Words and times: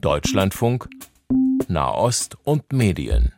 Deutschlandfunk 0.00 0.88
Nahost 1.68 2.36
und 2.44 2.72
Medien. 2.72 3.32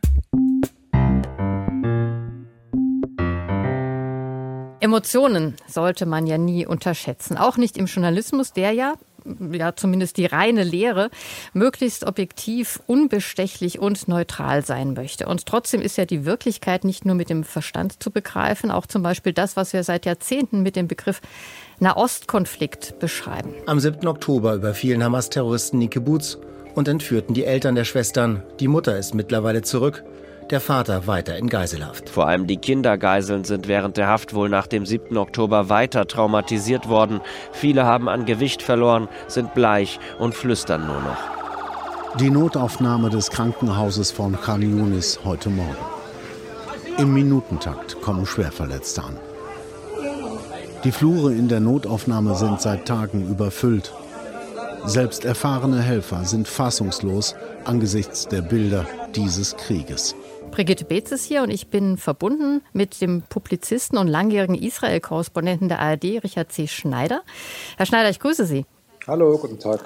Emotionen 4.79 5.55
sollte 5.67 6.05
man 6.05 6.27
ja 6.27 6.37
nie 6.37 6.65
unterschätzen, 6.65 7.37
auch 7.37 7.57
nicht 7.57 7.77
im 7.77 7.85
Journalismus, 7.85 8.53
der 8.53 8.71
ja 8.71 8.93
ja 9.51 9.75
zumindest 9.75 10.17
die 10.17 10.25
reine 10.25 10.63
Lehre, 10.63 11.09
möglichst 11.53 12.05
objektiv, 12.05 12.81
unbestechlich 12.87 13.79
und 13.79 14.07
neutral 14.07 14.65
sein 14.65 14.93
möchte. 14.93 15.27
Und 15.27 15.45
trotzdem 15.45 15.81
ist 15.81 15.97
ja 15.97 16.05
die 16.05 16.25
Wirklichkeit 16.25 16.83
nicht 16.83 17.05
nur 17.05 17.15
mit 17.15 17.29
dem 17.29 17.43
Verstand 17.43 18.01
zu 18.01 18.11
begreifen, 18.11 18.71
auch 18.71 18.85
zum 18.85 19.03
Beispiel 19.03 19.33
das, 19.33 19.55
was 19.55 19.73
wir 19.73 19.83
seit 19.83 20.05
Jahrzehnten 20.05 20.61
mit 20.61 20.75
dem 20.75 20.87
Begriff 20.87 21.21
Nahostkonflikt 21.79 22.99
beschreiben. 22.99 23.53
Am 23.65 23.79
7. 23.79 24.05
Oktober 24.07 24.55
überfielen 24.55 25.03
Hamas-Terroristen 25.03 25.79
die 25.79 25.87
Kibbutz 25.87 26.37
und 26.75 26.87
entführten 26.87 27.33
die 27.33 27.45
Eltern 27.45 27.75
der 27.75 27.85
Schwestern. 27.85 28.43
Die 28.59 28.67
Mutter 28.67 28.97
ist 28.97 29.13
mittlerweile 29.13 29.61
zurück 29.61 30.03
der 30.51 30.61
Vater 30.61 31.05
weiter 31.07 31.37
in 31.37 31.47
Geiselhaft. 31.47 32.09
Vor 32.09 32.27
allem 32.27 32.47
die 32.47 32.57
Kindergeiseln 32.57 33.43
sind 33.43 33.67
während 33.67 33.97
der 33.97 34.07
Haft 34.07 34.33
wohl 34.33 34.49
nach 34.49 34.67
dem 34.67 34.85
7. 34.85 35.17
Oktober 35.17 35.69
weiter 35.69 36.07
traumatisiert 36.07 36.89
worden. 36.89 37.21
Viele 37.51 37.85
haben 37.85 38.09
an 38.09 38.25
Gewicht 38.25 38.61
verloren, 38.61 39.07
sind 39.27 39.53
bleich 39.53 39.99
und 40.17 40.33
flüstern 40.33 40.87
nur 40.87 41.01
noch. 41.01 42.19
Die 42.19 42.31
Notaufnahme 42.31 43.09
des 43.09 43.29
Krankenhauses 43.29 44.11
von 44.11 44.39
Khan 44.41 44.61
Yunis 44.61 45.19
heute 45.23 45.49
Morgen. 45.49 45.77
Im 46.97 47.13
Minutentakt 47.13 48.01
kommen 48.01 48.25
Schwerverletzte 48.25 49.03
an. 49.03 49.17
Die 50.83 50.91
Flure 50.91 51.33
in 51.33 51.47
der 51.47 51.59
Notaufnahme 51.59 52.35
sind 52.35 52.61
seit 52.61 52.87
Tagen 52.87 53.29
überfüllt. 53.29 53.93
Selbst 54.85 55.25
erfahrene 55.25 55.81
Helfer 55.81 56.23
sind 56.23 56.47
fassungslos 56.47 57.35
angesichts 57.65 58.27
der 58.27 58.41
Bilder 58.41 58.85
dieses 59.13 59.55
Krieges. 59.55 60.15
Brigitte 60.51 60.85
Beetz 60.85 61.11
ist 61.11 61.25
hier 61.25 61.43
und 61.43 61.51
ich 61.51 61.67
bin 61.67 61.97
verbunden 61.97 62.61
mit 62.73 63.01
dem 63.01 63.21
Publizisten 63.21 63.97
und 63.97 64.07
langjährigen 64.07 64.55
Israel-Korrespondenten 64.55 65.69
der 65.69 65.79
ARD, 65.79 66.23
Richard 66.23 66.51
C. 66.51 66.67
Schneider. 66.67 67.21
Herr 67.77 67.85
Schneider, 67.85 68.09
ich 68.09 68.19
grüße 68.19 68.45
Sie. 68.45 68.65
Hallo, 69.07 69.37
guten 69.37 69.59
Tag. 69.59 69.85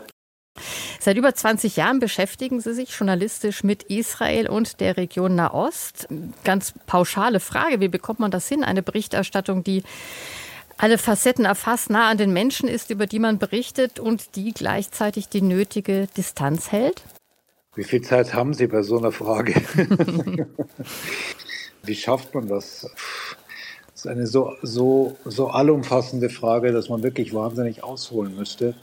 Seit 0.99 1.17
über 1.17 1.35
20 1.35 1.75
Jahren 1.75 1.99
beschäftigen 1.99 2.61
Sie 2.61 2.73
sich 2.73 2.97
journalistisch 2.97 3.63
mit 3.63 3.83
Israel 3.83 4.47
und 4.47 4.79
der 4.79 4.95
Region 4.95 5.35
Nahost. 5.35 6.07
Ganz 6.43 6.73
pauschale 6.85 7.39
Frage, 7.39 7.81
wie 7.81 7.89
bekommt 7.89 8.19
man 8.19 8.31
das 8.31 8.47
hin? 8.47 8.63
Eine 8.63 8.81
Berichterstattung, 8.81 9.63
die 9.63 9.83
alle 10.77 10.97
Facetten 10.97 11.45
erfasst, 11.45 11.89
nah 11.89 12.09
an 12.09 12.17
den 12.17 12.33
Menschen 12.33 12.69
ist, 12.69 12.89
über 12.89 13.05
die 13.05 13.19
man 13.19 13.37
berichtet 13.37 13.99
und 13.99 14.35
die 14.35 14.53
gleichzeitig 14.53 15.29
die 15.29 15.41
nötige 15.41 16.07
Distanz 16.15 16.71
hält? 16.71 17.03
Wie 17.75 17.83
viel 17.83 18.01
Zeit 18.01 18.33
haben 18.35 18.53
Sie 18.53 18.67
bei 18.67 18.83
so 18.83 18.99
einer 18.99 19.11
Frage? 19.11 19.55
Wie 21.83 21.95
schafft 21.95 22.35
man 22.35 22.47
das? 22.47 22.87
Das 23.87 24.05
ist 24.05 24.07
eine 24.07 24.27
so, 24.27 24.53
so, 24.61 25.17
so 25.25 25.47
allumfassende 25.47 26.29
Frage, 26.29 26.71
dass 26.71 26.89
man 26.89 27.01
wirklich 27.01 27.33
wahnsinnig 27.33 27.83
ausholen 27.83 28.35
müsste. 28.35 28.75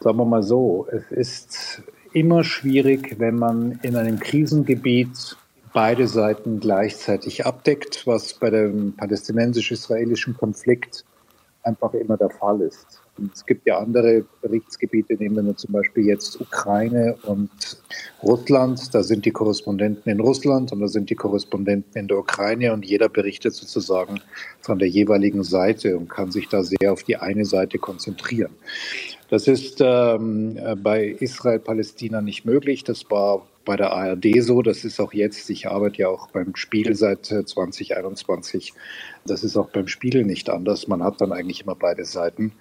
Sagen 0.00 0.16
wir 0.16 0.24
mal 0.24 0.42
so, 0.42 0.88
es 0.90 1.10
ist 1.10 1.82
immer 2.14 2.44
schwierig, 2.44 3.16
wenn 3.18 3.36
man 3.36 3.78
in 3.82 3.94
einem 3.94 4.18
Krisengebiet 4.18 5.36
beide 5.74 6.08
Seiten 6.08 6.60
gleichzeitig 6.60 7.44
abdeckt, 7.44 8.06
was 8.06 8.34
bei 8.34 8.48
dem 8.48 8.94
palästinensisch-israelischen 8.96 10.34
Konflikt 10.36 11.04
einfach 11.62 11.92
immer 11.92 12.16
der 12.16 12.30
Fall 12.30 12.62
ist. 12.62 13.03
Es 13.32 13.46
gibt 13.46 13.66
ja 13.66 13.78
andere 13.78 14.24
Berichtsgebiete, 14.42 15.14
nehmen 15.14 15.46
wir 15.46 15.56
zum 15.56 15.72
Beispiel 15.72 16.06
jetzt 16.06 16.40
Ukraine 16.40 17.16
und 17.22 17.50
Russland. 18.22 18.92
Da 18.92 19.02
sind 19.04 19.24
die 19.24 19.30
Korrespondenten 19.30 20.10
in 20.10 20.20
Russland 20.20 20.72
und 20.72 20.80
da 20.80 20.88
sind 20.88 21.10
die 21.10 21.14
Korrespondenten 21.14 22.00
in 22.00 22.08
der 22.08 22.18
Ukraine 22.18 22.72
und 22.72 22.84
jeder 22.84 23.08
berichtet 23.08 23.54
sozusagen 23.54 24.20
von 24.60 24.78
der 24.78 24.88
jeweiligen 24.88 25.44
Seite 25.44 25.96
und 25.96 26.08
kann 26.08 26.32
sich 26.32 26.48
da 26.48 26.64
sehr 26.64 26.92
auf 26.92 27.04
die 27.04 27.16
eine 27.16 27.44
Seite 27.44 27.78
konzentrieren. 27.78 28.52
Das 29.30 29.46
ist 29.48 29.80
ähm, 29.80 30.58
bei 30.82 31.06
Israel-Palästina 31.06 32.20
nicht 32.20 32.44
möglich. 32.44 32.84
Das 32.84 33.10
war 33.10 33.46
bei 33.64 33.76
der 33.76 33.92
ARD 33.92 34.42
so. 34.42 34.62
Das 34.62 34.84
ist 34.84 35.00
auch 35.00 35.12
jetzt. 35.12 35.48
Ich 35.50 35.68
arbeite 35.68 36.02
ja 36.02 36.08
auch 36.08 36.28
beim 36.30 36.54
Spiegel 36.54 36.94
seit 36.94 37.26
2021. 37.26 38.68
Äh, 38.68 38.72
das 39.26 39.44
ist 39.44 39.56
auch 39.56 39.70
beim 39.70 39.88
Spiegel 39.88 40.24
nicht 40.24 40.50
anders. 40.50 40.88
Man 40.88 41.02
hat 41.02 41.20
dann 41.20 41.32
eigentlich 41.32 41.62
immer 41.62 41.74
beide 41.74 42.04
Seiten. 42.04 42.52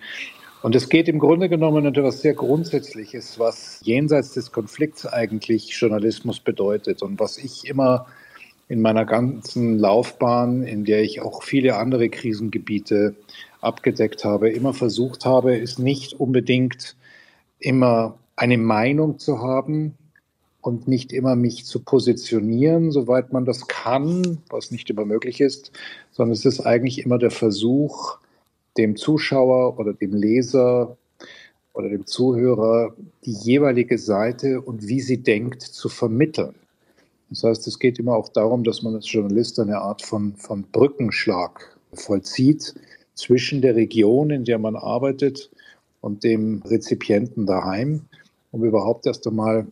Und 0.64 0.76
es 0.76 0.88
geht 0.88 1.10
im 1.10 1.20
Grunde 1.20 1.50
genommen 1.50 1.86
um 1.86 1.94
etwas 1.94 2.22
sehr 2.22 2.36
Grundsätzliches, 2.36 3.38
was 3.38 3.82
jenseits 3.84 4.32
des 4.32 4.54
Konflikts 4.54 5.06
eigentlich 5.06 5.78
Journalismus 5.78 6.40
bedeutet 6.40 7.02
und 7.02 7.20
was 7.20 7.38
ich 7.38 7.68
immer 7.68 8.06
in 8.70 8.82
meiner 8.82 9.04
ganzen 9.04 9.78
Laufbahn, 9.78 10.64
in 10.64 10.86
der 10.86 11.04
ich 11.04 11.22
auch 11.22 11.44
viele 11.44 11.76
andere 11.76 12.08
Krisengebiete 12.08 13.14
abgedeckt 13.60 14.24
habe, 14.24 14.52
immer 14.52 14.74
versucht 14.74 15.26
habe, 15.26 15.54
ist 15.58 15.80
nicht 15.80 16.14
unbedingt 16.14 16.96
immer 17.60 18.18
eine 18.38 18.58
Meinung 18.58 19.20
zu 19.20 19.40
haben 19.40 19.98
und 20.62 20.88
nicht 20.88 21.12
immer 21.12 21.36
mich 21.36 21.66
zu 21.66 21.82
positionieren, 21.82 22.90
soweit 22.92 23.34
man 23.34 23.44
das 23.44 23.68
kann, 23.68 24.38
was 24.50 24.72
nicht 24.72 24.90
immer 24.90 25.04
möglich 25.04 25.42
ist, 25.42 25.74
sondern 26.12 26.32
es 26.32 26.46
ist 26.46 26.62
eigentlich 26.62 27.04
immer 27.04 27.18
der 27.18 27.32
Versuch, 27.32 28.20
dem 28.78 28.96
Zuschauer 28.96 29.80
oder 29.80 29.94
dem 29.94 30.14
Leser 30.14 30.98
oder 31.74 31.90
dem 31.90 32.06
Zuhörer 32.06 32.96
die 33.26 33.34
jeweilige 33.34 33.98
Seite 33.98 34.62
und 34.62 34.88
wie 34.88 35.02
sie 35.02 35.24
denkt 35.24 35.62
zu 35.62 35.90
vermitteln. 35.90 36.56
Das 37.30 37.44
heißt, 37.44 37.68
es 37.68 37.80
geht 37.80 37.98
immer 38.00 38.16
auch 38.16 38.30
darum, 38.30 38.64
dass 38.64 38.84
man 38.84 38.96
als 38.96 39.12
Journalist 39.12 39.60
eine 39.60 39.80
Art 39.80 40.04
von, 40.04 40.36
von 40.36 40.64
Brückenschlag 40.72 41.78
vollzieht 41.94 42.76
zwischen 43.16 43.62
der 43.62 43.76
Region, 43.76 44.30
in 44.30 44.46
der 44.46 44.60
man 44.60 44.76
arbeitet, 44.76 45.50
und 46.04 46.26
dem 46.26 46.62
Rezipienten 46.66 47.46
daheim, 47.46 48.02
um 48.52 48.66
überhaupt 48.66 49.06
erst 49.06 49.26
einmal 49.26 49.68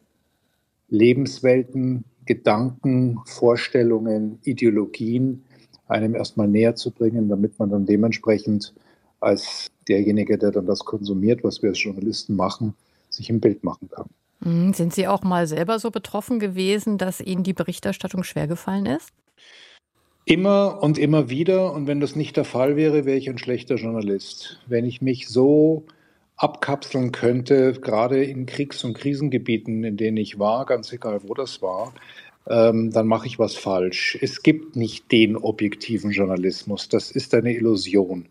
Lebenswelten, 0.87 2.05
Gedanken, 2.25 3.19
Vorstellungen, 3.25 4.39
Ideologien 4.43 5.43
einem 5.87 6.15
erstmal 6.15 6.47
näher 6.47 6.75
zu 6.75 6.91
bringen, 6.91 7.27
damit 7.27 7.59
man 7.59 7.69
dann 7.69 7.85
dementsprechend 7.85 8.73
als 9.21 9.71
derjenige, 9.87 10.37
der 10.37 10.51
dann 10.51 10.65
das 10.65 10.79
konsumiert, 10.79 11.43
was 11.43 11.61
wir 11.61 11.69
als 11.69 11.81
Journalisten 11.81 12.35
machen, 12.35 12.73
sich 13.09 13.29
ein 13.29 13.39
Bild 13.39 13.63
machen 13.63 13.89
kann. 13.89 14.07
Mhm. 14.41 14.73
Sind 14.73 14.93
Sie 14.93 15.07
auch 15.07 15.23
mal 15.23 15.47
selber 15.47 15.79
so 15.79 15.91
betroffen 15.91 16.39
gewesen, 16.39 16.97
dass 16.97 17.21
Ihnen 17.21 17.43
die 17.43 17.53
Berichterstattung 17.53 18.23
schwergefallen 18.23 18.85
ist? 18.85 19.09
Immer 20.25 20.79
und 20.81 20.97
immer 20.97 21.29
wieder. 21.29 21.73
Und 21.73 21.87
wenn 21.87 21.99
das 21.99 22.15
nicht 22.15 22.37
der 22.37 22.45
Fall 22.45 22.75
wäre, 22.75 23.05
wäre 23.05 23.17
ich 23.17 23.29
ein 23.29 23.37
schlechter 23.37 23.75
Journalist. 23.75 24.59
Wenn 24.67 24.85
ich 24.85 25.01
mich 25.01 25.27
so 25.27 25.85
abkapseln 26.35 27.11
könnte, 27.11 27.73
gerade 27.73 28.23
in 28.23 28.45
Kriegs- 28.45 28.83
und 28.83 28.93
Krisengebieten, 28.93 29.83
in 29.83 29.97
denen 29.97 30.17
ich 30.17 30.39
war, 30.39 30.65
ganz 30.65 30.91
egal 30.91 31.21
wo 31.23 31.33
das 31.33 31.61
war, 31.61 31.93
ähm, 32.49 32.91
dann 32.91 33.07
mache 33.07 33.27
ich 33.27 33.39
was 33.39 33.55
falsch. 33.55 34.17
Es 34.21 34.43
gibt 34.43 34.75
nicht 34.75 35.11
den 35.11 35.37
objektiven 35.37 36.11
Journalismus. 36.11 36.89
Das 36.89 37.11
ist 37.11 37.33
eine 37.33 37.53
Illusion. 37.53 38.25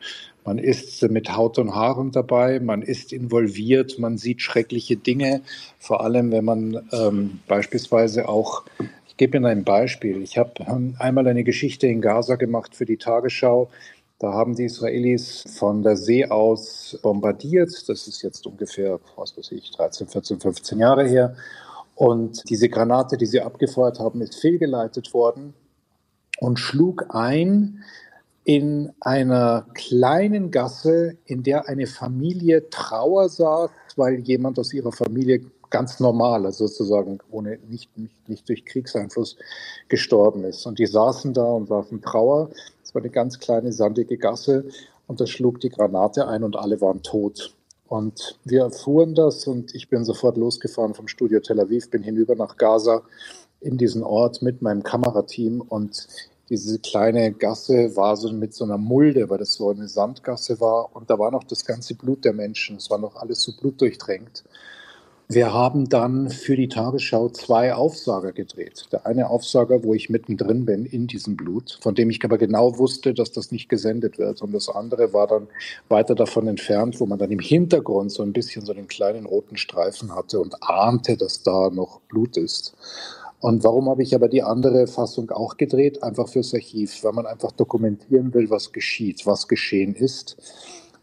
Man 0.45 0.59
ist 0.59 1.03
mit 1.11 1.37
Haut 1.37 1.59
und 1.59 1.75
Haaren 1.75 2.13
dabei, 2.13 2.61
man 2.61 2.83
ist 2.83 3.13
involviert, 3.13 3.99
man 3.99 4.17
sieht 4.17 4.41
schreckliche 4.41 4.97
Dinge, 4.97 5.43
vor 5.79 6.03
allem 6.03 6.33
wenn 6.33 6.45
man 6.45 6.89
ähm, 6.93 7.41
beispielsweise 7.47 8.29
auch, 8.29 8.65
ich 9.07 9.17
gebe 9.19 9.37
Ihnen 9.37 9.47
ein 9.47 9.65
Beispiel, 9.65 10.23
ich 10.23 10.39
habe 10.39 10.53
ähm, 10.67 10.97
einmal 10.99 11.29
eine 11.29 11.45
Geschichte 11.45 11.87
in 11.87 12.01
Gaza 12.01 12.37
gemacht 12.37 12.75
für 12.75 12.87
die 12.87 12.97
Tagesschau. 12.97 13.69
Da 14.19 14.33
haben 14.33 14.55
die 14.55 14.65
Israelis 14.65 15.45
von 15.59 15.83
der 15.83 15.97
See 15.97 16.27
aus 16.27 16.99
bombardiert. 17.03 17.71
Das 17.89 18.07
ist 18.07 18.23
jetzt 18.23 18.47
ungefähr, 18.47 18.99
was 19.17 19.37
weiß 19.37 19.53
ich, 19.53 19.71
13, 19.71 20.09
14, 20.09 20.41
15 20.41 20.79
Jahre 20.79 21.07
her. 21.07 21.37
Und 22.01 22.49
diese 22.49 22.71
Granate, 22.71 23.19
die 23.19 23.27
sie 23.27 23.43
abgefeuert 23.43 23.99
haben, 24.01 24.23
ist 24.23 24.37
fehlgeleitet 24.37 25.13
worden 25.13 25.53
und 26.39 26.59
schlug 26.59 27.05
ein 27.11 27.85
in 28.43 28.91
einer 29.01 29.67
kleinen 29.75 30.51
Gasse, 30.51 31.19
in 31.27 31.43
der 31.43 31.69
eine 31.69 31.87
Familie 31.87 32.71
Trauer 32.71 33.29
saß, 33.29 33.69
weil 33.97 34.21
jemand 34.21 34.59
aus 34.59 34.73
ihrer 34.73 34.93
Familie 34.93 35.45
ganz 35.69 36.01
normal, 36.01 36.47
also 36.47 36.67
sozusagen 36.67 37.19
ohne 37.31 37.59
nicht, 37.69 37.95
nicht, 37.99 38.31
nicht 38.31 38.49
durch 38.49 38.65
Kriegseinfluss 38.65 39.37
gestorben 39.91 40.45
ist. 40.45 40.65
Und 40.65 40.79
die 40.79 40.87
saßen 40.87 41.35
da 41.35 41.45
und 41.45 41.69
saßen 41.69 42.01
Trauer. 42.01 42.49
Es 42.83 42.95
war 42.95 43.03
eine 43.03 43.11
ganz 43.11 43.39
kleine 43.39 43.75
sandige 43.75 44.17
Gasse 44.17 44.65
und 45.07 45.21
da 45.21 45.27
schlug 45.27 45.61
die 45.61 45.69
Granate 45.69 46.27
ein 46.27 46.45
und 46.45 46.57
alle 46.57 46.81
waren 46.81 47.03
tot. 47.03 47.55
Und 47.91 48.39
wir 48.45 48.61
erfuhren 48.61 49.17
das 49.17 49.49
und 49.49 49.75
ich 49.75 49.89
bin 49.89 50.05
sofort 50.05 50.37
losgefahren 50.37 50.95
vom 50.95 51.09
Studio 51.09 51.41
Tel 51.41 51.59
Aviv, 51.59 51.91
bin 51.91 52.05
hinüber 52.05 52.37
nach 52.37 52.57
Gaza 52.57 53.03
in 53.61 53.79
diesen 53.79 54.05
Ort 54.05 54.43
mit 54.43 54.63
meinem 54.63 54.85
Kamerateam. 54.85 55.61
Und 55.61 56.07
diese 56.51 56.79
kleine 56.79 57.33
Gasse 57.33 57.97
war 57.97 58.17
so 58.17 58.33
mit 58.33 58.55
so 58.55 58.63
einer 58.63 58.79
Mulde, 58.79 59.29
weil 59.29 59.39
das 59.39 59.55
so 59.55 59.71
eine 59.71 59.89
Sandgasse 59.89 60.61
war. 60.61 60.95
Und 60.95 61.11
da 61.11 61.19
war 61.19 61.33
noch 61.33 61.43
das 61.43 61.65
ganze 61.65 61.97
Blut 61.97 62.25
der 62.25 62.33
Menschen, 62.33 62.77
es 62.77 62.91
war 62.91 62.99
noch 62.99 63.17
alles 63.17 63.43
so 63.43 63.57
blutdurchtränkt. 63.57 64.45
Wir 65.33 65.55
haben 65.55 65.89
dann 65.89 66.29
für 66.29 66.57
die 66.57 66.67
Tagesschau 66.67 67.29
zwei 67.29 67.73
Aufsager 67.73 68.33
gedreht. 68.33 68.89
Der 68.91 69.07
eine 69.07 69.31
Aufsager, 69.31 69.85
wo 69.85 69.95
ich 69.95 70.11
mittendrin 70.11 70.65
bin 70.65 70.85
in 70.85 71.07
diesem 71.07 71.37
Blut, 71.37 71.79
von 71.81 71.95
dem 71.95 72.11
ich 72.11 72.25
aber 72.25 72.37
genau 72.37 72.79
wusste, 72.79 73.15
dass 73.15 73.31
das 73.31 73.53
nicht 73.53 73.69
gesendet 73.69 74.19
wird. 74.19 74.43
Und 74.43 74.53
das 74.53 74.69
andere 74.69 75.13
war 75.13 75.29
dann 75.29 75.47
weiter 75.89 76.17
davon 76.17 76.49
entfernt, 76.49 76.99
wo 76.99 77.07
man 77.07 77.21
dann 77.21 77.31
im 77.31 77.39
Hintergrund 77.39 78.11
so 78.11 78.25
ein 78.25 78.33
bisschen 78.33 78.67
so 78.67 78.73
einen 78.73 78.89
kleinen 78.89 79.25
roten 79.25 79.57
Streifen 79.57 80.17
hatte 80.17 80.41
und 80.41 80.65
ahnte, 80.65 81.17
dass 81.17 81.45
da 81.45 81.71
noch 81.71 82.01
Blut 82.09 82.37
ist. 82.37 82.75
Und 83.39 83.63
warum 83.63 83.89
habe 83.89 84.03
ich 84.03 84.17
aber 84.17 84.29
die 84.29 84.43
andere 84.43 84.89
Fassung 84.89 85.31
auch 85.31 85.57
gedreht? 85.57 86.03
Einfach 86.03 86.27
fürs 86.27 86.53
Archiv, 86.55 87.05
weil 87.05 87.13
man 87.13 87.27
einfach 87.27 87.53
dokumentieren 87.53 88.35
will, 88.35 88.51
was 88.51 88.73
geschieht, 88.73 89.27
was 89.27 89.47
geschehen 89.47 89.95
ist 89.95 90.37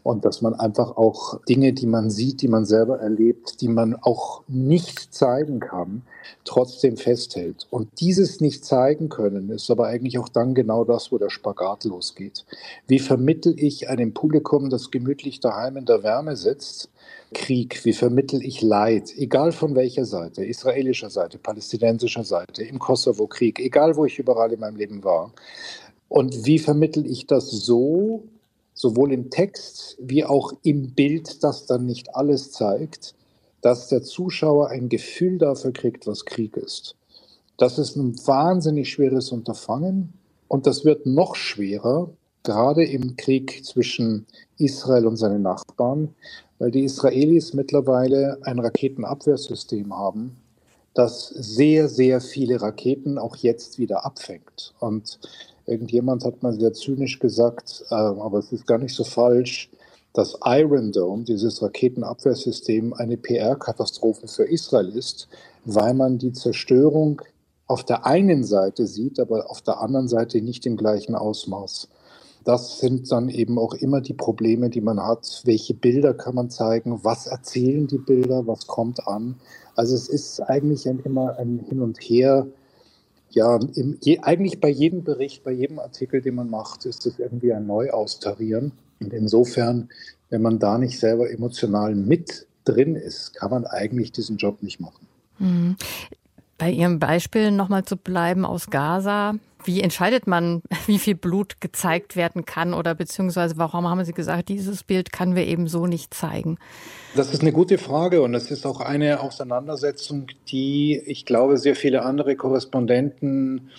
und 0.02 0.24
dass 0.24 0.42
man 0.42 0.54
einfach 0.54 0.96
auch 0.96 1.40
Dinge, 1.44 1.72
die 1.72 1.86
man 1.86 2.10
sieht, 2.10 2.42
die 2.42 2.48
man 2.48 2.64
selber 2.64 3.00
erlebt, 3.00 3.60
die 3.60 3.68
man 3.68 3.94
auch 3.94 4.42
nicht 4.48 5.12
zeigen 5.12 5.60
kann, 5.60 6.02
trotzdem 6.44 6.96
festhält. 6.96 7.66
Und 7.70 7.88
dieses 8.00 8.40
nicht 8.40 8.64
zeigen 8.64 9.08
können 9.08 9.50
ist 9.50 9.70
aber 9.70 9.86
eigentlich 9.86 10.18
auch 10.18 10.28
dann 10.28 10.54
genau 10.54 10.84
das, 10.84 11.12
wo 11.12 11.18
der 11.18 11.30
Spagat 11.30 11.84
losgeht. 11.84 12.44
Wie 12.86 12.98
vermittel 12.98 13.54
ich 13.58 13.88
einem 13.88 14.14
Publikum, 14.14 14.70
das 14.70 14.90
gemütlich 14.90 15.40
daheim 15.40 15.76
in 15.76 15.84
der 15.84 16.02
Wärme 16.02 16.36
sitzt, 16.36 16.90
Krieg, 17.34 17.84
wie 17.84 17.92
vermittel 17.92 18.42
ich 18.42 18.62
Leid, 18.62 19.12
egal 19.16 19.52
von 19.52 19.74
welcher 19.74 20.06
Seite, 20.06 20.44
israelischer 20.44 21.10
Seite, 21.10 21.38
palästinensischer 21.38 22.24
Seite, 22.24 22.62
im 22.62 22.78
Kosovo-Krieg, 22.78 23.60
egal 23.60 23.96
wo 23.96 24.06
ich 24.06 24.18
überall 24.18 24.52
in 24.52 24.60
meinem 24.60 24.76
Leben 24.76 25.04
war. 25.04 25.32
Und 26.08 26.46
wie 26.46 26.58
vermittel 26.58 27.06
ich 27.06 27.26
das 27.26 27.50
so, 27.50 28.22
sowohl 28.78 29.12
im 29.12 29.28
Text 29.28 29.96
wie 30.00 30.24
auch 30.24 30.52
im 30.62 30.92
Bild, 30.94 31.42
das 31.42 31.66
dann 31.66 31.84
nicht 31.84 32.14
alles 32.14 32.52
zeigt, 32.52 33.16
dass 33.60 33.88
der 33.88 34.02
Zuschauer 34.02 34.68
ein 34.68 34.88
Gefühl 34.88 35.38
dafür 35.38 35.72
kriegt, 35.72 36.06
was 36.06 36.24
Krieg 36.24 36.56
ist. 36.56 36.94
Das 37.56 37.76
ist 37.76 37.96
ein 37.96 38.14
wahnsinnig 38.24 38.88
schweres 38.88 39.32
Unterfangen 39.32 40.12
und 40.46 40.68
das 40.68 40.84
wird 40.84 41.06
noch 41.06 41.34
schwerer, 41.34 42.10
gerade 42.44 42.84
im 42.84 43.16
Krieg 43.16 43.64
zwischen 43.64 44.26
Israel 44.58 45.08
und 45.08 45.16
seinen 45.16 45.42
Nachbarn, 45.42 46.14
weil 46.60 46.70
die 46.70 46.84
Israelis 46.84 47.54
mittlerweile 47.54 48.38
ein 48.42 48.60
Raketenabwehrsystem 48.60 49.92
haben, 49.92 50.36
das 50.98 51.28
sehr, 51.28 51.88
sehr 51.88 52.20
viele 52.20 52.60
Raketen 52.60 53.18
auch 53.18 53.36
jetzt 53.36 53.78
wieder 53.78 54.04
abfängt. 54.04 54.74
Und 54.80 55.18
Irgendjemand 55.68 56.24
hat 56.24 56.42
mal 56.42 56.54
sehr 56.54 56.72
zynisch 56.72 57.18
gesagt, 57.18 57.84
äh, 57.90 57.94
aber 57.94 58.38
es 58.38 58.50
ist 58.52 58.66
gar 58.66 58.78
nicht 58.78 58.94
so 58.94 59.04
falsch, 59.04 59.70
dass 60.14 60.38
Iron 60.42 60.92
Dome, 60.92 61.24
dieses 61.24 61.62
Raketenabwehrsystem, 61.62 62.94
eine 62.94 63.18
PR-Katastrophe 63.18 64.26
für 64.28 64.44
Israel 64.44 64.88
ist, 64.88 65.28
weil 65.66 65.92
man 65.92 66.16
die 66.16 66.32
Zerstörung 66.32 67.20
auf 67.66 67.84
der 67.84 68.06
einen 68.06 68.44
Seite 68.44 68.86
sieht, 68.86 69.20
aber 69.20 69.50
auf 69.50 69.60
der 69.60 69.82
anderen 69.82 70.08
Seite 70.08 70.40
nicht 70.40 70.64
im 70.64 70.78
gleichen 70.78 71.14
Ausmaß. 71.14 71.88
Das 72.48 72.78
sind 72.78 73.12
dann 73.12 73.28
eben 73.28 73.58
auch 73.58 73.74
immer 73.74 74.00
die 74.00 74.14
Probleme, 74.14 74.70
die 74.70 74.80
man 74.80 74.98
hat. 75.04 75.42
Welche 75.44 75.74
Bilder 75.74 76.14
kann 76.14 76.34
man 76.34 76.48
zeigen? 76.48 77.04
Was 77.04 77.26
erzählen 77.26 77.86
die 77.86 77.98
Bilder? 77.98 78.46
Was 78.46 78.66
kommt 78.66 79.06
an? 79.06 79.34
Also 79.76 79.94
es 79.94 80.08
ist 80.08 80.40
eigentlich 80.40 80.88
ein, 80.88 80.98
immer 81.00 81.36
ein 81.36 81.58
Hin 81.68 81.82
und 81.82 81.98
Her 81.98 82.46
ja, 83.28 83.58
im, 83.74 83.98
je, 84.00 84.20
eigentlich 84.20 84.62
bei 84.62 84.70
jedem 84.70 85.04
Bericht, 85.04 85.44
bei 85.44 85.52
jedem 85.52 85.78
Artikel, 85.78 86.22
den 86.22 86.36
man 86.36 86.48
macht, 86.48 86.86
ist 86.86 87.04
es 87.04 87.18
irgendwie 87.18 87.52
ein 87.52 87.66
Neuaustarieren. 87.66 88.72
Und 88.98 89.12
insofern, 89.12 89.90
wenn 90.30 90.40
man 90.40 90.58
da 90.58 90.78
nicht 90.78 90.98
selber 90.98 91.30
emotional 91.30 91.94
mit 91.94 92.46
drin 92.64 92.96
ist, 92.96 93.34
kann 93.34 93.50
man 93.50 93.66
eigentlich 93.66 94.10
diesen 94.10 94.38
Job 94.38 94.62
nicht 94.62 94.80
machen. 94.80 95.06
Bei 96.58 96.70
Ihrem 96.72 96.98
Beispiel 96.98 97.52
nochmal 97.52 97.84
zu 97.84 97.96
bleiben 97.96 98.44
aus 98.44 98.68
Gaza. 98.68 99.34
Wie 99.64 99.80
entscheidet 99.80 100.26
man, 100.26 100.62
wie 100.86 100.98
viel 100.98 101.14
Blut 101.14 101.60
gezeigt 101.60 102.16
werden 102.16 102.44
kann 102.44 102.74
oder 102.74 102.96
beziehungsweise 102.96 103.56
warum 103.56 103.88
haben 103.88 104.04
Sie 104.04 104.12
gesagt, 104.12 104.48
dieses 104.48 104.82
Bild 104.82 105.12
können 105.12 105.36
wir 105.36 105.46
eben 105.46 105.68
so 105.68 105.86
nicht 105.86 106.12
zeigen? 106.14 106.58
Das 107.14 107.32
ist 107.32 107.42
eine 107.42 107.52
gute 107.52 107.78
Frage 107.78 108.22
und 108.22 108.34
es 108.34 108.50
ist 108.50 108.66
auch 108.66 108.80
eine 108.80 109.20
Auseinandersetzung, 109.20 110.26
die 110.48 111.00
ich 111.06 111.24
glaube, 111.24 111.58
sehr 111.58 111.76
viele 111.76 112.02
andere 112.02 112.34
Korrespondenten, 112.34 113.70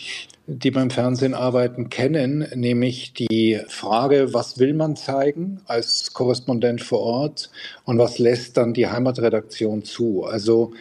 die 0.47 0.71
beim 0.71 0.89
Fernsehen 0.89 1.33
arbeiten, 1.33 1.89
kennen, 1.89 2.47
nämlich 2.55 3.13
die 3.13 3.59
Frage, 3.67 4.33
was 4.33 4.57
will 4.57 4.73
man 4.73 4.95
zeigen 4.95 5.61
als 5.65 6.13
Korrespondent 6.13 6.81
vor 6.81 7.01
Ort 7.01 7.51
und 7.83 7.99
was 7.99 8.19
lässt 8.19 8.57
dann 8.57 8.73
die 8.73 8.87
Heimatredaktion 8.87 9.83
zu? 9.83 10.23
Also 10.23 10.71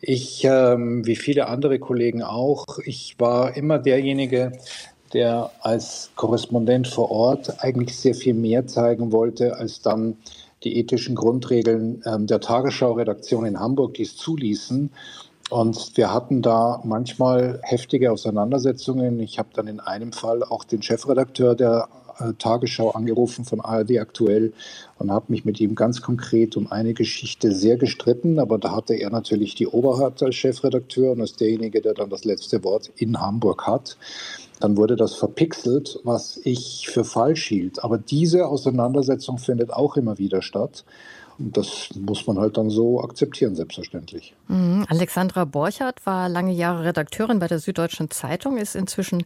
ich, 0.00 0.44
ähm, 0.44 1.06
wie 1.06 1.16
viele 1.16 1.48
andere 1.48 1.78
Kollegen 1.78 2.22
auch, 2.22 2.64
ich 2.84 3.16
war 3.18 3.56
immer 3.56 3.78
derjenige, 3.78 4.52
der 5.12 5.50
als 5.60 6.10
Korrespondent 6.16 6.88
vor 6.88 7.10
Ort 7.10 7.62
eigentlich 7.62 7.96
sehr 7.96 8.14
viel 8.14 8.34
mehr 8.34 8.66
zeigen 8.66 9.12
wollte, 9.12 9.56
als 9.56 9.80
dann 9.80 10.16
die 10.64 10.78
ethischen 10.78 11.14
Grundregeln 11.14 12.02
ähm, 12.06 12.26
der 12.26 12.40
Tagesschau-Redaktion 12.40 13.46
in 13.46 13.60
Hamburg 13.60 13.94
dies 13.94 14.16
zuließen. 14.16 14.90
Und 15.48 15.96
wir 15.96 16.12
hatten 16.12 16.42
da 16.42 16.80
manchmal 16.84 17.60
heftige 17.62 18.10
Auseinandersetzungen. 18.10 19.20
Ich 19.20 19.38
habe 19.38 19.50
dann 19.54 19.68
in 19.68 19.78
einem 19.78 20.12
Fall 20.12 20.42
auch 20.42 20.64
den 20.64 20.82
Chefredakteur 20.82 21.54
der 21.54 21.88
Tagesschau 22.38 22.90
angerufen 22.90 23.44
von 23.44 23.60
ARD 23.60 23.98
aktuell 23.98 24.52
und 24.98 25.10
habe 25.10 25.26
mich 25.28 25.44
mit 25.44 25.60
ihm 25.60 25.74
ganz 25.74 26.00
konkret 26.00 26.56
um 26.56 26.70
eine 26.70 26.94
Geschichte 26.94 27.52
sehr 27.52 27.76
gestritten. 27.76 28.38
Aber 28.38 28.58
da 28.58 28.74
hatte 28.74 28.94
er 28.94 29.10
natürlich 29.10 29.54
die 29.54 29.66
Oberhand 29.66 30.22
als 30.22 30.34
Chefredakteur 30.36 31.12
und 31.12 31.20
ist 31.20 31.40
derjenige, 31.40 31.80
der 31.80 31.94
dann 31.94 32.10
das 32.10 32.24
letzte 32.24 32.64
Wort 32.64 32.90
in 32.96 33.20
Hamburg 33.20 33.66
hat. 33.66 33.96
Dann 34.60 34.76
wurde 34.76 34.96
das 34.96 35.14
verpixelt, 35.14 36.00
was 36.04 36.40
ich 36.44 36.88
für 36.88 37.04
falsch 37.04 37.46
hielt. 37.46 37.84
Aber 37.84 37.98
diese 37.98 38.46
Auseinandersetzung 38.46 39.38
findet 39.38 39.72
auch 39.72 39.96
immer 39.96 40.18
wieder 40.18 40.40
statt. 40.40 40.84
Und 41.38 41.56
das 41.56 41.90
muss 41.94 42.26
man 42.26 42.38
halt 42.38 42.56
dann 42.56 42.70
so 42.70 43.02
akzeptieren, 43.02 43.54
selbstverständlich. 43.54 44.34
Mhm. 44.48 44.86
Alexandra 44.88 45.44
Borchardt 45.44 46.04
war 46.06 46.28
lange 46.28 46.52
Jahre 46.52 46.84
Redakteurin 46.84 47.38
bei 47.38 47.46
der 47.46 47.58
Süddeutschen 47.58 48.10
Zeitung, 48.10 48.56
ist 48.56 48.74
inzwischen 48.74 49.24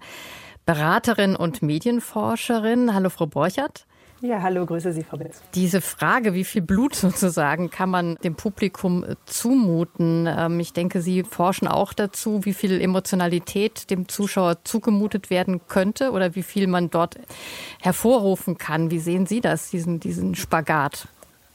Beraterin 0.70 1.34
und 1.34 1.62
Medienforscherin. 1.62 2.94
Hallo, 2.94 3.11
Frau 3.11 3.26
Borchert. 3.26 3.87
Ja, 4.20 4.40
hallo, 4.40 4.64
grüße 4.67 4.93
Sie, 4.93 5.02
Frau 5.02 5.17
Betz. 5.17 5.43
Diese 5.56 5.81
Frage, 5.81 6.32
wie 6.32 6.44
viel 6.44 6.62
Blut 6.62 6.94
sozusagen 7.06 7.70
kann 7.70 7.90
man 7.90 8.14
dem 8.22 8.37
Publikum 8.37 9.02
äh, 9.02 9.17
zumuten? 9.26 10.28
Ähm, 10.28 10.61
ich 10.61 10.72
denke, 10.72 11.02
Sie 11.02 11.25
forschen 11.25 11.67
auch 11.67 11.93
dazu, 11.93 12.44
wie 12.44 12.54
viel 12.54 12.80
Emotionalität 12.80 13.90
dem 13.90 14.06
Zuschauer 14.06 14.62
zugemutet 14.62 15.28
werden 15.28 15.62
könnte 15.66 16.12
oder 16.12 16.37
wie 16.37 16.44
viel 16.44 16.68
man 16.68 16.88
dort 16.88 17.18
hervorrufen 17.80 18.56
kann. 18.56 18.92
Wie 18.92 19.00
sehen 19.00 19.26
Sie 19.26 19.40
das, 19.40 19.71
diesen, 19.71 19.99
diesen 19.99 20.37
Spagat? 20.37 21.09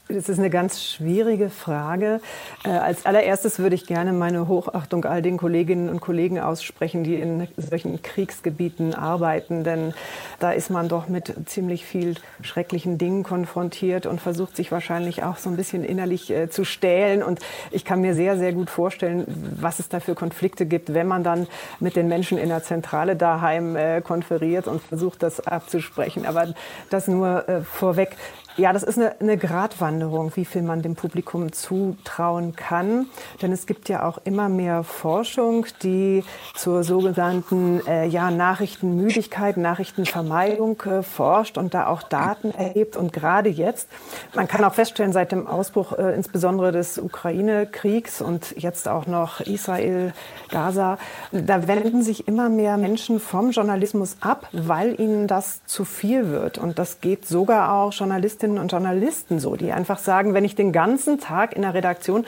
Das 0.08 0.28
ist 0.28 0.38
eine 0.38 0.50
ganz 0.50 0.84
schwierige 0.84 1.50
Frage. 1.50 2.20
Äh, 2.64 2.68
als 2.68 3.06
allererstes 3.06 3.58
würde 3.58 3.74
ich 3.74 3.86
gerne 3.86 4.12
meine 4.12 4.46
Hochachtung 4.46 5.04
all 5.04 5.20
den 5.20 5.36
Kolleginnen 5.36 5.88
und 5.88 6.00
Kollegen 6.00 6.38
aussprechen, 6.38 7.02
die 7.02 7.16
in 7.16 7.48
solchen 7.56 8.00
Kriegsgebieten 8.02 8.94
arbeiten. 8.94 9.64
Denn 9.64 9.94
da 10.38 10.52
ist 10.52 10.70
man 10.70 10.88
doch 10.88 11.08
mit 11.08 11.34
ziemlich 11.46 11.84
viel 11.84 12.14
schrecklichen 12.40 12.98
Dingen 12.98 13.24
konfrontiert 13.24 14.06
und 14.06 14.20
versucht 14.20 14.54
sich 14.54 14.70
wahrscheinlich 14.70 15.24
auch 15.24 15.38
so 15.38 15.50
ein 15.50 15.56
bisschen 15.56 15.82
innerlich 15.82 16.30
äh, 16.30 16.48
zu 16.48 16.64
stählen. 16.64 17.24
Und 17.24 17.40
ich 17.72 17.84
kann 17.84 18.00
mir 18.00 18.14
sehr, 18.14 18.38
sehr 18.38 18.52
gut 18.52 18.70
vorstellen, 18.70 19.24
was 19.60 19.80
es 19.80 19.88
da 19.88 19.98
für 19.98 20.14
Konflikte 20.14 20.66
gibt, 20.66 20.94
wenn 20.94 21.08
man 21.08 21.24
dann 21.24 21.48
mit 21.80 21.96
den 21.96 22.06
Menschen 22.06 22.38
in 22.38 22.50
der 22.50 22.62
Zentrale 22.62 23.16
daheim 23.16 23.74
äh, 23.74 24.02
konferiert 24.02 24.68
und 24.68 24.82
versucht, 24.82 25.24
das 25.24 25.44
abzusprechen. 25.44 26.26
Aber 26.26 26.54
das 26.90 27.08
nur 27.08 27.44
vorweg. 27.64 28.16
Ja, 28.58 28.72
das 28.72 28.84
ist 28.84 28.96
eine, 28.96 29.20
eine 29.20 29.36
Gratwanderung, 29.36 30.32
wie 30.34 30.46
viel 30.46 30.62
man 30.62 30.80
dem 30.80 30.94
Publikum 30.94 31.52
zutrauen 31.52 32.56
kann. 32.56 33.04
Denn 33.42 33.52
es 33.52 33.66
gibt 33.66 33.90
ja 33.90 34.08
auch 34.08 34.16
immer 34.24 34.48
mehr 34.48 34.82
Forschung, 34.82 35.66
die 35.82 36.24
zur 36.54 36.82
sogenannten 36.82 37.86
äh, 37.86 38.06
ja, 38.06 38.30
Nachrichtenmüdigkeit, 38.30 39.58
Nachrichtenvermeidung 39.58 40.80
äh, 40.86 41.02
forscht 41.02 41.58
und 41.58 41.74
da 41.74 41.86
auch 41.88 42.02
Daten 42.02 42.50
erhebt. 42.50 42.96
Und 42.96 43.12
gerade 43.12 43.50
jetzt, 43.50 43.90
man 44.34 44.48
kann 44.48 44.64
auch 44.64 44.72
feststellen, 44.72 45.12
seit 45.12 45.32
dem 45.32 45.46
Ausbruch 45.46 45.92
äh, 45.92 46.14
insbesondere 46.14 46.72
des 46.72 46.98
Ukraine-Kriegs 46.98 48.22
und 48.22 48.54
jetzt 48.56 48.88
auch 48.88 49.06
noch 49.06 49.40
Israel, 49.40 50.14
Gaza, 50.48 50.96
da 51.30 51.68
wenden 51.68 52.02
sich 52.02 52.26
immer 52.26 52.48
mehr 52.48 52.78
Menschen 52.78 53.20
vom 53.20 53.50
Journalismus 53.50 54.16
ab, 54.20 54.48
weil 54.52 54.98
ihnen 54.98 55.26
das 55.26 55.62
zu 55.66 55.84
viel 55.84 56.30
wird. 56.30 56.56
Und 56.56 56.78
das 56.78 57.02
geht 57.02 57.28
sogar 57.28 57.74
auch 57.74 57.92
Journalistinnen 57.92 58.45
Journalistinnen 58.46 58.58
und 58.58 58.72
Journalisten 58.72 59.40
so, 59.40 59.56
die 59.56 59.72
einfach 59.72 59.98
sagen, 59.98 60.34
wenn 60.34 60.44
ich 60.44 60.54
den 60.54 60.72
ganzen 60.72 61.18
Tag 61.18 61.54
in 61.54 61.62
der 61.62 61.74
Redaktion 61.74 62.24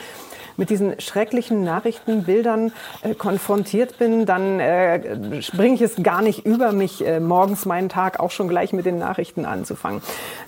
mit 0.56 0.70
diesen 0.70 1.00
schrecklichen 1.00 1.62
Nachrichtenbildern 1.62 2.72
äh, 3.02 3.14
konfrontiert 3.14 3.98
bin, 3.98 4.26
dann 4.26 4.58
äh, 4.58 5.40
bringe 5.56 5.76
ich 5.76 5.82
es 5.82 6.02
gar 6.02 6.20
nicht 6.20 6.44
über, 6.44 6.72
mich 6.72 7.06
äh, 7.06 7.20
morgens 7.20 7.64
meinen 7.64 7.88
Tag 7.88 8.18
auch 8.18 8.32
schon 8.32 8.48
gleich 8.48 8.72
mit 8.72 8.84
den 8.84 8.98
Nachrichten 8.98 9.44
anzufangen. 9.44 10.02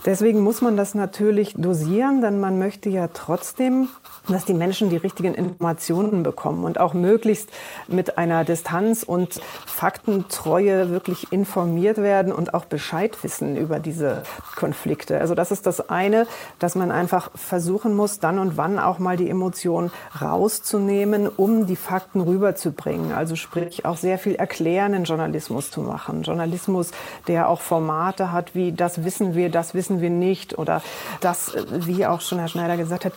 Deswegen 0.04 0.40
muss 0.40 0.62
man 0.62 0.76
das 0.76 0.94
natürlich 0.94 1.54
dosieren, 1.56 2.22
denn 2.22 2.40
man 2.40 2.58
möchte 2.58 2.88
ja 2.90 3.08
trotzdem 3.12 3.88
dass 4.28 4.44
die 4.44 4.54
Menschen 4.54 4.90
die 4.90 4.96
richtigen 4.96 5.34
Informationen 5.34 6.22
bekommen 6.22 6.64
und 6.64 6.78
auch 6.78 6.94
möglichst 6.94 7.50
mit 7.88 8.18
einer 8.18 8.44
Distanz 8.44 9.02
und 9.02 9.40
Faktentreue 9.66 10.90
wirklich 10.90 11.32
informiert 11.32 11.98
werden 11.98 12.32
und 12.32 12.54
auch 12.54 12.64
Bescheid 12.64 13.16
wissen 13.22 13.56
über 13.56 13.78
diese 13.78 14.22
Konflikte. 14.56 15.20
Also 15.20 15.34
das 15.34 15.50
ist 15.50 15.59
das 15.62 15.88
eine, 15.88 16.26
dass 16.58 16.74
man 16.74 16.90
einfach 16.90 17.30
versuchen 17.34 17.94
muss, 17.94 18.18
dann 18.18 18.38
und 18.38 18.56
wann 18.56 18.78
auch 18.78 18.98
mal 18.98 19.16
die 19.16 19.30
Emotionen 19.30 19.90
rauszunehmen, 20.20 21.28
um 21.28 21.66
die 21.66 21.76
Fakten 21.76 22.20
rüberzubringen. 22.20 23.12
Also 23.12 23.36
sprich 23.36 23.84
auch 23.84 23.96
sehr 23.96 24.18
viel 24.18 24.34
erklärenden 24.34 25.04
Journalismus 25.04 25.70
zu 25.70 25.80
machen. 25.80 26.22
Journalismus, 26.22 26.90
der 27.26 27.48
auch 27.48 27.60
Formate 27.60 28.32
hat 28.32 28.54
wie 28.54 28.72
das 28.72 29.04
wissen 29.04 29.34
wir, 29.34 29.50
das 29.50 29.74
wissen 29.74 30.00
wir 30.00 30.10
nicht 30.10 30.58
oder 30.58 30.82
das, 31.20 31.52
wie 31.70 32.06
auch 32.06 32.20
schon 32.20 32.38
Herr 32.38 32.48
Schneider 32.48 32.76
gesagt 32.76 33.04
hat, 33.04 33.12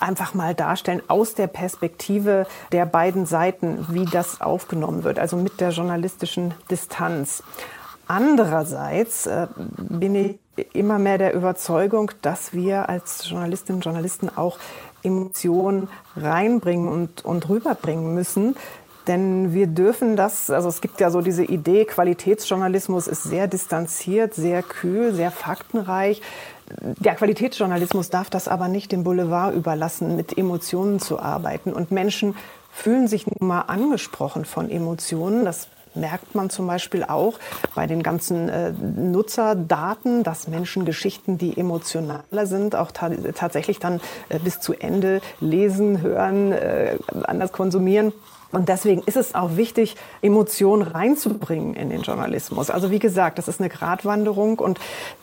einfach 0.00 0.34
mal 0.34 0.54
darstellen 0.54 1.02
aus 1.08 1.34
der 1.34 1.46
Perspektive 1.46 2.46
der 2.72 2.86
beiden 2.86 3.26
Seiten, 3.26 3.86
wie 3.90 4.04
das 4.04 4.40
aufgenommen 4.40 5.04
wird, 5.04 5.18
also 5.18 5.36
mit 5.36 5.60
der 5.60 5.70
journalistischen 5.70 6.54
Distanz. 6.70 7.42
Andererseits 8.06 9.26
äh, 9.26 9.48
bin 9.76 10.14
ich 10.14 10.38
immer 10.72 10.98
mehr 10.98 11.18
der 11.18 11.34
Überzeugung, 11.34 12.10
dass 12.22 12.52
wir 12.52 12.88
als 12.88 13.28
Journalistinnen 13.28 13.78
und 13.78 13.84
Journalisten 13.84 14.30
auch 14.34 14.58
Emotionen 15.02 15.88
reinbringen 16.16 16.88
und, 16.88 17.24
und 17.24 17.48
rüberbringen 17.48 18.14
müssen. 18.14 18.56
Denn 19.06 19.54
wir 19.54 19.66
dürfen 19.66 20.16
das, 20.16 20.50
also 20.50 20.68
es 20.68 20.82
gibt 20.82 21.00
ja 21.00 21.10
so 21.10 21.22
diese 21.22 21.42
Idee, 21.42 21.86
Qualitätsjournalismus 21.86 23.06
ist 23.06 23.22
sehr 23.22 23.46
distanziert, 23.48 24.34
sehr 24.34 24.62
kühl, 24.62 25.14
sehr 25.14 25.30
faktenreich. 25.30 26.20
Der 26.98 27.14
Qualitätsjournalismus 27.14 28.10
darf 28.10 28.28
das 28.28 28.48
aber 28.48 28.68
nicht 28.68 28.92
dem 28.92 29.04
Boulevard 29.04 29.54
überlassen, 29.54 30.14
mit 30.14 30.36
Emotionen 30.36 31.00
zu 31.00 31.18
arbeiten. 31.18 31.72
Und 31.72 31.90
Menschen 31.90 32.36
fühlen 32.70 33.08
sich 33.08 33.26
nun 33.26 33.48
mal 33.48 33.62
angesprochen 33.62 34.44
von 34.44 34.70
Emotionen. 34.70 35.46
Das 35.46 35.68
merkt 35.98 36.34
man 36.34 36.50
zum 36.50 36.66
Beispiel 36.66 37.04
auch 37.04 37.38
bei 37.74 37.86
den 37.86 38.02
ganzen 38.02 38.48
äh, 38.48 38.72
Nutzerdaten, 38.72 40.22
dass 40.22 40.48
Menschen 40.48 40.84
Geschichten, 40.84 41.38
die 41.38 41.58
emotionaler 41.58 42.46
sind, 42.46 42.74
auch 42.76 42.90
ta 42.90 43.10
tatsächlich 43.34 43.78
dann 43.78 44.00
äh, 44.28 44.38
bis 44.38 44.60
zu 44.60 44.74
Ende 44.74 45.20
lesen, 45.40 46.00
hören, 46.02 46.52
äh, 46.52 46.96
anders 47.24 47.52
konsumieren. 47.52 48.12
Und 48.50 48.70
deswegen 48.70 49.02
ist 49.02 49.16
es 49.16 49.34
auch 49.34 49.56
wichtig, 49.56 49.96
Emotionen 50.22 50.82
reinzubringen 50.82 51.74
in 51.74 51.90
den 51.90 52.00
Journalismus. 52.00 52.70
Also 52.70 52.90
wie 52.90 52.98
gesagt, 52.98 53.38
das 53.38 53.46
ist 53.46 53.60
eine 53.60 53.68
Gratwanderung 53.68 54.58
und 54.58 54.80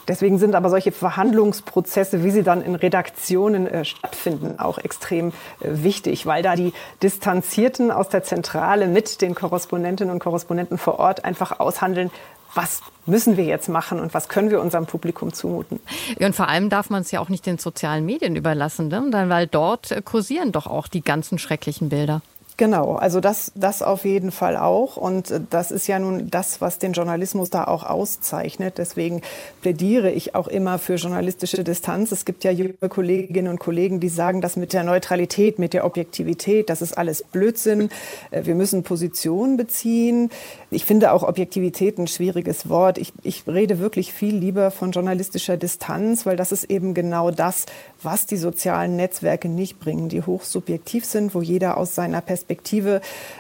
deswegen 0.07 0.37
sind 0.37 0.53
aber 0.53 0.69
solche 0.69 0.91
Verhandlungsprozesse, 0.91 2.23
wie 2.23 2.29
sie 2.29 2.43
dann 2.43 2.61
in 2.61 2.75
Redaktionen 2.75 3.65
äh, 3.65 3.83
stattfinden, 3.83 4.59
auch 4.59 4.77
extrem 4.77 5.29
äh, 5.29 5.69
wichtig, 5.83 6.27
weil 6.27 6.43
da 6.43 6.55
die 6.55 6.71
Distanzierten 7.01 7.89
aus 7.89 8.09
der 8.09 8.23
Zentrale 8.23 8.85
mit 8.87 9.21
den 9.21 9.33
Korrespondentinnen 9.33 10.13
und 10.13 10.19
Korrespondenten 10.19 10.77
vor 10.77 10.99
Ort 10.99 11.25
einfach 11.25 11.59
aushandeln, 11.59 12.11
was 12.53 12.81
müssen 13.05 13.37
wir 13.37 13.43
jetzt 13.43 13.69
machen 13.69 13.99
und 13.99 14.13
was 14.13 14.29
können 14.29 14.49
wir 14.49 14.61
unserem 14.61 14.85
Publikum 14.85 15.33
zumuten. 15.33 15.79
Und 16.19 16.35
vor 16.35 16.47
allem 16.47 16.69
darf 16.69 16.89
man 16.89 17.01
es 17.01 17.11
ja 17.11 17.19
auch 17.19 17.29
nicht 17.29 17.45
den 17.45 17.57
sozialen 17.57 18.05
Medien 18.05 18.35
überlassen, 18.35 18.87
ne? 18.87 19.03
weil 19.29 19.47
dort 19.47 19.91
äh, 19.91 20.01
kursieren 20.03 20.51
doch 20.51 20.67
auch 20.67 20.87
die 20.87 21.01
ganzen 21.01 21.39
schrecklichen 21.39 21.89
Bilder. 21.89 22.21
Genau, 22.57 22.95
also 22.95 23.19
das, 23.19 23.51
das 23.55 23.81
auf 23.81 24.05
jeden 24.05 24.31
Fall 24.31 24.55
auch. 24.55 24.95
Und 24.95 25.29
äh, 25.29 25.41
das 25.49 25.71
ist 25.71 25.87
ja 25.87 25.99
nun 25.99 26.29
das, 26.29 26.61
was 26.61 26.79
den 26.79 26.93
Journalismus 26.93 27.49
da 27.49 27.65
auch 27.65 27.83
auszeichnet. 27.83 28.77
Deswegen 28.77 29.21
plädiere 29.61 30.09
ich 30.09 30.35
auch 30.35 30.47
immer 30.47 30.79
für 30.79 30.95
journalistische 30.95 31.65
Distanz. 31.65 32.13
Es 32.13 32.23
gibt 32.23 32.45
ja 32.45 32.51
junge 32.51 32.73
Kolleginnen 32.87 33.49
und 33.49 33.59
Kollegen, 33.59 33.99
die 33.99 34.07
sagen, 34.07 34.39
dass 34.39 34.55
mit 34.55 34.71
der 34.71 34.85
Neutralität, 34.85 35.59
mit 35.59 35.73
der 35.73 35.83
Objektivität, 35.83 36.69
das 36.69 36.81
ist 36.81 36.97
alles 36.97 37.23
Blödsinn. 37.23 37.89
Äh, 38.31 38.45
wir 38.45 38.55
müssen 38.55 38.83
Position 38.83 39.57
beziehen. 39.57 40.29
Ich 40.71 40.85
finde 40.85 41.11
auch 41.11 41.23
Objektivität 41.23 41.97
ein 41.97 42.07
schwieriges 42.07 42.69
Wort. 42.69 42.97
Ich, 42.97 43.11
ich 43.23 43.45
rede 43.47 43.79
wirklich 43.79 44.13
viel 44.13 44.35
lieber 44.35 44.71
von 44.71 44.91
journalistischer 44.91 45.57
Distanz, 45.57 46.25
weil 46.25 46.37
das 46.37 46.53
ist 46.53 46.63
eben 46.65 46.93
genau 46.93 47.31
das, 47.31 47.65
was 48.01 48.25
die 48.27 48.37
sozialen 48.37 48.95
Netzwerke 48.95 49.49
nicht 49.49 49.81
bringen, 49.81 50.07
die 50.07 50.21
hochsubjektiv 50.21 51.03
sind, 51.03 51.35
wo 51.35 51.41
jeder 51.41 51.75
aus 51.75 51.95
seiner 51.95 52.21
Perspektive 52.21 52.44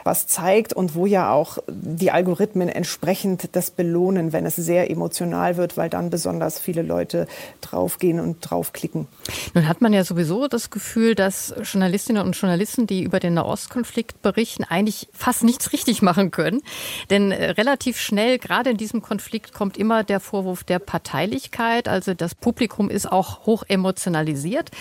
was 0.03 0.27
zeigt 0.27 0.73
und 0.73 0.95
wo 0.95 1.05
ja 1.05 1.31
auch 1.31 1.57
die 1.67 2.11
Algorithmen 2.11 2.69
entsprechend 2.69 3.55
das 3.55 3.71
belohnen, 3.71 4.33
wenn 4.33 4.45
es 4.45 4.55
sehr 4.55 4.89
emotional 4.89 5.57
wird, 5.57 5.77
weil 5.77 5.89
dann 5.89 6.09
besonders 6.09 6.59
viele 6.59 6.81
Leute 6.81 7.27
draufgehen 7.61 8.19
und 8.19 8.39
draufklicken. 8.41 9.07
Nun 9.53 9.67
hat 9.67 9.81
man 9.81 9.93
ja 9.93 10.03
sowieso 10.03 10.47
das 10.47 10.69
Gefühl, 10.69 11.15
dass 11.15 11.53
Journalistinnen 11.63 12.25
und 12.25 12.35
Journalisten, 12.35 12.87
die 12.87 13.03
über 13.03 13.19
den 13.19 13.35
Nahostkonflikt 13.35 14.21
berichten, 14.21 14.63
eigentlich 14.63 15.07
fast 15.13 15.43
nichts 15.43 15.73
richtig 15.73 16.01
machen 16.01 16.31
können. 16.31 16.61
Denn 17.09 17.31
äh, 17.31 17.51
relativ 17.51 17.99
schnell, 17.99 18.37
gerade 18.39 18.71
in 18.71 18.77
diesem 18.77 19.01
Konflikt, 19.01 19.53
kommt 19.53 19.77
immer 19.77 20.03
der 20.03 20.19
Vorwurf 20.19 20.63
der 20.63 20.79
Parteilichkeit. 20.79 21.87
Also 21.87 22.13
das 22.13 22.35
Publikum 22.35 22.89
ist 22.89 23.11
auch 23.11 23.45
hoch 23.45 23.63
emotionalisiert. 23.67 24.71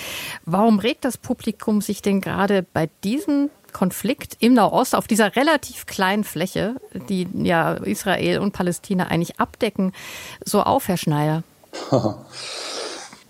Warum 0.44 0.78
regt 0.78 1.04
das 1.04 1.16
Publikum 1.18 1.80
sich 1.80 2.02
denn 2.02 2.20
gerade 2.20 2.62
bei 2.62 2.88
diesem 3.02 3.50
Konflikt 3.74 4.38
im 4.40 4.54
Nahost 4.54 4.94
auf 4.94 5.06
dieser 5.06 5.36
relativ 5.36 5.84
kleinen 5.84 6.24
Fläche, 6.24 6.76
die 7.10 7.28
ja 7.34 7.74
Israel 7.74 8.38
und 8.38 8.52
Palästina 8.52 9.08
eigentlich 9.08 9.38
abdecken, 9.38 9.92
so 10.42 10.62
auf, 10.62 10.88
Herr 10.88 10.96
Schneider? 10.96 11.42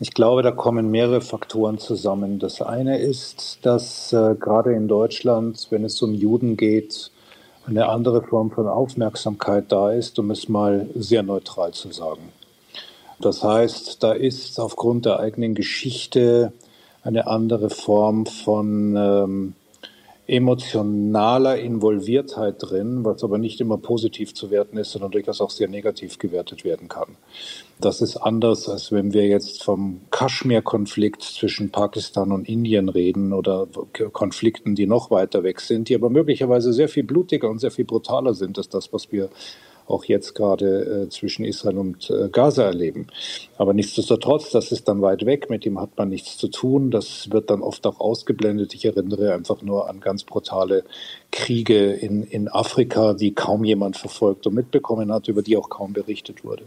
Ich 0.01 0.13
glaube, 0.13 0.43
da 0.43 0.51
kommen 0.51 0.91
mehrere 0.91 1.21
Faktoren 1.21 1.79
zusammen. 1.79 2.41
Das 2.41 2.61
eine 2.61 2.99
ist, 2.99 3.61
dass 3.63 4.13
äh, 4.13 4.35
gerade 4.35 4.73
in 4.73 4.89
Deutschland, 4.89 5.69
wenn 5.71 5.85
es 5.85 6.03
um 6.03 6.13
Juden 6.13 6.57
geht, 6.57 7.13
eine 7.67 7.89
andere 7.89 8.21
Form 8.23 8.51
von 8.51 8.67
Aufmerksamkeit 8.67 9.71
da 9.71 9.93
ist, 9.93 10.19
um 10.19 10.31
es 10.33 10.49
mal 10.49 10.89
sehr 10.95 11.23
neutral 11.23 11.73
zu 11.73 11.93
sagen. 11.93 12.33
Das 13.21 13.43
heißt, 13.43 14.03
da 14.03 14.13
ist 14.13 14.59
aufgrund 14.59 15.07
der 15.07 15.21
eigenen 15.21 15.55
Geschichte 15.55 16.53
eine 17.03 17.27
andere 17.27 17.71
Form 17.71 18.27
von 18.27 18.97
ähm, 18.97 19.55
emotionaler 20.27 21.59
Involviertheit 21.59 22.57
drin, 22.59 23.05
was 23.05 23.23
aber 23.23 23.37
nicht 23.37 23.61
immer 23.61 23.77
positiv 23.77 24.33
zu 24.35 24.51
werten 24.51 24.79
ist, 24.79 24.93
sondern 24.93 25.11
durchaus 25.11 25.41
auch 25.41 25.51
sehr 25.51 25.69
negativ 25.69 26.19
gewertet 26.19 26.65
werden 26.65 26.89
kann. 26.89 27.17
Das 27.79 28.01
ist 28.01 28.17
anders, 28.17 28.69
als 28.69 28.91
wenn 28.91 29.13
wir 29.13 29.27
jetzt 29.27 29.63
vom 29.63 30.01
Kaschmir-Konflikt 30.11 31.23
zwischen 31.23 31.71
Pakistan 31.71 32.33
und 32.33 32.49
Indien 32.49 32.89
reden 32.89 33.33
oder 33.33 33.67
Konflikten, 34.13 34.75
die 34.75 34.87
noch 34.87 35.11
weiter 35.11 35.43
weg 35.43 35.61
sind, 35.61 35.91
die 35.91 35.95
aber 35.95 36.09
möglicherweise 36.09 36.73
sehr 36.73 36.89
viel 36.89 37.05
blutiger 37.05 37.51
und 37.51 37.59
sehr 37.59 37.71
viel 37.71 37.85
brutaler 37.85 38.33
sind 38.33 38.57
als 38.57 38.69
das, 38.69 38.93
was 38.93 39.13
wir 39.13 39.29
auch 39.87 40.05
jetzt 40.05 40.35
gerade 40.35 41.05
äh, 41.05 41.09
zwischen 41.09 41.45
Israel 41.45 41.79
und 41.79 42.11
äh, 42.11 42.29
Gaza 42.29 42.65
erleben. 42.65 43.07
Aber 43.59 43.75
nichtsdestotrotz, 43.75 44.51
das 44.51 44.73
ist 44.73 44.89
dann 44.89 45.03
weit 45.03 45.27
weg, 45.27 45.51
mit 45.51 45.65
dem 45.65 45.81
hat 45.81 45.97
man 45.97 46.09
nichts 46.09 46.37
zu 46.39 46.49
tun. 46.49 46.91
Das 46.91 47.31
wird 47.31 47.51
dann 47.51 47.63
oft 47.63 47.87
auch 47.87 48.01
ausgeblendet. 48.01 48.75
Ich 48.75 48.85
erinnere 48.85 49.35
einfach 49.35 49.63
nur 49.63 49.89
an 49.89 50.01
ganz 50.01 50.25
brutale 50.25 50.85
Kriege 51.31 51.93
in, 51.93 52.23
in 52.23 52.49
Afrika, 52.49 53.15
die 53.15 53.35
kaum 53.35 53.65
jemand 53.65 53.97
verfolgt 53.97 54.47
und 54.47 54.55
mitbekommen 54.55 55.13
hat, 55.13 55.29
über 55.29 55.43
die 55.43 55.57
auch 55.57 55.69
kaum 55.69 55.93
berichtet 55.93 56.45
wurde. 56.45 56.65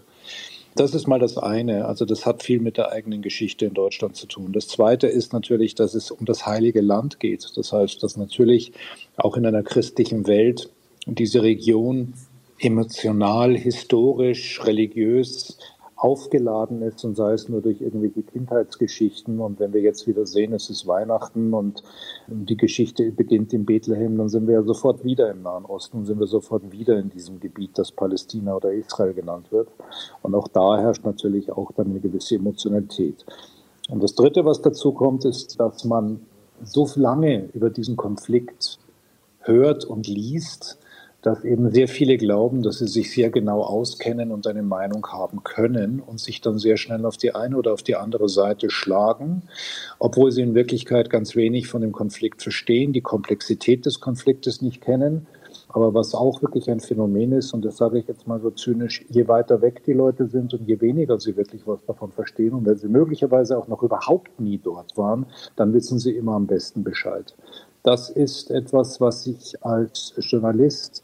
Das 0.77 0.93
ist 0.93 1.07
mal 1.07 1.19
das 1.19 1.39
eine. 1.39 1.85
Also 1.85 2.05
das 2.05 2.27
hat 2.27 2.43
viel 2.43 2.59
mit 2.59 2.77
der 2.77 2.91
eigenen 2.91 3.23
Geschichte 3.23 3.65
in 3.65 3.73
Deutschland 3.73 4.15
zu 4.15 4.27
tun. 4.27 4.53
Das 4.53 4.67
zweite 4.67 5.07
ist 5.07 5.33
natürlich, 5.33 5.73
dass 5.73 5.95
es 5.95 6.11
um 6.11 6.25
das 6.25 6.45
heilige 6.45 6.81
Land 6.81 7.19
geht. 7.19 7.51
Das 7.55 7.73
heißt, 7.73 8.03
dass 8.03 8.15
natürlich 8.15 8.73
auch 9.15 9.37
in 9.37 9.45
einer 9.47 9.63
christlichen 9.63 10.27
Welt 10.27 10.69
diese 11.07 11.41
Region 11.41 12.13
emotional, 12.59 13.55
historisch, 13.55 14.65
religiös 14.65 15.57
aufgeladen 15.97 16.83
ist 16.83 17.03
und 17.03 17.15
sei 17.15 17.33
es 17.33 17.49
nur 17.49 17.61
durch 17.61 17.81
irgendwelche 17.81 18.21
Kindheitsgeschichten. 18.21 19.39
Und 19.39 19.59
wenn 19.59 19.73
wir 19.73 19.81
jetzt 19.81 20.07
wieder 20.07 20.25
sehen, 20.27 20.53
es 20.53 20.69
ist 20.69 20.85
Weihnachten 20.85 21.53
und 21.53 21.83
die 22.27 22.55
Geschichte 22.55 23.11
beginnt 23.11 23.51
in 23.53 23.65
Bethlehem, 23.65 24.17
dann 24.17 24.29
sind 24.29 24.47
wir 24.47 24.55
ja 24.55 24.63
sofort 24.63 25.03
wieder 25.03 25.31
im 25.31 25.41
Nahen 25.41 25.65
Osten 25.65 25.97
und 25.97 26.05
sind 26.05 26.19
wir 26.19 26.27
sofort 26.27 26.71
wieder 26.71 26.99
in 26.99 27.09
diesem 27.09 27.39
Gebiet, 27.39 27.71
das 27.75 27.91
Palästina 27.91 28.55
oder 28.55 28.71
Israel 28.71 29.13
genannt 29.13 29.51
wird. 29.51 29.69
Und 30.21 30.35
auch 30.35 30.47
da 30.47 30.77
herrscht 30.77 31.03
natürlich 31.03 31.51
auch 31.51 31.71
dann 31.71 31.87
eine 31.87 31.99
gewisse 31.99 32.35
Emotionalität. 32.35 33.25
Und 33.89 34.03
das 34.03 34.13
Dritte, 34.13 34.45
was 34.45 34.61
dazu 34.61 34.91
kommt, 34.91 35.25
ist, 35.25 35.59
dass 35.59 35.83
man 35.83 36.19
so 36.63 36.87
lange 36.95 37.49
über 37.53 37.71
diesen 37.71 37.95
Konflikt 37.95 38.77
hört 39.39 39.85
und 39.85 40.07
liest, 40.07 40.77
dass 41.27 41.43
eben 41.43 41.69
sehr 41.71 41.89
viele 41.89 42.15
glauben, 42.15 42.63
dass 42.63 42.77
sie 42.77 42.87
sich 42.87 43.11
sehr 43.11 43.29
genau 43.29 43.61
auskennen 43.61 44.31
und 44.31 44.47
eine 44.47 44.63
Meinung 44.63 45.05
haben 45.07 45.43
können 45.43 45.99
und 45.99 46.21
sich 46.21 46.39
dann 46.39 46.57
sehr 46.57 46.77
schnell 46.77 47.05
auf 47.05 47.17
die 47.17 47.35
eine 47.35 47.57
oder 47.57 47.73
auf 47.73 47.83
die 47.83 47.97
andere 47.97 48.29
Seite 48.29 48.69
schlagen, 48.69 49.41
obwohl 49.99 50.31
sie 50.31 50.41
in 50.41 50.55
Wirklichkeit 50.55 51.09
ganz 51.09 51.35
wenig 51.35 51.67
von 51.67 51.81
dem 51.81 51.91
Konflikt 51.91 52.41
verstehen, 52.41 52.93
die 52.93 53.01
Komplexität 53.01 53.85
des 53.85 53.99
Konfliktes 53.99 54.61
nicht 54.61 54.79
kennen. 54.79 55.27
Aber 55.67 55.93
was 55.93 56.15
auch 56.15 56.41
wirklich 56.41 56.71
ein 56.71 56.79
Phänomen 56.79 57.33
ist, 57.33 57.53
und 57.53 57.65
das 57.65 57.75
sage 57.75 57.99
ich 57.99 58.07
jetzt 58.07 58.25
mal 58.25 58.39
so 58.39 58.51
zynisch, 58.51 59.03
je 59.09 59.27
weiter 59.27 59.61
weg 59.61 59.83
die 59.83 59.91
Leute 59.91 60.27
sind 60.27 60.53
und 60.53 60.65
je 60.65 60.79
weniger 60.79 61.19
sie 61.19 61.35
wirklich 61.35 61.67
was 61.67 61.83
davon 61.83 62.13
verstehen 62.13 62.53
und 62.53 62.65
wenn 62.65 62.77
sie 62.77 62.87
möglicherweise 62.87 63.57
auch 63.57 63.67
noch 63.67 63.83
überhaupt 63.83 64.39
nie 64.39 64.59
dort 64.63 64.95
waren, 64.95 65.25
dann 65.57 65.73
wissen 65.73 65.99
sie 65.99 66.11
immer 66.11 66.35
am 66.35 66.47
besten 66.47 66.85
Bescheid. 66.85 67.35
Das 67.83 68.09
ist 68.09 68.49
etwas, 68.49 69.01
was 69.01 69.27
ich 69.27 69.55
als 69.61 70.13
Journalist 70.19 71.03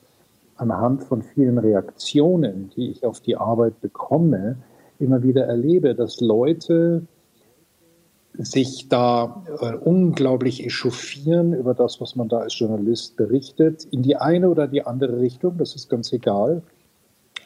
anhand 0.63 1.03
von 1.03 1.21
vielen 1.21 1.57
Reaktionen, 1.57 2.71
die 2.75 2.89
ich 2.89 3.05
auf 3.05 3.19
die 3.19 3.37
Arbeit 3.37 3.79
bekomme, 3.81 4.57
immer 4.99 5.21
wieder 5.21 5.45
erlebe, 5.45 5.95
dass 5.95 6.21
Leute 6.21 7.03
sich 8.33 8.89
da 8.89 9.43
äh, 9.61 9.75
unglaublich 9.75 10.65
echauffieren 10.65 11.53
über 11.53 11.73
das, 11.73 12.01
was 12.01 12.15
man 12.15 12.29
da 12.29 12.39
als 12.39 12.57
Journalist 12.57 13.15
berichtet, 13.15 13.85
in 13.91 14.01
die 14.01 14.15
eine 14.15 14.49
oder 14.49 14.67
die 14.67 14.85
andere 14.85 15.19
Richtung, 15.19 15.57
das 15.57 15.75
ist 15.75 15.89
ganz 15.89 16.11
egal. 16.13 16.63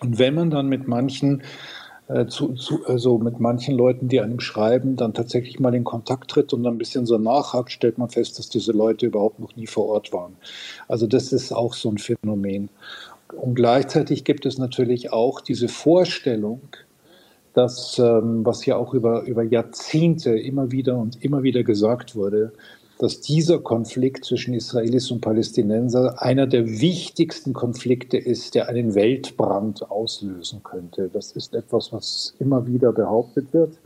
Und 0.02 0.20
wenn 0.20 0.36
man 0.36 0.50
dann 0.50 0.68
mit 0.68 0.88
manchen 0.88 1.42
äh, 2.08 2.26
zu, 2.28 2.54
zu, 2.54 2.86
also 2.86 3.18
mit 3.18 3.42
manchen 3.42 3.76
Leuten, 3.76 4.08
die 4.08 4.22
einem 4.22 4.40
schreiben, 4.40 4.96
dann 4.96 5.14
tatsächlich 5.14 5.60
mal 5.60 5.76
in 5.76 5.84
Kontakt 5.84 6.32
tritt 6.32 6.54
und 6.54 6.64
dann 6.64 6.76
ein 6.76 6.78
bisschen 6.78 7.06
so 7.06 7.18
nachhakt, 7.18 7.72
stellt 7.72 7.98
man 7.98 8.10
fest, 8.10 8.40
dass 8.40 8.48
diese 8.48 8.72
Leute 8.72 9.08
überhaupt 9.08 9.40
noch 9.40 9.56
nie 9.58 9.68
vor 9.68 9.88
Ort 9.88 10.14
waren. 10.14 10.38
Also 10.88 11.06
das 11.06 11.34
ist 11.34 11.52
auch 11.52 11.74
so 11.74 11.90
ein 11.90 11.98
Phänomen. 11.98 12.70
Und 13.34 13.56
gleichzeitig 13.56 14.24
gibt 14.24 14.46
es 14.46 14.58
natürlich 14.58 15.12
auch 15.12 15.42
diese 15.42 15.68
Vorstellung, 15.68 16.62
dass, 17.54 17.98
ähm, 18.00 18.46
was 18.46 18.66
ja 18.66 18.78
auch 18.78 18.94
über, 18.94 19.24
über 19.24 19.44
Jahrzehnte 19.44 20.38
immer 20.38 20.72
wieder 20.72 20.98
und 20.98 21.24
immer 21.24 21.44
wieder 21.44 21.64
gesagt 21.64 22.16
wurde, 22.16 22.54
dass 23.00 23.22
dieser 23.22 23.60
Konflikt 23.60 24.26
zwischen 24.26 24.54
Israelis 24.54 25.12
und 25.12 25.22
Palästinenser 25.22 26.22
einer 26.22 26.48
der 26.48 26.68
wichtigsten 26.68 27.54
Konflikte 27.54 28.18
ist, 28.18 28.56
der 28.56 28.70
einen 28.70 28.96
Weltbrand 28.96 29.90
auslösen 29.92 30.64
könnte. 30.64 31.10
Das 31.12 31.32
ist 31.32 31.54
etwas, 31.54 31.94
was 31.94 32.34
immer 32.40 32.66
wieder 32.66 32.92
behauptet 32.92 33.54
wird. 33.54 33.78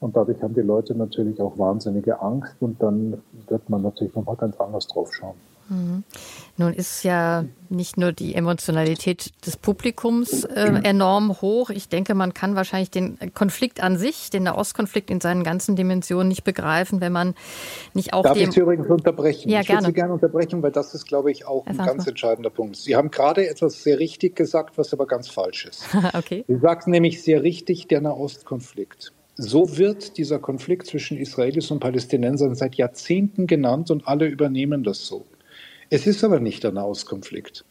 Und 0.00 0.16
dadurch 0.16 0.42
haben 0.42 0.54
die 0.54 0.60
Leute 0.60 0.94
natürlich 0.94 1.40
auch 1.40 1.58
wahnsinnige 1.58 2.20
Angst 2.20 2.54
und 2.60 2.82
dann 2.82 3.22
wird 3.48 3.68
man 3.70 3.82
natürlich 3.82 4.14
nochmal 4.14 4.36
ganz 4.36 4.56
anders 4.60 4.86
drauf 4.86 5.12
schauen. 5.14 5.36
Mhm. 5.68 6.04
Nun 6.56 6.72
ist 6.72 7.02
ja 7.02 7.44
nicht 7.68 7.96
nur 7.96 8.12
die 8.12 8.34
Emotionalität 8.34 9.32
des 9.46 9.56
Publikums 9.56 10.44
äh, 10.44 10.80
enorm 10.84 11.40
hoch. 11.40 11.70
Ich 11.70 11.88
denke, 11.88 12.14
man 12.14 12.32
kann 12.34 12.54
wahrscheinlich 12.54 12.90
den 12.90 13.18
Konflikt 13.34 13.82
an 13.82 13.96
sich, 13.96 14.30
den 14.30 14.44
Nahostkonflikt 14.44 15.10
in 15.10 15.20
seinen 15.20 15.42
ganzen 15.42 15.74
Dimensionen 15.74 16.28
nicht 16.28 16.44
begreifen, 16.44 17.00
wenn 17.00 17.12
man 17.12 17.34
nicht 17.92 18.12
auch 18.12 18.22
Darf 18.22 18.36
ich 18.36 18.50
Sie 18.52 18.60
übrigens 18.60 18.88
unterbrechen? 18.88 19.48
Ja, 19.48 19.60
ich 19.60 19.66
gerne. 19.66 19.80
würde 19.80 19.86
Sie 19.88 19.94
gerne 19.94 20.12
unterbrechen, 20.12 20.62
weil 20.62 20.70
das 20.70 20.94
ist, 20.94 21.06
glaube 21.06 21.32
ich, 21.32 21.46
auch 21.46 21.66
ein 21.66 21.76
ganz 21.78 22.06
entscheidender 22.06 22.50
Punkt. 22.50 22.76
Sie 22.76 22.94
haben 22.94 23.10
gerade 23.10 23.48
etwas 23.48 23.82
sehr 23.82 23.98
richtig 23.98 24.36
gesagt, 24.36 24.78
was 24.78 24.92
aber 24.92 25.06
ganz 25.06 25.28
falsch 25.28 25.66
ist. 25.66 25.84
okay. 26.14 26.44
Sie 26.46 26.58
sagten 26.58 26.90
nämlich 26.90 27.22
sehr 27.22 27.42
richtig, 27.42 27.88
der 27.88 28.00
Nahostkonflikt. 28.00 29.12
So 29.36 29.76
wird 29.76 30.16
dieser 30.16 30.38
Konflikt 30.38 30.86
zwischen 30.86 31.16
Israelis 31.18 31.70
und 31.72 31.80
Palästinensern 31.80 32.54
seit 32.54 32.76
Jahrzehnten 32.76 33.48
genannt 33.48 33.90
und 33.90 34.06
alle 34.06 34.26
übernehmen 34.26 34.84
das 34.84 35.06
so. 35.06 35.26
Es 35.94 36.08
ist 36.08 36.24
aber 36.24 36.40
nicht 36.40 36.64
der 36.64 36.72
Nahostkonflikt. 36.72 37.64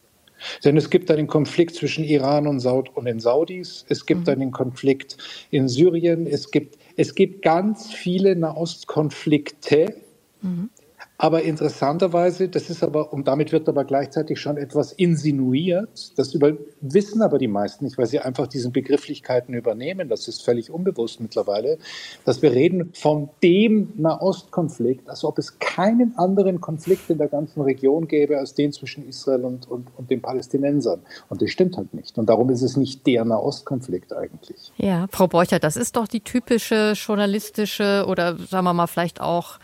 Denn 0.64 0.78
es 0.78 0.88
gibt 0.88 1.10
einen 1.10 1.26
Konflikt 1.26 1.74
zwischen 1.74 2.04
Iran 2.04 2.46
und, 2.46 2.58
Saud 2.58 2.88
und 2.96 3.04
den 3.04 3.20
Saudis, 3.20 3.84
es 3.90 4.06
gibt 4.06 4.28
mhm. 4.28 4.32
einen 4.32 4.50
Konflikt 4.50 5.18
in 5.50 5.68
Syrien, 5.68 6.26
es 6.26 6.50
gibt, 6.50 6.78
es 6.96 7.14
gibt 7.14 7.42
ganz 7.42 7.92
viele 7.92 8.34
Nahostkonflikte, 8.34 9.94
mhm. 10.40 10.70
Aber 11.16 11.42
interessanterweise, 11.42 12.48
das 12.48 12.70
ist 12.70 12.82
aber, 12.82 13.12
und 13.12 13.28
damit 13.28 13.52
wird 13.52 13.68
aber 13.68 13.84
gleichzeitig 13.84 14.40
schon 14.40 14.56
etwas 14.56 14.92
insinuiert, 14.92 16.18
das 16.18 16.34
über, 16.34 16.54
wissen 16.80 17.22
aber 17.22 17.38
die 17.38 17.46
meisten 17.46 17.84
nicht, 17.84 17.96
weil 17.98 18.06
sie 18.06 18.18
einfach 18.18 18.48
diesen 18.48 18.72
Begrifflichkeiten 18.72 19.54
übernehmen, 19.54 20.08
das 20.08 20.26
ist 20.26 20.42
völlig 20.42 20.70
unbewusst 20.70 21.20
mittlerweile, 21.20 21.78
dass 22.24 22.42
wir 22.42 22.50
reden 22.50 22.90
von 22.94 23.30
dem 23.44 23.92
Nahostkonflikt, 23.96 25.08
als 25.08 25.22
ob 25.22 25.38
es 25.38 25.60
keinen 25.60 26.18
anderen 26.18 26.60
Konflikt 26.60 27.08
in 27.08 27.18
der 27.18 27.28
ganzen 27.28 27.62
Region 27.62 28.08
gäbe 28.08 28.38
als 28.38 28.54
den 28.54 28.72
zwischen 28.72 29.08
Israel 29.08 29.44
und, 29.44 29.70
und, 29.70 29.88
und 29.96 30.10
den 30.10 30.20
Palästinensern. 30.20 31.00
Und 31.28 31.40
das 31.40 31.50
stimmt 31.50 31.76
halt 31.76 31.94
nicht. 31.94 32.18
Und 32.18 32.28
darum 32.28 32.50
ist 32.50 32.62
es 32.62 32.76
nicht 32.76 33.06
der 33.06 33.24
Nahostkonflikt 33.24 34.12
eigentlich. 34.12 34.72
Ja, 34.78 35.06
Frau 35.12 35.28
Borcher, 35.28 35.60
das 35.60 35.76
ist 35.76 35.94
doch 35.94 36.08
die 36.08 36.20
typische 36.20 36.94
journalistische 36.96 38.04
oder 38.08 38.36
sagen 38.36 38.64
wir 38.64 38.74
mal 38.74 38.88
vielleicht 38.88 39.20
auch 39.20 39.60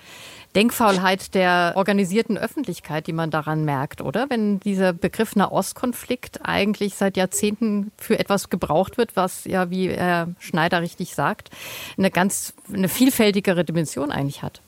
Denkfaulheit 0.55 1.35
der 1.35 1.75
organisierten 1.77 2.37
Öffentlichkeit, 2.37 3.07
die 3.07 3.13
man 3.13 3.31
daran 3.31 3.65
merkt, 3.65 4.01
oder? 4.01 4.29
Wenn 4.29 4.59
dieser 4.61 4.93
Begriff 4.93 5.37
Nahostkonflikt 5.37 6.41
eigentlich 6.45 6.97
seit 6.97 7.17
Jahrzehnten 7.17 7.93
für 7.97 8.19
etwas 8.19 8.51
gebraucht 8.51 8.99
wird, 8.99 9.15
was 9.15 9.45
ja, 9.45 9.71
wie 9.71 9.89
Herr 9.89 10.29
Schneider 10.41 10.83
richtig 10.83 11.15
sagt, 11.15 11.51
eine 11.97 12.11
ganz, 12.11 12.55
eine 12.73 12.89
vielfältigere 12.89 13.65
Dimension 13.65 14.11
eigentlich 14.11 14.43
hat. 14.43 14.61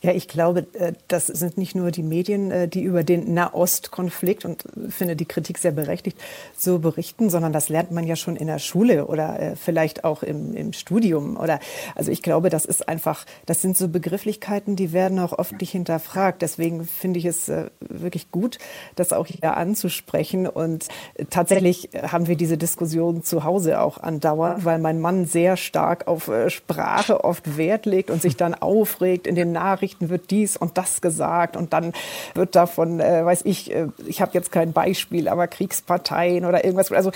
Ja, 0.00 0.12
ich 0.12 0.28
glaube, 0.28 0.66
äh, 0.74 0.92
das 1.08 1.26
sind 1.26 1.58
nicht 1.58 1.74
nur 1.74 1.90
die 1.90 2.04
Medien, 2.04 2.52
äh, 2.52 2.68
die 2.68 2.82
über 2.82 3.02
den 3.02 3.34
Nahostkonflikt 3.34 4.44
und 4.44 4.62
finde 4.90 5.16
die 5.16 5.24
Kritik 5.24 5.58
sehr 5.58 5.72
berechtigt 5.72 6.16
so 6.56 6.78
berichten, 6.78 7.30
sondern 7.30 7.52
das 7.52 7.68
lernt 7.68 7.90
man 7.90 8.06
ja 8.06 8.14
schon 8.14 8.36
in 8.36 8.46
der 8.46 8.60
Schule 8.60 9.06
oder 9.06 9.40
äh, 9.40 9.56
vielleicht 9.56 10.04
auch 10.04 10.22
im, 10.22 10.54
im 10.54 10.72
Studium. 10.72 11.36
Oder 11.36 11.58
also 11.96 12.12
ich 12.12 12.22
glaube, 12.22 12.48
das 12.48 12.64
ist 12.64 12.88
einfach, 12.88 13.24
das 13.46 13.60
sind 13.60 13.76
so 13.76 13.88
Begrifflichkeiten, 13.88 14.76
die 14.76 14.92
werden 14.92 15.18
auch 15.18 15.36
oft 15.36 15.60
nicht 15.60 15.72
hinterfragt. 15.72 16.42
Deswegen 16.42 16.84
finde 16.84 17.18
ich 17.18 17.24
es 17.24 17.50
wirklich 17.80 18.30
gut, 18.30 18.58
das 18.94 19.12
auch 19.12 19.26
hier 19.26 19.56
anzusprechen. 19.56 20.46
Und 20.46 20.86
tatsächlich 21.30 21.90
haben 22.02 22.28
wir 22.28 22.36
diese 22.36 22.56
Diskussion 22.56 23.24
zu 23.24 23.42
Hause 23.42 23.80
auch 23.80 23.98
andauernd, 23.98 24.64
weil 24.64 24.78
mein 24.78 25.00
Mann 25.00 25.24
sehr 25.24 25.56
stark 25.56 26.06
auf 26.06 26.30
Sprache 26.48 27.24
oft 27.24 27.56
Wert 27.56 27.86
legt 27.86 28.10
und 28.10 28.22
sich 28.22 28.36
dann 28.36 28.54
aufregt 28.54 29.26
in 29.26 29.34
den 29.34 29.52
Nachrichten 29.52 29.87
Nachrichten 29.88 30.10
wird 30.10 30.30
dies 30.30 30.56
und 30.56 30.76
das 30.76 31.00
gesagt 31.00 31.56
und 31.56 31.72
dann 31.72 31.92
wird 32.34 32.54
davon, 32.54 33.00
äh, 33.00 33.24
weiß 33.24 33.42
ich, 33.44 33.74
äh, 33.74 33.88
ich 34.06 34.20
habe 34.20 34.32
jetzt 34.34 34.52
kein 34.52 34.72
Beispiel, 34.72 35.28
aber 35.28 35.46
Kriegsparteien 35.46 36.44
oder 36.44 36.64
irgendwas. 36.64 36.92
Also 36.92 37.10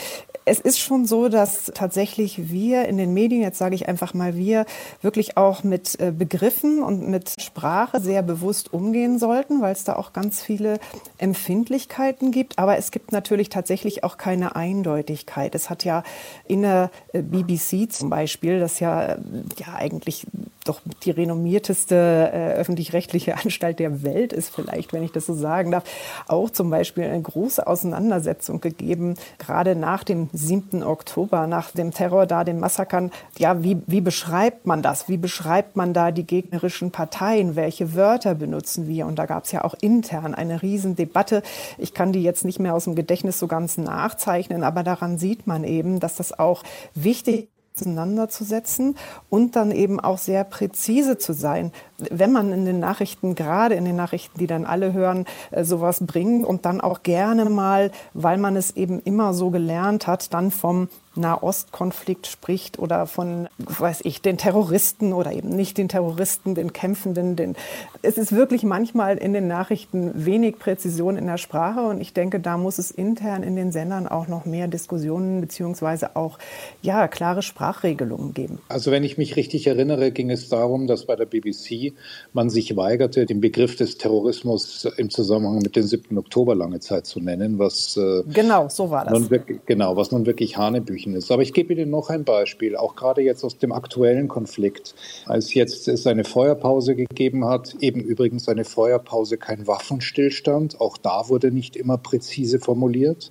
es 0.45 0.59
ist 0.59 0.81
schon 0.81 1.07
so, 1.07 1.29
dass 1.29 1.67
tatsächlich 1.75 2.51
wir 2.51 2.87
in 2.87 2.97
den 2.97 3.15
Medien, 3.15 3.43
jetzt 3.43 3.59
sage 3.59 3.75
ich 3.75 3.89
einfach 3.89 4.15
mal 4.15 4.37
wir, 4.37 4.67
wirklich 5.03 5.37
auch 5.37 5.63
mit 5.63 6.01
äh, 6.01 6.11
Begriffen 6.11 6.83
und 6.83 7.09
mit 7.09 7.41
Sprache 7.41 8.01
sehr 8.01 8.23
bewusst 8.23 8.73
umgehen 8.73 9.19
sollten, 9.19 9.61
weil 9.61 9.73
es 9.73 9.85
da 9.85 9.97
auch 9.97 10.13
ganz 10.13 10.43
viele 10.43 10.79
Empfindlichkeiten 11.19 12.33
gibt. 12.33 12.59
Aber 12.59 12.77
es 12.77 12.91
gibt 12.91 13.13
natürlich 13.13 13.51
tatsächlich 13.51 14.03
auch 14.03 14.17
keine 14.17 14.57
Eindeutigkeit. 14.57 15.55
Es 15.55 15.71
hat 15.71 15.85
ja 15.85 16.03
in 16.49 16.63
der 16.63 16.91
äh, 17.13 17.23
BBC 17.23 17.93
zum 17.93 18.11
Beispiel, 18.11 18.59
das 18.59 18.81
ja, 18.81 19.17
ja 19.59 19.75
eigentlich 19.77 20.27
doch 20.65 20.81
die 21.05 21.11
renommierteste 21.11 21.95
äh, 22.33 22.62
öffentlich-rechtliche 22.63 23.37
Anstalt 23.43 23.81
der 23.81 24.03
Welt 24.05 24.33
ist, 24.33 24.55
vielleicht, 24.55 24.93
wenn 24.93 25.03
ich 25.03 25.13
das 25.13 25.27
so 25.27 25.35
sagen 25.35 25.73
darf, 25.73 25.85
auch 26.29 26.49
zum 26.49 26.71
Beispiel 26.71 27.05
eine 27.05 27.21
große 27.21 27.67
Auseinandersetzung 27.67 28.61
gegeben, 28.61 29.17
gerade 29.39 29.75
nach 29.75 30.05
dem 30.05 30.31
7. 30.33 30.85
Oktober, 30.85 31.49
nach 31.49 31.73
dem 31.73 31.93
Terror 31.93 32.27
da, 32.27 32.45
den 32.45 32.61
Massakern. 32.61 33.11
Ja, 33.37 33.63
wie, 33.65 33.79
wie 33.87 34.01
beschreibt 34.01 34.67
man 34.67 34.81
das? 34.81 35.09
Wie 35.09 35.17
beschreibt 35.17 35.75
man 35.75 35.93
da 35.93 36.13
die 36.13 36.27
gegnerischen 36.27 36.93
Parteien? 36.93 37.57
Welche 37.57 37.95
Wörter 37.95 38.35
benutzen 38.37 38.87
wir? 38.87 39.07
Und 39.07 39.19
da 39.19 39.27
gab 39.27 39.45
es 39.45 39.53
ja 39.53 39.65
auch 39.65 39.75
intern 39.81 40.35
eine 40.35 40.63
Riesendebatte. 40.63 41.43
Ich 41.79 41.95
kann 41.95 42.13
die 42.13 42.23
jetzt 42.23 42.45
nicht 42.45 42.61
mehr 42.61 42.75
aus 42.75 42.85
dem 42.85 42.95
Gedächtnis 42.95 43.41
so 43.41 43.49
ganz 43.49 43.77
nachzeichnen, 43.77 44.63
aber 44.63 44.85
daran 44.85 45.19
sieht 45.19 45.49
man 45.49 45.65
eben, 45.65 45.99
dass 45.99 46.17
das 46.17 46.39
auch 46.39 46.63
wichtig 46.95 47.49
auseinanderzusetzen 47.75 48.97
und 49.31 49.57
dann 49.57 49.71
eben 49.71 50.01
auch 50.01 50.19
sehr 50.19 50.45
präzise 50.45 51.19
zu 51.19 51.33
sein. 51.33 51.73
Wenn 52.11 52.33
man 52.33 52.53
in 52.53 52.65
den 52.65 52.81
Nachrichten, 52.81 53.35
gerade 53.35 53.75
in 53.75 53.85
den 53.85 53.97
Nachrichten, 53.97 54.39
die 54.39 54.47
dann 54.47 54.65
alle 54.65 54.93
hören, 54.93 55.27
äh, 55.51 55.65
sowas 55.65 56.05
bringt 56.05 56.45
und 56.45 56.65
dann 56.65 56.81
auch 56.81 57.03
gerne 57.03 57.45
mal, 57.47 57.91
weil 58.15 58.39
man 58.39 58.57
es 58.57 58.77
eben 58.77 59.01
immer 59.01 59.35
so 59.35 59.51
gelernt 59.51 60.07
hat, 60.07 60.33
dann 60.35 60.51
vom 60.51 60.89
Nahostkonflikt 61.15 62.27
spricht 62.27 62.79
oder 62.79 63.07
von, 63.07 63.49
weiß 63.59 64.01
ich, 64.05 64.23
den 64.23 64.39
Terroristen 64.39 65.13
oder 65.13 65.33
eben 65.33 65.51
nicht 65.51 65.77
den 65.77 65.89
Terroristen, 65.89 66.55
den 66.55 66.73
Kämpfenden. 66.73 67.37
Den 67.37 67.55
es 68.03 68.17
ist 68.17 68.33
wirklich 68.33 68.63
manchmal 68.63 69.19
in 69.19 69.33
den 69.33 69.47
Nachrichten 69.47 70.13
wenig 70.15 70.59
Präzision 70.59 71.17
in 71.17 71.27
der 71.27 71.39
Sprache 71.39 71.83
und 71.83 72.01
ich 72.01 72.15
denke, 72.15 72.41
da 72.41 72.57
muss 72.57 72.79
es 72.79 72.91
intern 72.91 73.43
in 73.43 73.57
den 73.57 73.73
Sendern 73.73 74.09
auch 74.09 74.27
noch 74.27 74.47
mehr 74.47 74.69
Diskussionen 74.69 75.41
beziehungsweise 75.41 76.17
auch 76.17 76.39
ja, 76.81 77.09
klare 77.09 77.43
Sprachregelungen 77.43 78.33
geben. 78.33 78.59
Also 78.69 78.91
wenn 78.91 79.05
ich 79.05 79.19
mich 79.19 79.37
richtig 79.37 79.67
erinnere, 79.67 80.13
ging 80.13 80.31
es 80.31 80.49
darum, 80.49 80.87
dass 80.87 81.07
bei 81.07 81.17
der 81.17 81.27
BBC 81.27 81.92
man 82.33 82.51
sich 82.51 82.77
weigerte, 82.77 83.27
den 83.27 83.41
Begriff 83.41 83.77
des 83.77 83.99
Terrorismus 83.99 84.87
im 84.97 85.11
Zusammenhang 85.11 85.59
mit 85.59 85.77
dem 85.77 85.85
7. 85.85 86.17
Oktober 86.19 86.55
lange 86.55 86.81
Zeit 86.81 87.07
zu 87.07 87.21
nennen, 87.21 87.59
was 87.59 87.97
äh, 87.97 88.23
genau 88.33 88.69
so 88.69 88.91
war 88.91 89.05
das. 89.05 89.31
Wirklich, 89.31 89.61
genau, 89.67 89.97
was 89.97 90.11
nun 90.13 90.27
wirklich 90.27 90.57
Hanebüchen 90.57 91.15
ist. 91.15 91.31
Aber 91.31 91.43
ich 91.43 91.53
gebe 91.53 91.73
Ihnen 91.73 91.91
noch 91.91 92.11
ein 92.11 92.25
Beispiel, 92.25 92.77
auch 92.77 92.97
gerade 92.97 93.23
jetzt 93.23 93.45
aus 93.45 93.59
dem 93.59 93.73
aktuellen 93.73 94.29
Konflikt, 94.29 94.95
als 95.27 95.55
jetzt 95.55 95.89
es 95.89 96.07
eine 96.07 96.25
Feuerpause 96.25 96.95
gegeben 96.95 97.45
hat, 97.45 97.75
eben 97.81 98.01
übrigens 98.01 98.49
eine 98.49 98.65
Feuerpause, 98.65 99.37
kein 99.37 99.67
Waffenstillstand, 99.67 100.81
auch 100.81 100.97
da 100.97 101.29
wurde 101.29 101.51
nicht 101.51 101.77
immer 101.77 101.99
präzise 101.99 102.59
formuliert. 102.59 103.31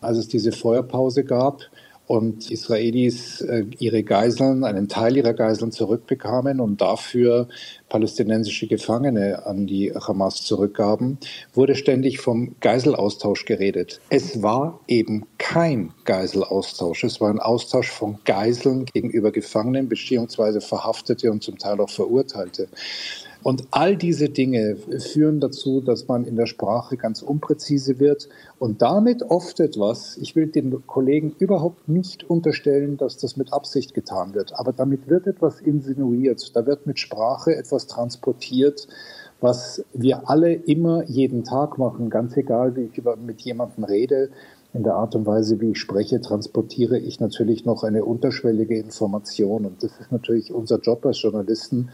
Als 0.00 0.18
es 0.18 0.28
diese 0.28 0.52
Feuerpause 0.52 1.24
gab, 1.24 1.62
und 2.06 2.50
Israelis 2.50 3.40
äh, 3.40 3.64
ihre 3.78 4.02
Geiseln, 4.02 4.64
einen 4.64 4.88
Teil 4.88 5.16
ihrer 5.16 5.34
Geiseln 5.34 5.72
zurückbekamen 5.72 6.60
und 6.60 6.80
dafür 6.80 7.48
palästinensische 7.88 8.66
Gefangene 8.66 9.44
an 9.46 9.66
die 9.66 9.92
Hamas 9.92 10.42
zurückgaben, 10.42 11.18
wurde 11.54 11.74
ständig 11.74 12.20
vom 12.20 12.56
Geiselaustausch 12.60 13.44
geredet. 13.44 14.00
Es 14.10 14.42
war 14.42 14.80
eben 14.86 15.26
kein 15.38 15.92
Geiselaustausch. 16.04 17.04
Es 17.04 17.20
war 17.20 17.30
ein 17.30 17.40
Austausch 17.40 17.90
von 17.90 18.18
Geiseln 18.24 18.84
gegenüber 18.86 19.32
Gefangenen 19.32 19.88
beziehungsweise 19.88 20.60
Verhaftete 20.60 21.30
und 21.30 21.42
zum 21.42 21.58
Teil 21.58 21.80
auch 21.80 21.90
Verurteilte. 21.90 22.68
Und 23.46 23.68
all 23.70 23.96
diese 23.96 24.28
Dinge 24.28 24.74
führen 24.98 25.38
dazu, 25.38 25.80
dass 25.80 26.08
man 26.08 26.24
in 26.24 26.34
der 26.34 26.46
Sprache 26.46 26.96
ganz 26.96 27.22
unpräzise 27.22 28.00
wird 28.00 28.28
und 28.58 28.82
damit 28.82 29.22
oft 29.22 29.60
etwas, 29.60 30.16
ich 30.16 30.34
will 30.34 30.48
den 30.48 30.84
Kollegen 30.88 31.32
überhaupt 31.38 31.88
nicht 31.88 32.28
unterstellen, 32.28 32.96
dass 32.96 33.18
das 33.18 33.36
mit 33.36 33.52
Absicht 33.52 33.94
getan 33.94 34.34
wird, 34.34 34.52
aber 34.58 34.72
damit 34.72 35.08
wird 35.08 35.28
etwas 35.28 35.60
insinuiert, 35.60 36.56
da 36.56 36.66
wird 36.66 36.88
mit 36.88 36.98
Sprache 36.98 37.54
etwas 37.54 37.86
transportiert, 37.86 38.88
was 39.40 39.84
wir 39.92 40.28
alle 40.28 40.52
immer 40.52 41.04
jeden 41.04 41.44
Tag 41.44 41.78
machen, 41.78 42.10
ganz 42.10 42.36
egal, 42.36 42.74
wie 42.74 42.86
ich 42.86 42.98
über, 42.98 43.14
mit 43.14 43.42
jemandem 43.42 43.84
rede. 43.84 44.30
In 44.76 44.82
der 44.82 44.96
Art 44.96 45.14
und 45.14 45.24
Weise, 45.24 45.58
wie 45.62 45.70
ich 45.70 45.78
spreche, 45.78 46.20
transportiere 46.20 46.98
ich 46.98 47.18
natürlich 47.18 47.64
noch 47.64 47.82
eine 47.82 48.04
unterschwellige 48.04 48.78
Information. 48.78 49.64
Und 49.64 49.82
das 49.82 49.90
ist 49.98 50.12
natürlich 50.12 50.52
unser 50.52 50.80
Job 50.80 51.06
als 51.06 51.22
Journalisten, 51.22 51.88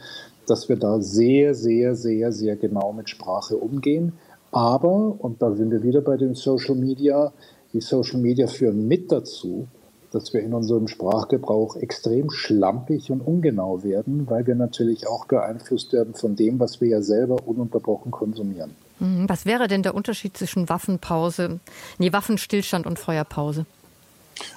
dass 0.49 0.69
wir 0.69 0.75
da 0.75 1.01
sehr, 1.01 1.55
sehr, 1.55 1.95
sehr, 1.95 2.33
sehr 2.33 2.57
genau 2.57 2.93
mit 2.93 3.09
Sprache 3.09 3.57
umgehen. 3.57 4.15
Aber, 4.51 5.15
und 5.17 5.41
da 5.41 5.55
sind 5.55 5.71
wir 5.71 5.85
wieder 5.85 6.01
bei 6.01 6.17
den 6.17 6.35
Social 6.35 6.75
Media, 6.75 7.33
die 7.73 7.81
Social 7.81 8.19
Media 8.19 8.49
führen 8.49 8.89
mit 8.89 9.13
dazu, 9.13 9.69
dass 10.11 10.35
wir 10.35 10.41
in 10.41 10.53
unserem 10.53 10.89
Sprachgebrauch 10.89 11.77
extrem 11.77 12.33
schlampig 12.33 13.13
und 13.13 13.21
ungenau 13.21 13.85
werden, 13.85 14.29
weil 14.29 14.45
wir 14.49 14.57
natürlich 14.57 15.07
auch 15.07 15.27
beeinflusst 15.27 15.93
werden 15.93 16.15
von 16.15 16.35
dem, 16.35 16.59
was 16.59 16.81
wir 16.81 16.89
ja 16.89 17.01
selber 17.01 17.47
ununterbrochen 17.47 18.11
konsumieren. 18.11 18.73
Hm, 18.99 19.29
was 19.29 19.47
wäre 19.47 19.69
denn 19.69 19.83
der 19.83 19.95
Unterschied 19.95 20.37
zwischen 20.37 20.69
Waffenpause, 20.69 21.61
nee, 21.99 22.13
Waffenstillstand 22.13 22.87
und 22.87 22.99
Feuerpause? 22.99 23.67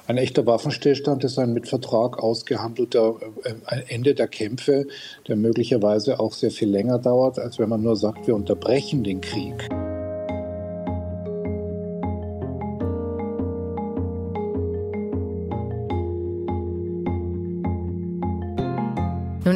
Ein 0.07 0.17
echter 0.17 0.45
Waffenstillstand 0.45 1.23
ist 1.23 1.37
ein 1.37 1.53
mit 1.53 1.67
Vertrag 1.67 2.19
ausgehandelter 2.19 3.15
äh, 3.43 3.81
Ende 3.87 4.15
der 4.15 4.27
Kämpfe, 4.27 4.87
der 5.27 5.35
möglicherweise 5.35 6.19
auch 6.19 6.33
sehr 6.33 6.51
viel 6.51 6.69
länger 6.69 6.99
dauert, 6.99 7.39
als 7.39 7.59
wenn 7.59 7.69
man 7.69 7.81
nur 7.81 7.95
sagt, 7.95 8.27
wir 8.27 8.35
unterbrechen 8.35 9.03
den 9.03 9.21
Krieg. 9.21 9.69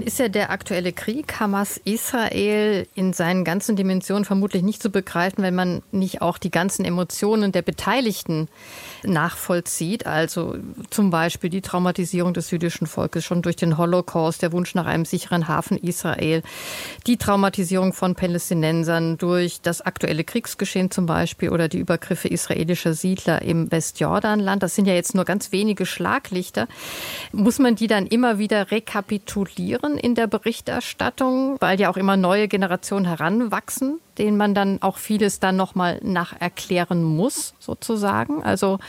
Ist 0.09 0.17
ja 0.17 0.27
der 0.27 0.49
aktuelle 0.49 0.91
Krieg 0.91 1.39
Hamas-Israel 1.39 2.87
in 2.95 3.13
seinen 3.13 3.43
ganzen 3.43 3.75
Dimensionen 3.75 4.25
vermutlich 4.25 4.63
nicht 4.63 4.81
zu 4.81 4.89
begreifen, 4.89 5.43
wenn 5.43 5.53
man 5.53 5.83
nicht 5.91 6.23
auch 6.23 6.39
die 6.39 6.49
ganzen 6.49 6.83
Emotionen 6.83 7.51
der 7.51 7.61
Beteiligten 7.61 8.47
nachvollzieht. 9.03 10.07
Also 10.07 10.55
zum 10.89 11.11
Beispiel 11.11 11.51
die 11.51 11.61
Traumatisierung 11.61 12.33
des 12.33 12.49
jüdischen 12.49 12.87
Volkes 12.87 13.23
schon 13.23 13.43
durch 13.43 13.55
den 13.55 13.77
Holocaust, 13.77 14.41
der 14.41 14.51
Wunsch 14.51 14.73
nach 14.73 14.87
einem 14.87 15.05
sicheren 15.05 15.47
Hafen 15.47 15.77
Israel, 15.77 16.41
die 17.05 17.17
Traumatisierung 17.17 17.93
von 17.93 18.15
Palästinensern 18.15 19.19
durch 19.19 19.61
das 19.61 19.81
aktuelle 19.81 20.23
Kriegsgeschehen 20.23 20.89
zum 20.89 21.05
Beispiel 21.05 21.49
oder 21.49 21.67
die 21.67 21.77
Übergriffe 21.77 22.29
israelischer 22.29 22.95
Siedler 22.95 23.43
im 23.43 23.71
Westjordanland. 23.71 24.63
Das 24.63 24.73
sind 24.73 24.87
ja 24.87 24.95
jetzt 24.95 25.13
nur 25.13 25.25
ganz 25.25 25.51
wenige 25.51 25.85
Schlaglichter. 25.85 26.67
Muss 27.31 27.59
man 27.59 27.75
die 27.75 27.85
dann 27.85 28.07
immer 28.07 28.39
wieder 28.39 28.71
rekapitulieren? 28.71 29.98
In 29.99 30.15
der 30.15 30.27
Berichterstattung, 30.27 31.57
weil 31.59 31.79
ja 31.79 31.89
auch 31.89 31.97
immer 31.97 32.17
neue 32.17 32.47
Generationen 32.47 33.05
heranwachsen, 33.05 33.99
denen 34.17 34.37
man 34.37 34.53
dann 34.53 34.81
auch 34.81 34.97
vieles 34.97 35.39
dann 35.39 35.55
nochmal 35.55 35.99
nacherklären 36.03 37.03
muss, 37.03 37.53
sozusagen. 37.59 38.43
Also 38.43 38.79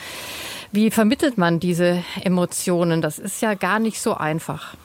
wie 0.73 0.90
vermittelt 0.90 1.37
man 1.37 1.61
diese 1.61 2.05
Emotionen? 2.23 3.03
Das 3.03 3.18
ist 3.18 3.42
ja 3.42 3.55
gar 3.55 3.79
nicht 3.79 4.01
so 4.01 4.14
einfach. 4.14 4.77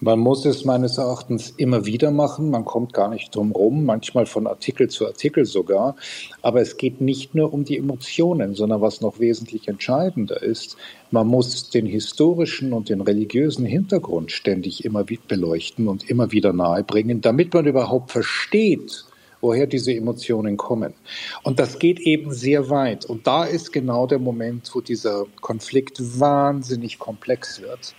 Man 0.00 0.20
muss 0.20 0.44
es 0.44 0.64
meines 0.64 0.96
Erachtens 0.96 1.52
immer 1.56 1.84
wieder 1.84 2.12
machen. 2.12 2.50
Man 2.50 2.64
kommt 2.64 2.92
gar 2.92 3.08
nicht 3.08 3.34
drum 3.34 3.50
rum, 3.50 3.84
manchmal 3.84 4.26
von 4.26 4.46
Artikel 4.46 4.88
zu 4.88 5.08
Artikel 5.08 5.44
sogar. 5.44 5.96
Aber 6.40 6.60
es 6.60 6.76
geht 6.76 7.00
nicht 7.00 7.34
nur 7.34 7.52
um 7.52 7.64
die 7.64 7.76
Emotionen, 7.76 8.54
sondern 8.54 8.80
was 8.80 9.00
noch 9.00 9.18
wesentlich 9.18 9.66
entscheidender 9.66 10.40
ist, 10.40 10.76
man 11.10 11.26
muss 11.26 11.70
den 11.70 11.86
historischen 11.86 12.72
und 12.72 12.90
den 12.90 13.00
religiösen 13.00 13.64
Hintergrund 13.64 14.30
ständig 14.30 14.84
immer 14.84 15.08
wieder 15.08 15.22
beleuchten 15.26 15.88
und 15.88 16.08
immer 16.08 16.30
wieder 16.30 16.52
nahebringen, 16.52 17.20
damit 17.20 17.52
man 17.52 17.66
überhaupt 17.66 18.12
versteht, 18.12 19.04
woher 19.40 19.66
diese 19.66 19.92
Emotionen 19.92 20.56
kommen. 20.56 20.94
Und 21.42 21.58
das 21.58 21.80
geht 21.80 21.98
eben 21.98 22.32
sehr 22.32 22.70
weit. 22.70 23.04
Und 23.04 23.26
da 23.26 23.44
ist 23.44 23.72
genau 23.72 24.06
der 24.06 24.20
Moment, 24.20 24.70
wo 24.74 24.80
dieser 24.80 25.24
Konflikt 25.40 26.20
wahnsinnig 26.20 27.00
komplex 27.00 27.60
wird 27.60 27.94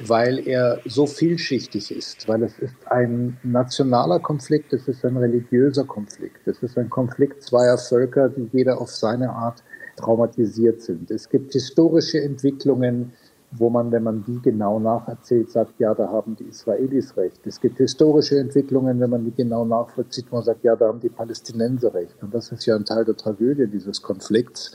weil 0.00 0.46
er 0.46 0.80
so 0.86 1.06
vielschichtig 1.06 1.94
ist, 1.94 2.28
weil 2.28 2.42
es 2.42 2.58
ist 2.58 2.74
ein 2.86 3.36
nationaler 3.42 4.20
Konflikt, 4.20 4.72
es 4.72 4.88
ist 4.88 5.04
ein 5.04 5.16
religiöser 5.16 5.84
Konflikt, 5.84 6.46
es 6.46 6.62
ist 6.62 6.78
ein 6.78 6.90
Konflikt 6.90 7.42
zweier 7.42 7.78
Völker, 7.78 8.28
die 8.28 8.48
jeder 8.52 8.80
auf 8.80 8.90
seine 8.90 9.30
Art 9.30 9.62
traumatisiert 9.96 10.80
sind. 10.82 11.10
Es 11.10 11.28
gibt 11.28 11.52
historische 11.52 12.22
Entwicklungen, 12.22 13.12
wo 13.52 13.68
man, 13.68 13.92
wenn 13.92 14.02
man 14.02 14.24
die 14.24 14.40
genau 14.40 14.78
nacherzählt, 14.78 15.50
sagt, 15.50 15.78
ja, 15.78 15.94
da 15.94 16.08
haben 16.08 16.36
die 16.36 16.44
Israelis 16.44 17.16
recht. 17.16 17.46
Es 17.46 17.60
gibt 17.60 17.76
historische 17.76 18.38
Entwicklungen, 18.38 18.98
wenn 18.98 19.10
man 19.10 19.24
die 19.24 19.34
genau 19.34 19.64
nachvollzieht, 19.66 20.26
wo 20.30 20.36
man 20.36 20.44
sagt, 20.44 20.64
ja, 20.64 20.74
da 20.74 20.88
haben 20.88 21.00
die 21.00 21.10
Palästinenser 21.10 21.92
recht. 21.92 22.16
Und 22.22 22.32
das 22.32 22.50
ist 22.50 22.64
ja 22.64 22.74
ein 22.74 22.86
Teil 22.86 23.04
der 23.04 23.16
Tragödie 23.16 23.66
dieses 23.66 24.00
Konflikts, 24.00 24.74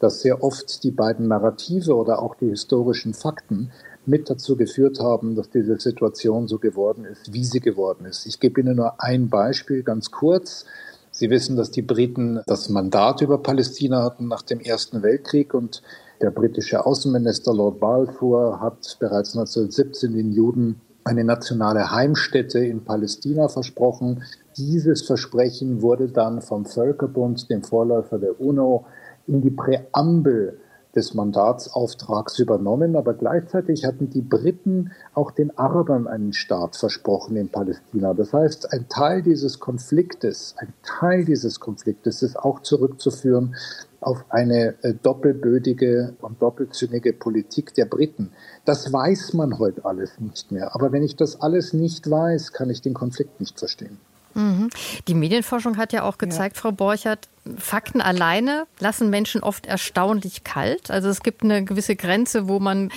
dass 0.00 0.22
sehr 0.22 0.42
oft 0.42 0.82
die 0.82 0.90
beiden 0.90 1.28
Narrative 1.28 1.94
oder 1.94 2.20
auch 2.20 2.34
die 2.34 2.48
historischen 2.48 3.14
Fakten 3.14 3.70
mit 4.06 4.30
dazu 4.30 4.56
geführt 4.56 5.00
haben, 5.00 5.34
dass 5.34 5.50
diese 5.50 5.78
Situation 5.78 6.48
so 6.48 6.58
geworden 6.58 7.04
ist, 7.04 7.32
wie 7.32 7.44
sie 7.44 7.60
geworden 7.60 8.06
ist. 8.06 8.26
Ich 8.26 8.40
gebe 8.40 8.60
Ihnen 8.60 8.76
nur 8.76 9.02
ein 9.02 9.28
Beispiel 9.28 9.82
ganz 9.82 10.10
kurz. 10.10 10.64
Sie 11.10 11.30
wissen, 11.30 11.56
dass 11.56 11.70
die 11.70 11.82
Briten 11.82 12.40
das 12.46 12.68
Mandat 12.68 13.22
über 13.22 13.38
Palästina 13.38 14.02
hatten 14.02 14.28
nach 14.28 14.42
dem 14.42 14.60
Ersten 14.60 15.02
Weltkrieg 15.02 15.54
und 15.54 15.82
der 16.20 16.30
britische 16.30 16.84
Außenminister 16.84 17.52
Lord 17.54 17.80
Balfour 17.80 18.60
hat 18.60 18.96
bereits 19.00 19.36
1917 19.36 20.14
den 20.14 20.32
Juden 20.32 20.80
eine 21.04 21.24
nationale 21.24 21.90
Heimstätte 21.90 22.58
in 22.58 22.84
Palästina 22.84 23.48
versprochen. 23.48 24.24
Dieses 24.56 25.02
Versprechen 25.02 25.82
wurde 25.82 26.08
dann 26.08 26.42
vom 26.42 26.64
Völkerbund, 26.64 27.48
dem 27.48 27.62
Vorläufer 27.62 28.18
der 28.18 28.40
UNO, 28.40 28.86
in 29.26 29.40
die 29.40 29.50
Präambel 29.50 30.58
des 30.96 31.14
Mandatsauftrags 31.14 32.38
übernommen, 32.38 32.96
aber 32.96 33.14
gleichzeitig 33.14 33.84
hatten 33.84 34.10
die 34.10 34.22
Briten 34.22 34.92
auch 35.14 35.30
den 35.30 35.56
Arabern 35.56 36.06
einen 36.08 36.32
Staat 36.32 36.74
versprochen 36.76 37.36
in 37.36 37.50
Palästina. 37.50 38.14
Das 38.14 38.32
heißt, 38.32 38.72
ein 38.72 38.88
Teil 38.88 39.22
dieses 39.22 39.60
Konfliktes, 39.60 40.54
ein 40.58 40.72
Teil 40.82 41.24
dieses 41.24 41.60
Konfliktes 41.60 42.22
ist 42.22 42.36
auch 42.36 42.60
zurückzuführen 42.60 43.54
auf 44.00 44.24
eine 44.28 44.74
äh, 44.82 44.94
doppelbödige 44.94 46.14
und 46.20 46.40
doppelzüngige 46.40 47.12
Politik 47.12 47.74
der 47.74 47.86
Briten. 47.86 48.30
Das 48.64 48.92
weiß 48.92 49.34
man 49.34 49.58
heute 49.58 49.84
alles 49.84 50.18
nicht 50.20 50.52
mehr. 50.52 50.74
Aber 50.74 50.92
wenn 50.92 51.02
ich 51.02 51.16
das 51.16 51.40
alles 51.40 51.72
nicht 51.72 52.10
weiß, 52.10 52.52
kann 52.52 52.70
ich 52.70 52.82
den 52.82 52.94
Konflikt 52.94 53.40
nicht 53.40 53.58
verstehen. 53.58 53.98
Mhm. 54.36 54.68
Die 55.08 55.14
Medienforschung 55.14 55.78
hat 55.78 55.92
ja 55.92 56.02
auch 56.02 56.18
gezeigt, 56.18 56.56
ja. 56.56 56.62
Frau 56.62 56.72
Borchert, 56.72 57.28
Fakten 57.58 58.00
alleine 58.00 58.66
lassen 58.80 59.08
Menschen 59.08 59.42
oft 59.42 59.66
erstaunlich 59.66 60.44
kalt. 60.44 60.90
Also 60.90 61.08
es 61.08 61.22
gibt 61.22 61.42
eine 61.42 61.64
gewisse 61.64 61.96
Grenze, 61.96 62.46
wo 62.46 62.60
man 62.60 62.90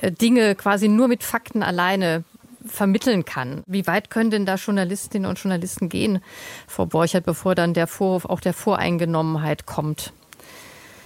äh, 0.00 0.10
Dinge 0.10 0.54
quasi 0.54 0.88
nur 0.88 1.08
mit 1.08 1.22
Fakten 1.22 1.62
alleine 1.62 2.24
vermitteln 2.64 3.24
kann. 3.24 3.62
Wie 3.66 3.86
weit 3.86 4.10
können 4.10 4.30
denn 4.30 4.46
da 4.46 4.56
Journalistinnen 4.56 5.28
und 5.28 5.38
Journalisten 5.38 5.88
gehen, 5.88 6.20
Frau 6.66 6.86
Borchert, 6.86 7.24
bevor 7.24 7.54
dann 7.54 7.74
der 7.74 7.86
Vorwurf 7.86 8.24
auch 8.24 8.40
der 8.40 8.54
Voreingenommenheit 8.54 9.66
kommt? 9.66 10.12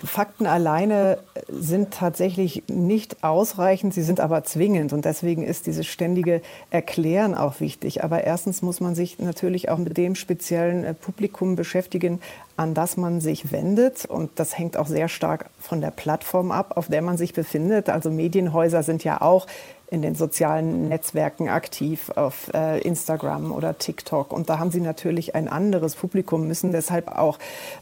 Fakten 0.04 0.46
alleine 0.46 1.18
sind 1.48 1.92
tatsächlich 1.92 2.62
nicht 2.68 3.22
ausreichend, 3.22 3.92
sie 3.92 4.02
sind 4.02 4.20
aber 4.20 4.44
zwingend 4.44 4.92
und 4.92 5.04
deswegen 5.04 5.42
ist 5.42 5.66
dieses 5.66 5.86
ständige 5.86 6.40
Erklären 6.70 7.34
auch 7.34 7.60
wichtig. 7.60 8.02
Aber 8.02 8.24
erstens 8.24 8.62
muss 8.62 8.80
man 8.80 8.94
sich 8.94 9.18
natürlich 9.18 9.68
auch 9.68 9.78
mit 9.78 9.96
dem 9.96 10.14
speziellen 10.14 10.84
äh, 10.84 10.94
Publikum 10.94 11.54
beschäftigen, 11.54 12.20
an 12.60 12.74
das 12.74 12.98
man 12.98 13.22
sich 13.22 13.52
wendet. 13.52 14.04
Und 14.04 14.30
das 14.34 14.58
hängt 14.58 14.76
auch 14.76 14.86
sehr 14.86 15.08
stark 15.08 15.46
von 15.58 15.80
der 15.80 15.90
Plattform 15.90 16.52
ab, 16.52 16.76
auf 16.76 16.88
der 16.88 17.00
man 17.00 17.16
sich 17.16 17.32
befindet. 17.32 17.88
Also 17.88 18.10
Medienhäuser 18.10 18.82
sind 18.82 19.02
ja 19.02 19.22
auch 19.22 19.46
in 19.90 20.02
den 20.02 20.14
sozialen 20.14 20.88
Netzwerken 20.88 21.48
aktiv, 21.48 22.10
auf 22.14 22.52
äh, 22.54 22.80
Instagram 22.80 23.50
oder 23.50 23.76
TikTok. 23.76 24.32
Und 24.32 24.48
da 24.48 24.60
haben 24.60 24.70
sie 24.70 24.80
natürlich 24.80 25.34
ein 25.34 25.48
anderes 25.48 25.96
Publikum, 25.96 26.46
müssen 26.46 26.70
deshalb 26.70 27.08
auch 27.08 27.38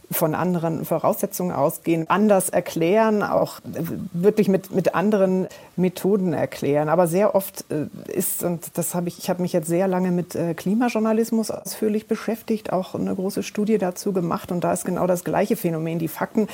von 0.09 0.33
anderen 0.33 0.85
Voraussetzungen 0.85 1.51
ausgehen, 1.51 2.09
anders 2.09 2.49
erklären, 2.49 3.21
auch 3.21 3.59
wirklich 4.11 4.47
mit, 4.47 4.71
mit 4.71 4.95
anderen 4.95 5.47
Methoden 5.75 6.33
erklären. 6.33 6.89
Aber 6.89 7.07
sehr 7.07 7.35
oft 7.35 7.65
äh, 7.69 7.85
ist, 8.11 8.43
und 8.43 8.77
das 8.77 8.95
habe 8.95 9.07
ich, 9.07 9.19
ich 9.19 9.29
habe 9.29 9.43
mich 9.43 9.53
jetzt 9.53 9.67
sehr 9.67 9.87
lange 9.87 10.09
mit 10.11 10.35
äh, 10.35 10.55
Klimajournalismus 10.55 11.51
ausführlich 11.51 12.07
beschäftigt, 12.07 12.73
auch 12.73 12.95
eine 12.95 13.13
große 13.13 13.43
Studie 13.43 13.77
dazu 13.77 14.13
gemacht. 14.13 14.51
Und 14.51 14.63
da 14.63 14.68
ist 14.73 14.85
genau 14.85 15.07
das 15.07 15.23
gleiche 15.23 15.55
Phänomen. 15.55 15.99
Die 15.99 16.07
Fakten 16.07 16.47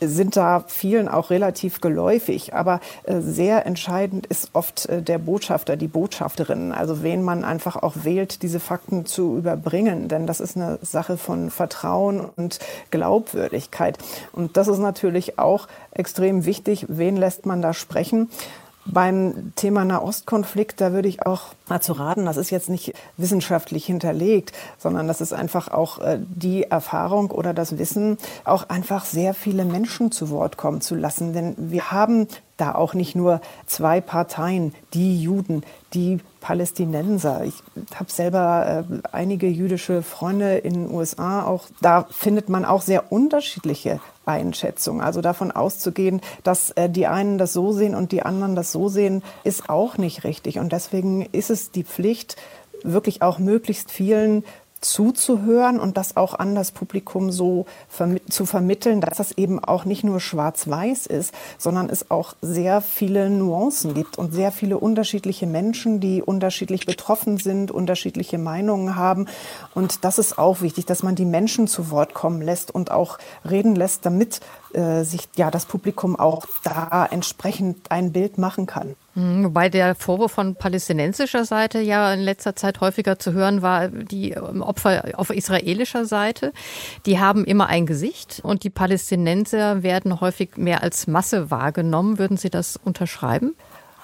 sind 0.00 0.36
da 0.36 0.64
vielen 0.66 1.08
auch 1.08 1.30
relativ 1.30 1.80
geläufig. 1.80 2.54
Aber 2.54 2.80
äh, 3.04 3.20
sehr 3.20 3.66
entscheidend 3.66 4.26
ist 4.26 4.50
oft 4.52 4.86
äh, 4.86 5.02
der 5.02 5.18
Botschafter, 5.18 5.76
die 5.76 5.88
Botschafterin, 5.88 6.72
also 6.72 7.02
wen 7.02 7.22
man 7.22 7.44
einfach 7.44 7.76
auch 7.76 7.94
wählt, 8.02 8.42
diese 8.42 8.60
Fakten 8.60 9.06
zu 9.06 9.36
überbringen. 9.36 10.08
Denn 10.08 10.26
das 10.26 10.40
ist 10.40 10.56
eine 10.56 10.78
Sache 10.82 11.16
von 11.16 11.50
Vertrauen 11.50 12.20
und 12.20 12.58
Glaubwürdigkeit. 12.90 13.98
Und 14.32 14.56
das 14.56 14.68
ist 14.68 14.78
natürlich 14.78 15.38
auch 15.38 15.68
extrem 15.92 16.44
wichtig. 16.44 16.86
Wen 16.88 17.16
lässt 17.16 17.46
man 17.46 17.62
da 17.62 17.74
sprechen? 17.74 18.30
Beim 18.90 19.52
Thema 19.54 19.84
Nahostkonflikt, 19.84 20.80
da 20.80 20.92
würde 20.92 21.08
ich 21.08 21.26
auch 21.26 21.54
dazu 21.68 21.92
raten, 21.92 22.24
das 22.24 22.36
ist 22.36 22.50
jetzt 22.50 22.70
nicht 22.70 22.94
wissenschaftlich 23.16 23.84
hinterlegt, 23.84 24.52
sondern 24.78 25.06
das 25.06 25.20
ist 25.20 25.32
einfach 25.32 25.68
auch 25.68 25.98
äh, 25.98 26.18
die 26.20 26.64
Erfahrung 26.64 27.30
oder 27.30 27.52
das 27.52 27.78
Wissen, 27.78 28.18
auch 28.44 28.68
einfach 28.68 29.04
sehr 29.04 29.34
viele 29.34 29.64
Menschen 29.64 30.10
zu 30.10 30.30
Wort 30.30 30.56
kommen 30.56 30.80
zu 30.80 30.94
lassen. 30.94 31.32
Denn 31.32 31.54
wir 31.58 31.90
haben 31.90 32.28
da 32.56 32.74
auch 32.74 32.94
nicht 32.94 33.14
nur 33.14 33.40
zwei 33.66 34.00
Parteien, 34.00 34.74
die 34.94 35.22
Juden, 35.22 35.62
die 35.94 36.20
Palästinenser. 36.48 37.44
Ich 37.44 37.62
habe 37.94 38.10
selber 38.10 38.86
äh, 38.90 39.08
einige 39.12 39.48
jüdische 39.48 40.00
Freunde 40.00 40.56
in 40.56 40.72
den 40.72 40.90
USA. 40.90 41.44
Auch 41.44 41.66
da 41.82 42.06
findet 42.10 42.48
man 42.48 42.64
auch 42.64 42.80
sehr 42.80 43.12
unterschiedliche 43.12 44.00
Einschätzungen. 44.24 45.02
Also 45.02 45.20
davon 45.20 45.50
auszugehen, 45.50 46.22
dass 46.44 46.70
äh, 46.70 46.88
die 46.88 47.06
einen 47.06 47.36
das 47.36 47.52
so 47.52 47.72
sehen 47.72 47.94
und 47.94 48.12
die 48.12 48.22
anderen 48.22 48.56
das 48.56 48.72
so 48.72 48.88
sehen, 48.88 49.22
ist 49.44 49.68
auch 49.68 49.98
nicht 49.98 50.24
richtig. 50.24 50.58
Und 50.58 50.72
deswegen 50.72 51.20
ist 51.32 51.50
es 51.50 51.70
die 51.70 51.84
Pflicht, 51.84 52.36
wirklich 52.82 53.20
auch 53.20 53.38
möglichst 53.38 53.90
vielen 53.90 54.42
zuzuhören 54.80 55.80
und 55.80 55.96
das 55.96 56.16
auch 56.16 56.34
an 56.34 56.54
das 56.54 56.72
Publikum 56.72 57.30
so 57.30 57.66
vermi 57.88 58.20
zu 58.28 58.46
vermitteln, 58.46 59.00
dass 59.00 59.18
das 59.18 59.32
eben 59.32 59.62
auch 59.62 59.84
nicht 59.84 60.04
nur 60.04 60.20
schwarz-weiß 60.20 61.06
ist, 61.06 61.32
sondern 61.58 61.88
es 61.88 62.10
auch 62.10 62.34
sehr 62.42 62.80
viele 62.80 63.30
Nuancen 63.30 63.94
gibt 63.94 64.18
und 64.18 64.32
sehr 64.32 64.52
viele 64.52 64.78
unterschiedliche 64.78 65.46
Menschen, 65.46 66.00
die 66.00 66.22
unterschiedlich 66.22 66.86
betroffen 66.86 67.38
sind, 67.38 67.70
unterschiedliche 67.70 68.38
Meinungen 68.38 68.96
haben. 68.96 69.26
Und 69.74 70.04
das 70.04 70.18
ist 70.18 70.38
auch 70.38 70.60
wichtig, 70.60 70.86
dass 70.86 71.02
man 71.02 71.14
die 71.14 71.24
Menschen 71.24 71.66
zu 71.66 71.90
Wort 71.90 72.14
kommen 72.14 72.42
lässt 72.42 72.74
und 72.74 72.90
auch 72.90 73.18
reden 73.48 73.74
lässt, 73.74 74.06
damit 74.06 74.40
äh, 74.72 75.02
sich 75.04 75.28
ja 75.36 75.50
das 75.50 75.66
Publikum 75.66 76.16
auch 76.16 76.46
da 76.62 77.06
entsprechend 77.10 77.90
ein 77.90 78.12
Bild 78.12 78.38
machen 78.38 78.66
kann. 78.66 78.94
Mhm, 79.18 79.46
wobei 79.46 79.68
der 79.68 79.96
Vorwurf 79.96 80.30
von 80.30 80.54
palästinensischer 80.54 81.44
Seite 81.44 81.80
ja 81.80 82.14
in 82.14 82.20
letzter 82.20 82.54
Zeit 82.54 82.80
häufiger 82.80 83.18
zu 83.18 83.32
hören 83.32 83.62
war, 83.62 83.88
die 83.88 84.30
ähm, 84.30 84.62
Opfer 84.62 85.02
auf 85.14 85.30
israelischer 85.30 86.04
Seite, 86.04 86.52
die 87.04 87.18
haben 87.18 87.44
immer 87.44 87.66
ein 87.66 87.84
Gesicht 87.84 88.38
und 88.44 88.62
die 88.62 88.70
Palästinenser 88.70 89.82
werden 89.82 90.20
häufig 90.20 90.56
mehr 90.56 90.84
als 90.84 91.08
Masse 91.08 91.50
wahrgenommen. 91.50 92.20
Würden 92.20 92.36
Sie 92.36 92.48
das 92.48 92.76
unterschreiben? 92.76 93.56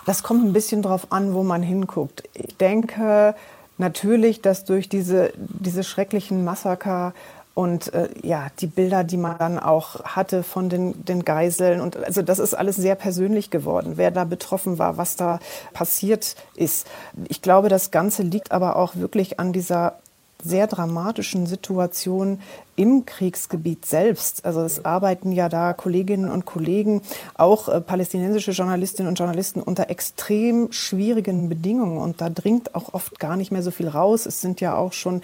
Das 0.04 0.24
kommt 0.24 0.44
ein 0.44 0.52
bisschen 0.52 0.82
darauf 0.82 1.12
an, 1.12 1.32
wo 1.32 1.44
man 1.44 1.62
hinguckt. 1.62 2.24
Ich 2.34 2.56
denke 2.56 3.36
natürlich, 3.78 4.42
dass 4.42 4.64
durch 4.64 4.88
diese, 4.88 5.32
diese 5.36 5.84
schrecklichen 5.84 6.42
Massaker 6.42 7.14
und 7.54 7.94
äh, 7.94 8.08
ja, 8.22 8.48
die 8.58 8.66
Bilder, 8.66 9.04
die 9.04 9.16
man 9.16 9.38
dann 9.38 9.58
auch 9.60 10.02
hatte 10.04 10.42
von 10.42 10.68
den, 10.68 11.04
den 11.04 11.24
Geiseln. 11.24 11.80
Und 11.80 11.96
also 11.96 12.20
das 12.22 12.40
ist 12.40 12.54
alles 12.54 12.76
sehr 12.76 12.96
persönlich 12.96 13.50
geworden, 13.50 13.92
wer 13.94 14.10
da 14.10 14.24
betroffen 14.24 14.78
war, 14.78 14.96
was 14.96 15.14
da 15.14 15.38
passiert 15.72 16.34
ist. 16.56 16.86
Ich 17.28 17.42
glaube, 17.42 17.68
das 17.68 17.92
Ganze 17.92 18.22
liegt 18.22 18.50
aber 18.50 18.76
auch 18.76 18.96
wirklich 18.96 19.38
an 19.38 19.52
dieser 19.52 19.94
sehr 20.42 20.66
dramatischen 20.66 21.46
Situation 21.46 22.40
im 22.76 23.06
Kriegsgebiet 23.06 23.86
selbst. 23.86 24.44
Also 24.44 24.62
es 24.62 24.84
arbeiten 24.84 25.32
ja 25.32 25.48
da 25.48 25.72
Kolleginnen 25.72 26.30
und 26.30 26.44
Kollegen, 26.44 27.02
auch 27.34 27.68
äh, 27.68 27.80
palästinensische 27.80 28.50
Journalistinnen 28.50 29.08
und 29.08 29.18
Journalisten 29.18 29.62
unter 29.62 29.90
extrem 29.90 30.72
schwierigen 30.72 31.48
Bedingungen. 31.48 31.98
Und 31.98 32.20
da 32.20 32.30
dringt 32.30 32.74
auch 32.74 32.92
oft 32.94 33.18
gar 33.20 33.36
nicht 33.36 33.52
mehr 33.52 33.62
so 33.62 33.70
viel 33.70 33.88
raus. 33.88 34.26
Es 34.26 34.40
sind 34.40 34.60
ja 34.60 34.76
auch 34.76 34.92
schon 34.92 35.22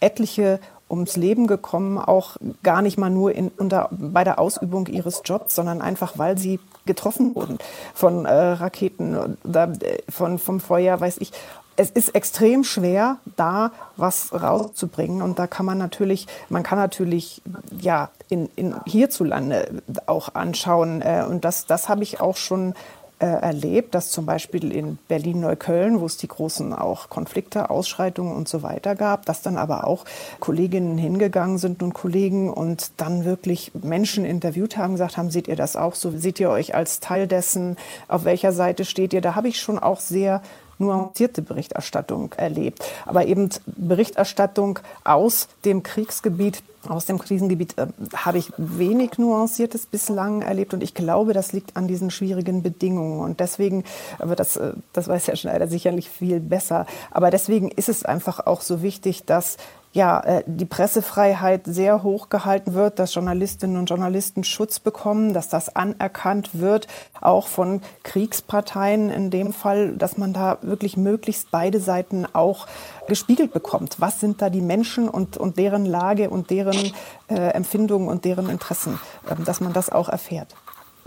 etliche 0.00 0.60
ums 0.90 1.16
Leben 1.16 1.46
gekommen, 1.46 1.98
auch 1.98 2.36
gar 2.62 2.82
nicht 2.82 2.98
mal 2.98 3.10
nur 3.10 3.34
in, 3.34 3.48
unter, 3.56 3.88
bei 3.90 4.24
der 4.24 4.38
Ausübung 4.38 4.86
ihres 4.86 5.22
Jobs, 5.24 5.54
sondern 5.54 5.80
einfach, 5.82 6.18
weil 6.18 6.38
sie 6.38 6.60
getroffen 6.86 7.34
wurden 7.34 7.58
von 7.94 8.24
äh, 8.24 8.32
Raketen 8.32 9.36
oder 9.44 9.72
von, 10.08 10.38
vom 10.38 10.60
Feuer, 10.60 11.00
weiß 11.00 11.18
ich. 11.18 11.32
Es 11.76 11.90
ist 11.90 12.16
extrem 12.16 12.64
schwer, 12.64 13.18
da 13.36 13.70
was 13.96 14.32
rauszubringen. 14.32 15.22
Und 15.22 15.38
da 15.38 15.46
kann 15.46 15.64
man 15.64 15.78
natürlich, 15.78 16.26
man 16.48 16.64
kann 16.64 16.76
natürlich, 16.78 17.40
ja, 17.80 18.10
in, 18.28 18.48
in 18.56 18.74
hierzulande 18.84 19.82
auch 20.06 20.34
anschauen. 20.34 21.02
Äh, 21.02 21.24
und 21.28 21.44
das, 21.44 21.66
das 21.66 21.88
habe 21.88 22.02
ich 22.02 22.20
auch 22.20 22.36
schon 22.36 22.74
äh, 23.20 23.26
erlebt, 23.26 23.94
dass 23.94 24.10
zum 24.10 24.26
Beispiel 24.26 24.72
in 24.72 24.98
Berlin-Neukölln, 25.08 26.00
wo 26.00 26.06
es 26.06 26.16
die 26.16 26.28
großen 26.28 26.72
auch 26.72 27.08
Konflikte, 27.08 27.70
Ausschreitungen 27.70 28.34
und 28.34 28.48
so 28.48 28.62
weiter 28.62 28.94
gab, 28.94 29.26
dass 29.26 29.42
dann 29.42 29.56
aber 29.56 29.86
auch 29.86 30.04
Kolleginnen 30.40 30.98
hingegangen 30.98 31.58
sind 31.58 31.82
und 31.82 31.94
Kollegen 31.94 32.50
und 32.50 32.92
dann 32.96 33.24
wirklich 33.24 33.72
Menschen 33.82 34.24
interviewt 34.24 34.76
haben, 34.76 34.92
gesagt 34.92 35.16
haben, 35.16 35.30
seht 35.30 35.48
ihr 35.48 35.56
das 35.56 35.76
auch 35.76 35.94
so? 35.94 36.12
Seht 36.16 36.38
ihr 36.40 36.50
euch 36.50 36.74
als 36.74 37.00
Teil 37.00 37.26
dessen? 37.26 37.76
Auf 38.06 38.24
welcher 38.24 38.52
Seite 38.52 38.84
steht 38.84 39.12
ihr? 39.12 39.20
Da 39.20 39.34
habe 39.34 39.48
ich 39.48 39.60
schon 39.60 39.78
auch 39.78 40.00
sehr 40.00 40.40
nuancierte 40.78 41.42
Berichterstattung 41.42 42.32
erlebt. 42.36 42.84
Aber 43.06 43.26
eben 43.26 43.50
Berichterstattung 43.66 44.78
aus 45.04 45.48
dem 45.64 45.82
Kriegsgebiet 45.82 46.62
aus 46.88 47.06
dem 47.06 47.18
Krisengebiet 47.18 47.76
äh, 47.76 47.88
habe 48.14 48.38
ich 48.38 48.52
wenig 48.56 49.18
Nuanciertes 49.18 49.86
bislang 49.86 50.42
erlebt 50.42 50.74
und 50.74 50.82
ich 50.82 50.94
glaube, 50.94 51.32
das 51.32 51.52
liegt 51.52 51.76
an 51.76 51.88
diesen 51.88 52.10
schwierigen 52.10 52.62
Bedingungen. 52.62 53.20
Und 53.20 53.40
deswegen, 53.40 53.84
aber 54.18 54.36
das, 54.36 54.56
äh, 54.56 54.72
das 54.92 55.08
weiß 55.08 55.28
Herr 55.28 55.36
Schneider 55.36 55.66
sicherlich 55.68 56.08
viel 56.08 56.40
besser, 56.40 56.86
aber 57.10 57.30
deswegen 57.30 57.70
ist 57.70 57.88
es 57.88 58.04
einfach 58.04 58.46
auch 58.46 58.60
so 58.60 58.82
wichtig, 58.82 59.24
dass 59.24 59.56
ja, 59.98 60.20
äh, 60.20 60.44
die 60.46 60.64
Pressefreiheit 60.64 61.62
sehr 61.64 62.04
hoch 62.04 62.28
gehalten 62.28 62.74
wird, 62.74 63.00
dass 63.00 63.12
Journalistinnen 63.12 63.76
und 63.76 63.90
Journalisten 63.90 64.44
Schutz 64.44 64.78
bekommen, 64.78 65.34
dass 65.34 65.48
das 65.48 65.74
anerkannt 65.74 66.50
wird, 66.60 66.86
auch 67.20 67.48
von 67.48 67.82
Kriegsparteien 68.04 69.10
in 69.10 69.30
dem 69.30 69.52
Fall, 69.52 69.96
dass 69.96 70.16
man 70.16 70.32
da 70.32 70.58
wirklich 70.62 70.96
möglichst 70.96 71.50
beide 71.50 71.80
Seiten 71.80 72.26
auch 72.32 72.68
gespiegelt 73.08 73.52
bekommt. 73.52 73.96
Was 73.98 74.20
sind 74.20 74.40
da 74.40 74.50
die 74.50 74.60
Menschen 74.60 75.08
und, 75.08 75.36
und 75.36 75.58
deren 75.58 75.84
Lage 75.84 76.30
und 76.30 76.50
deren 76.50 76.92
äh, 77.28 77.34
Empfindungen 77.34 78.06
und 78.06 78.24
deren 78.24 78.50
Interessen, 78.50 79.00
äh, 79.28 79.34
dass 79.44 79.60
man 79.60 79.72
das 79.72 79.90
auch 79.90 80.08
erfährt. 80.08 80.54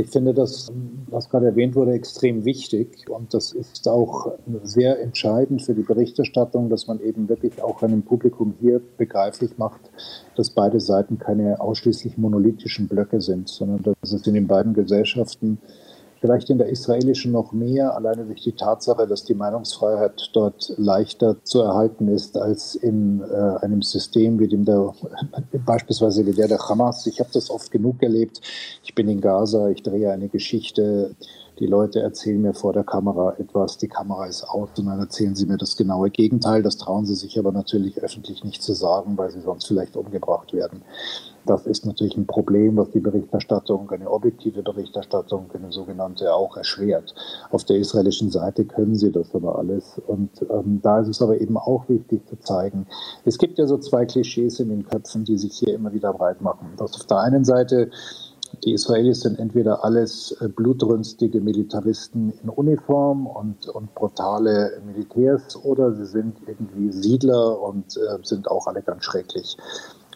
Ich 0.01 0.09
finde 0.09 0.33
das, 0.33 0.71
was 1.11 1.29
gerade 1.29 1.45
erwähnt 1.45 1.75
wurde, 1.75 1.93
extrem 1.93 2.43
wichtig. 2.43 3.07
Und 3.07 3.35
das 3.35 3.51
ist 3.51 3.87
auch 3.87 4.31
sehr 4.63 4.99
entscheidend 4.99 5.61
für 5.61 5.75
die 5.75 5.83
Berichterstattung, 5.83 6.69
dass 6.69 6.87
man 6.87 6.99
eben 7.01 7.29
wirklich 7.29 7.61
auch 7.61 7.83
einem 7.83 8.01
Publikum 8.01 8.55
hier 8.59 8.81
begreiflich 8.97 9.59
macht, 9.59 9.81
dass 10.35 10.49
beide 10.49 10.79
Seiten 10.79 11.19
keine 11.19 11.61
ausschließlich 11.61 12.17
monolithischen 12.17 12.87
Blöcke 12.87 13.21
sind, 13.21 13.47
sondern 13.47 13.95
dass 14.01 14.11
es 14.11 14.25
in 14.25 14.33
den 14.33 14.47
beiden 14.47 14.73
Gesellschaften 14.73 15.59
vielleicht 16.21 16.51
in 16.51 16.59
der 16.59 16.69
israelischen 16.69 17.31
noch 17.31 17.51
mehr, 17.51 17.95
alleine 17.95 18.25
durch 18.25 18.43
die 18.43 18.51
Tatsache, 18.51 19.07
dass 19.07 19.25
die 19.25 19.33
Meinungsfreiheit 19.33 20.29
dort 20.33 20.73
leichter 20.77 21.43
zu 21.43 21.61
erhalten 21.61 22.07
ist 22.07 22.37
als 22.37 22.75
in 22.75 23.21
äh, 23.21 23.65
einem 23.65 23.81
System 23.81 24.39
wie 24.39 24.47
dem 24.47 24.63
der 24.63 24.93
beispielsweise 25.65 26.25
wie 26.25 26.33
der 26.33 26.47
der 26.47 26.59
Hamas. 26.59 27.07
Ich 27.07 27.19
habe 27.19 27.31
das 27.33 27.49
oft 27.49 27.71
genug 27.71 28.03
erlebt. 28.03 28.39
Ich 28.83 28.93
bin 28.93 29.09
in 29.09 29.19
Gaza, 29.19 29.69
ich 29.69 29.81
drehe 29.81 30.11
eine 30.11 30.29
Geschichte 30.29 31.15
die 31.61 31.67
Leute 31.67 32.01
erzählen 32.01 32.41
mir 32.41 32.55
vor 32.55 32.73
der 32.73 32.83
Kamera 32.83 33.35
etwas, 33.37 33.77
die 33.77 33.87
Kamera 33.87 34.25
ist 34.25 34.43
aus 34.43 34.69
und 34.79 34.87
dann 34.87 34.99
erzählen 34.99 35.35
sie 35.35 35.45
mir 35.45 35.57
das 35.57 35.77
genaue 35.77 36.09
Gegenteil. 36.09 36.63
Das 36.63 36.77
trauen 36.77 37.05
sie 37.05 37.13
sich 37.13 37.37
aber 37.37 37.51
natürlich 37.51 38.01
öffentlich 38.01 38.43
nicht 38.43 38.63
zu 38.63 38.73
sagen, 38.73 39.15
weil 39.15 39.29
sie 39.29 39.41
sonst 39.41 39.67
vielleicht 39.67 39.95
umgebracht 39.95 40.53
werden. 40.53 40.81
Das 41.45 41.67
ist 41.67 41.85
natürlich 41.85 42.17
ein 42.17 42.25
Problem, 42.25 42.77
was 42.77 42.89
die 42.89 42.99
Berichterstattung, 42.99 43.91
eine 43.91 44.09
objektive 44.09 44.63
Berichterstattung, 44.63 45.51
eine 45.53 45.71
sogenannte 45.71 46.33
auch 46.33 46.57
erschwert. 46.57 47.13
Auf 47.51 47.63
der 47.63 47.77
israelischen 47.77 48.31
Seite 48.31 48.65
können 48.65 48.95
sie 48.95 49.11
das 49.11 49.33
aber 49.35 49.59
alles. 49.59 50.01
Und 50.07 50.31
ähm, 50.49 50.79
da 50.81 50.99
ist 50.99 51.09
es 51.09 51.21
aber 51.21 51.39
eben 51.39 51.57
auch 51.57 51.87
wichtig 51.89 52.27
zu 52.27 52.39
zeigen, 52.39 52.87
es 53.23 53.37
gibt 53.37 53.59
ja 53.59 53.67
so 53.67 53.77
zwei 53.77 54.05
Klischees 54.05 54.59
in 54.59 54.69
den 54.69 54.83
Köpfen, 54.83 55.25
die 55.25 55.37
sich 55.37 55.53
hier 55.59 55.75
immer 55.75 55.93
wieder 55.93 56.11
breit 56.11 56.41
machen. 56.41 56.73
Dass 56.77 56.95
auf 56.95 57.05
der 57.05 57.19
einen 57.19 57.45
Seite 57.45 57.91
die 58.63 58.73
Israelis 58.73 59.21
sind 59.21 59.39
entweder 59.39 59.83
alles 59.83 60.35
äh, 60.39 60.47
blutrünstige 60.47 61.41
Militaristen 61.41 62.33
in 62.43 62.49
Uniform 62.49 63.25
und, 63.25 63.67
und 63.69 63.93
brutale 63.95 64.81
Militärs 64.85 65.55
oder 65.63 65.93
sie 65.93 66.05
sind 66.05 66.37
irgendwie 66.45 66.91
Siedler 66.91 67.59
und 67.61 67.97
äh, 67.97 68.17
sind 68.23 68.49
auch 68.49 68.67
alle 68.67 68.81
ganz 68.81 69.03
schrecklich. 69.05 69.57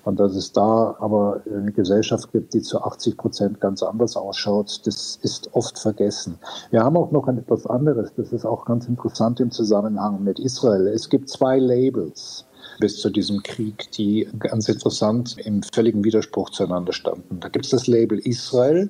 Und 0.03 0.19
dass 0.19 0.35
es 0.35 0.51
da 0.51 0.95
aber 0.99 1.41
eine 1.51 1.71
Gesellschaft 1.71 2.31
gibt, 2.31 2.53
die 2.53 2.61
zu 2.61 2.79
80 2.79 3.17
Prozent 3.17 3.59
ganz 3.59 3.81
anders 3.81 4.15
ausschaut, 4.15 4.85
das 4.85 5.17
ist 5.23 5.49
oft 5.53 5.79
vergessen. 5.79 6.37
Wir 6.69 6.83
haben 6.83 6.95
auch 6.95 7.11
noch 7.11 7.27
etwas 7.27 7.65
anderes, 7.65 8.11
das 8.15 8.31
ist 8.31 8.45
auch 8.45 8.65
ganz 8.65 8.87
interessant 8.87 9.39
im 9.39 9.49
Zusammenhang 9.49 10.23
mit 10.23 10.37
Israel. 10.39 10.87
Es 10.87 11.09
gibt 11.09 11.29
zwei 11.29 11.57
Labels 11.57 12.45
bis 12.79 12.99
zu 12.99 13.09
diesem 13.09 13.43
Krieg, 13.43 13.91
die 13.91 14.27
ganz 14.39 14.69
interessant 14.69 15.37
im 15.37 15.61
völligen 15.63 16.03
Widerspruch 16.03 16.49
zueinander 16.49 16.93
standen. 16.93 17.39
Da 17.39 17.49
gibt 17.49 17.65
es 17.65 17.71
das 17.71 17.87
Label 17.87 18.19
Israel. 18.19 18.89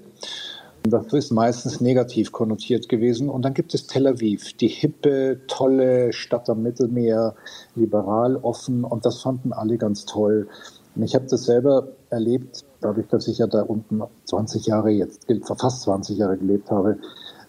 Das 0.84 1.12
ist 1.14 1.32
meistens 1.32 1.82
negativ 1.82 2.32
konnotiert 2.32 2.90
gewesen. 2.90 3.30
Und 3.30 3.44
dann 3.44 3.56
gibt 3.56 3.74
es 3.74 3.88
Tel 3.88 4.06
Aviv, 4.06 4.54
die 4.54 4.68
hippe, 4.68 5.40
tolle 5.48 6.14
Stadt 6.14 6.50
am 6.50 6.62
Mittelmeer, 6.62 7.36
liberal, 7.76 8.36
offen. 8.38 8.84
Und 8.84 9.06
das 9.06 9.22
fanden 9.22 9.52
alle 9.52 9.78
ganz 9.78 10.06
toll. 10.06 10.48
Und 10.96 11.04
ich 11.04 11.16
habe 11.16 11.26
das 11.28 11.44
selber 11.44 11.88
erlebt, 12.10 12.64
dadurch, 12.82 13.08
dass 13.08 13.28
ich 13.28 13.40
ja 13.40 13.48
da 13.48 13.64
unten 13.64 14.02
20 14.26 14.68
Jahre 14.68 14.92
jetzt, 14.92 15.26
fast 15.58 15.82
20 15.82 16.18
Jahre 16.18 16.38
gelebt 16.38 16.70
habe. 16.70 16.98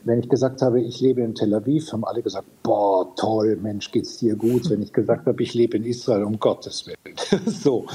Wenn 0.07 0.21
ich 0.21 0.29
gesagt 0.29 0.63
habe, 0.63 0.81
ich 0.81 1.01
lebe 1.01 1.21
in 1.23 1.35
Tel 1.35 1.53
Aviv, 1.53 1.93
haben 1.93 2.05
alle 2.05 2.23
gesagt, 2.23 2.47
boah, 2.63 3.13
toll, 3.17 3.57
Mensch, 3.61 3.91
geht's 3.91 4.19
dir 4.19 4.37
gut. 4.37 4.71
Wenn 4.71 4.81
ich 4.81 4.93
gesagt 4.93 5.27
habe, 5.27 5.43
ich 5.43 5.53
lebe 5.53 5.77
in 5.77 5.85
Israel, 5.85 6.23
um 6.23 6.39
Gottes 6.39 6.87
Willen. 6.87 7.17
so. 7.47 7.87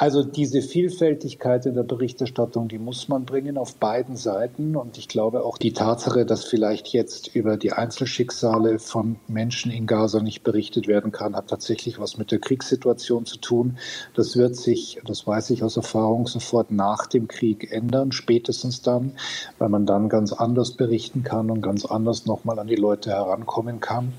Also 0.00 0.22
diese 0.22 0.62
Vielfältigkeit 0.62 1.66
in 1.66 1.74
der 1.74 1.82
Berichterstattung, 1.82 2.68
die 2.68 2.78
muss 2.78 3.08
man 3.08 3.26
bringen 3.26 3.58
auf 3.58 3.74
beiden 3.74 4.16
Seiten. 4.16 4.74
Und 4.74 4.96
ich 4.96 5.08
glaube 5.08 5.44
auch 5.44 5.58
die 5.58 5.74
Tatsache, 5.74 6.24
dass 6.24 6.42
vielleicht 6.42 6.88
jetzt 6.88 7.36
über 7.36 7.58
die 7.58 7.74
Einzelschicksale 7.74 8.78
von 8.78 9.16
Menschen 9.28 9.70
in 9.70 9.86
Gaza 9.86 10.22
nicht 10.22 10.42
berichtet 10.42 10.88
werden 10.88 11.12
kann, 11.12 11.36
hat 11.36 11.48
tatsächlich 11.48 12.00
was 12.00 12.16
mit 12.16 12.30
der 12.30 12.38
Kriegssituation 12.38 13.26
zu 13.26 13.36
tun. 13.36 13.76
Das 14.14 14.38
wird 14.38 14.56
sich, 14.56 15.02
das 15.04 15.26
weiß 15.26 15.50
ich 15.50 15.62
aus 15.62 15.76
Erfahrung, 15.76 16.26
sofort 16.26 16.70
nach 16.70 17.06
dem 17.06 17.28
Krieg 17.28 17.70
ändern, 17.70 18.10
spätestens 18.10 18.80
dann, 18.80 19.12
weil 19.58 19.68
man 19.68 19.84
dann 19.84 20.08
ganz 20.08 20.32
anders 20.32 20.72
berichten 20.72 21.24
kann 21.24 21.50
und 21.50 21.60
ganz 21.60 21.84
anders 21.84 22.24
nochmal 22.24 22.58
an 22.58 22.68
die 22.68 22.74
Leute 22.74 23.10
herankommen 23.10 23.80
kann 23.80 24.14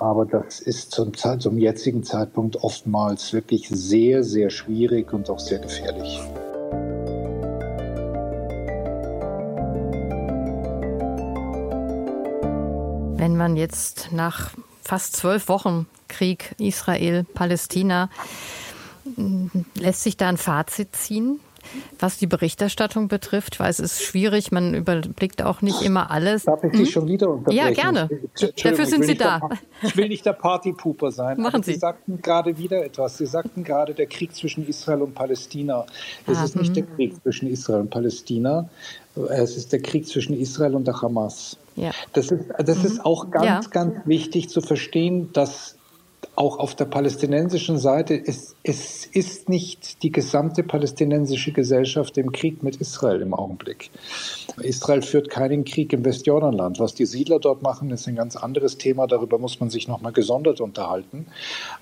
aber 0.00 0.24
das 0.24 0.60
ist 0.60 0.92
zum, 0.92 1.12
zum 1.14 1.58
jetzigen 1.58 2.02
Zeitpunkt 2.02 2.56
oftmals 2.56 3.32
wirklich 3.32 3.68
sehr, 3.68 4.24
sehr 4.24 4.50
schwierig 4.50 5.12
und 5.12 5.28
auch 5.28 5.38
sehr 5.38 5.58
gefährlich. 5.58 6.20
Wenn 13.16 13.36
man 13.36 13.56
jetzt 13.56 14.08
nach 14.12 14.52
fast 14.82 15.16
zwölf 15.16 15.48
Wochen 15.48 15.86
Krieg 16.08 16.54
Israel-Palästina 16.58 18.08
lässt 19.74 20.02
sich 20.02 20.16
da 20.16 20.28
ein 20.28 20.38
Fazit 20.38 20.96
ziehen? 20.96 21.40
Was 21.98 22.18
die 22.18 22.26
Berichterstattung 22.26 23.08
betrifft, 23.08 23.60
weil 23.60 23.70
es 23.70 23.80
ist 23.80 24.02
schwierig, 24.02 24.52
man 24.52 24.74
überblickt 24.74 25.42
auch 25.42 25.62
nicht 25.62 25.82
immer 25.82 26.10
alles. 26.10 26.44
Darf 26.44 26.64
ich 26.64 26.72
hm? 26.72 26.86
schon 26.86 27.08
wieder 27.08 27.30
unterbrechen? 27.30 27.58
Ja, 27.58 27.70
gerne. 27.70 28.08
Dafür 28.62 28.86
sind 28.86 29.04
Sie 29.04 29.16
da. 29.16 29.38
Der, 29.40 29.58
ich 29.82 29.96
will 29.96 30.08
nicht 30.08 30.24
der 30.24 30.32
Partypooper 30.32 31.10
sein. 31.10 31.40
Machen 31.40 31.62
Sie. 31.62 31.74
Sie 31.74 31.78
sagten 31.78 32.20
gerade 32.22 32.58
wieder 32.58 32.84
etwas. 32.84 33.18
Sie 33.18 33.26
sagten 33.26 33.64
gerade 33.64 33.94
der 33.94 34.06
Krieg 34.06 34.34
zwischen 34.34 34.66
Israel 34.66 35.02
und 35.02 35.14
Palästina. 35.14 35.86
Es 36.26 36.38
ah, 36.38 36.44
ist 36.44 36.56
nicht 36.56 36.76
der 36.76 36.86
hm. 36.86 36.96
Krieg 36.96 37.22
zwischen 37.22 37.48
Israel 37.48 37.80
und 37.80 37.90
Palästina. 37.90 38.68
Es 39.28 39.56
ist 39.56 39.72
der 39.72 39.82
Krieg 39.82 40.06
zwischen 40.06 40.38
Israel 40.38 40.74
und 40.74 40.86
der 40.86 41.00
Hamas. 41.02 41.56
Ja. 41.76 41.92
Das, 42.12 42.30
ist, 42.30 42.44
das 42.58 42.78
mhm. 42.78 42.84
ist 42.84 43.04
auch 43.04 43.30
ganz, 43.30 43.66
ja. 43.66 43.70
ganz 43.70 43.94
wichtig 44.04 44.48
zu 44.48 44.60
verstehen, 44.60 45.32
dass 45.32 45.76
auch 46.40 46.58
auf 46.58 46.74
der 46.74 46.86
palästinensischen 46.86 47.76
Seite, 47.76 48.14
es, 48.14 48.56
es 48.62 49.04
ist 49.04 49.50
nicht 49.50 50.02
die 50.02 50.10
gesamte 50.10 50.62
palästinensische 50.62 51.52
Gesellschaft 51.52 52.16
im 52.16 52.32
Krieg 52.32 52.62
mit 52.62 52.76
Israel 52.76 53.20
im 53.20 53.34
Augenblick. 53.34 53.90
Israel 54.62 55.02
führt 55.02 55.28
keinen 55.28 55.66
Krieg 55.66 55.92
im 55.92 56.02
Westjordanland. 56.02 56.80
Was 56.80 56.94
die 56.94 57.04
Siedler 57.04 57.40
dort 57.40 57.60
machen, 57.60 57.90
ist 57.90 58.08
ein 58.08 58.16
ganz 58.16 58.36
anderes 58.36 58.78
Thema. 58.78 59.06
Darüber 59.06 59.38
muss 59.38 59.60
man 59.60 59.68
sich 59.68 59.86
nochmal 59.86 60.12
gesondert 60.12 60.62
unterhalten. 60.62 61.26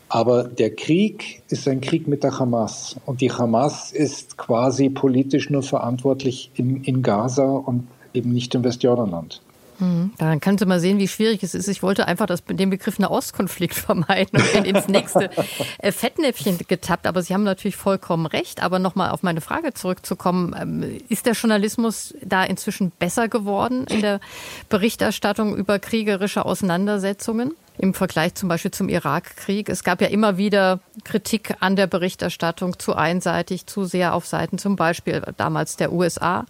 Aber 0.09 0.43
der 0.43 0.75
Krieg 0.75 1.41
ist 1.49 1.69
ein 1.69 1.81
Krieg 1.81 2.09
mit 2.09 2.25
der 2.25 2.41
Hamas. 2.41 2.97
Und 3.07 3.21
die 3.21 3.31
Hamas 3.31 3.93
ist 3.93 4.39
quasi 4.39 4.91
politisch 4.91 5.51
nur 5.51 5.63
verantwortlich 5.63 6.51
in, 6.57 6.83
in 6.83 7.03
Gaza 7.03 7.45
und 7.49 7.87
eben 8.13 8.33
nicht 8.33 8.57
im 8.57 8.65
Westjordanland. 8.65 9.41
Mhm. 9.81 10.13
Dann 10.19 10.41
können 10.41 10.59
Sie 10.59 10.67
mal 10.67 10.81
sehen, 10.81 10.99
wie 10.99 11.09
schwierig 11.09 11.43
es 11.43 11.55
ist. 11.55 11.69
Ich 11.69 11.83
wollte 11.83 12.07
einfach 12.07 12.27
das, 12.27 12.45
den 12.45 12.71
Begriff 12.71 12.99
Nahostkonflikt 12.99 13.75
vermeiden 13.75 14.41
und 14.41 14.53
bin 14.53 14.65
ins 14.65 14.89
nächste 14.89 15.31
äh, 15.79 15.93
Fettnäpfchen 15.93 16.59
getappt. 16.67 17.07
Aber 17.07 17.23
Sie 17.23 17.35
haben 17.35 17.45
natürlich 17.45 17.77
vollkommen 17.77 18.27
recht. 18.27 18.63
Aber 18.63 18.79
nochmal 18.79 19.11
auf 19.11 19.23
meine 19.23 19.41
Frage 19.41 19.75
zurückzukommen. 19.75 20.55
Ähm, 20.59 21.01
ist 21.09 21.27
der 21.27 21.35
Journalismus 21.35 22.15
da 22.23 22.45
inzwischen 22.45 22.91
besser 22.91 23.29
geworden 23.29 23.87
in 23.89 24.03
der 24.03 24.21
Berichterstattung 24.69 25.57
über 25.57 25.79
kriegerische 25.79 26.45
Auseinandersetzungen? 26.45 27.53
Im 27.81 27.95
Vergleich 27.95 28.35
zum 28.35 28.49
Beispiel 28.49 28.73
zum 28.73 28.89
Irakkrieg. 28.89 29.69
Es 29.69 29.85
gab 29.85 30.01
ja 30.01 30.09
immer 30.09 30.37
wieder 30.37 30.81
Kritik 31.05 31.55
an 31.61 31.77
der 31.77 31.87
Berichterstattung 31.87 32.77
zu 32.77 32.97
einseitig, 32.97 33.67
zu 33.67 33.85
sehr 33.85 34.15
auf 34.15 34.27
Seiten 34.27 34.59
zum 34.59 34.75
Beispiel 34.75 35.23
damals 35.37 35.77
der 35.77 35.93
USA, 35.93 36.45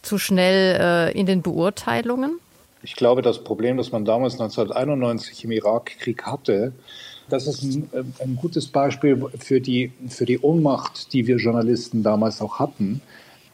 zu 0.00 0.16
schnell 0.16 0.80
äh, 0.80 1.18
in 1.18 1.26
den 1.26 1.42
Beurteilungen. 1.42 2.38
Ich 2.82 2.96
glaube, 2.96 3.22
das 3.22 3.44
Problem, 3.44 3.76
das 3.76 3.92
man 3.92 4.04
damals 4.04 4.34
1991 4.34 5.44
im 5.44 5.52
Irakkrieg 5.52 6.24
hatte, 6.24 6.72
das 7.28 7.46
ist 7.46 7.62
ein, 7.62 7.88
äh, 7.92 8.02
ein, 8.22 8.36
gutes 8.36 8.66
Beispiel 8.66 9.24
für 9.38 9.60
die, 9.60 9.92
für 10.08 10.24
die 10.24 10.38
Ohnmacht, 10.40 11.12
die 11.12 11.26
wir 11.26 11.36
Journalisten 11.36 12.02
damals 12.02 12.40
auch 12.40 12.58
hatten. 12.58 13.00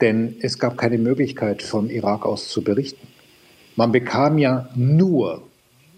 Denn 0.00 0.36
es 0.40 0.58
gab 0.58 0.78
keine 0.78 0.98
Möglichkeit, 0.98 1.62
von 1.62 1.90
Irak 1.90 2.24
aus 2.24 2.48
zu 2.48 2.62
berichten. 2.62 3.06
Man 3.76 3.92
bekam 3.92 4.38
ja 4.38 4.68
nur 4.74 5.42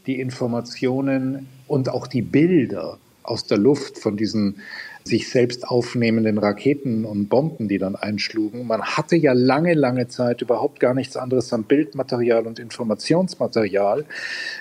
die 0.07 0.21
Informationen 0.21 1.49
und 1.69 1.89
auch 1.89 2.07
die 2.07 2.23
Bilder 2.23 2.99
aus 3.23 3.45
der 3.45 3.59
Luft 3.59 3.99
von 3.99 4.17
diesen 4.17 4.61
sich 5.05 5.29
selbst 5.29 5.67
aufnehmenden 5.67 6.39
Raketen 6.39 7.05
und 7.05 7.29
Bomben, 7.29 7.69
die 7.69 7.79
dann 7.79 7.97
einschlugen. 7.97 8.67
Man 8.67 8.83
hatte 8.83 9.17
ja 9.17 9.33
lange, 9.33 9.75
lange 9.75 10.09
Zeit 10.09 10.43
überhaupt 10.43 10.81
gar 10.81 10.95
nichts 10.95 11.17
anderes 11.17 11.53
an 11.53 11.65
Bildmaterial 11.65 12.47
und 12.47 12.59
Informationsmaterial. 12.59 14.05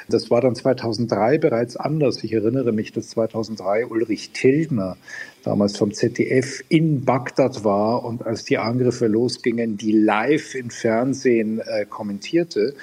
Das 0.08 0.32
war 0.32 0.42
dann 0.42 0.56
2003 0.56 1.38
bereits 1.38 1.76
anders. 1.76 2.24
Ich 2.24 2.34
erinnere 2.34 2.72
mich, 2.72 2.92
dass 2.92 3.10
2003 3.10 3.88
Ulrich 3.88 4.32
Tildner 4.32 4.98
damals 5.44 5.78
vom 5.78 5.94
ZDF 5.94 6.64
in 6.70 7.06
Bagdad 7.06 7.64
war 7.64 8.04
und 8.04 8.26
als 8.26 8.44
die 8.44 8.58
Angriffe 8.58 9.08
losgingen, 9.08 9.78
die 9.78 9.92
live 9.92 10.56
im 10.56 10.70
Fernsehen 10.70 11.60
äh, 11.60 11.86
kommentierte. 11.86 12.76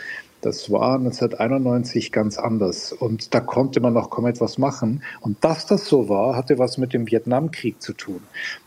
Das 0.46 0.70
war 0.70 0.94
1991 0.94 2.12
ganz 2.12 2.38
anders. 2.38 2.92
Und 2.92 3.34
da 3.34 3.40
konnte 3.40 3.80
man 3.80 3.94
noch 3.94 4.10
kaum 4.10 4.26
etwas 4.26 4.58
machen. 4.58 5.02
Und 5.20 5.42
dass 5.42 5.66
das 5.66 5.86
so 5.86 6.08
war, 6.08 6.36
hatte 6.36 6.56
was 6.56 6.78
mit 6.78 6.92
dem 6.92 7.10
Vietnamkrieg 7.10 7.82
zu 7.82 7.92
tun. 7.92 8.20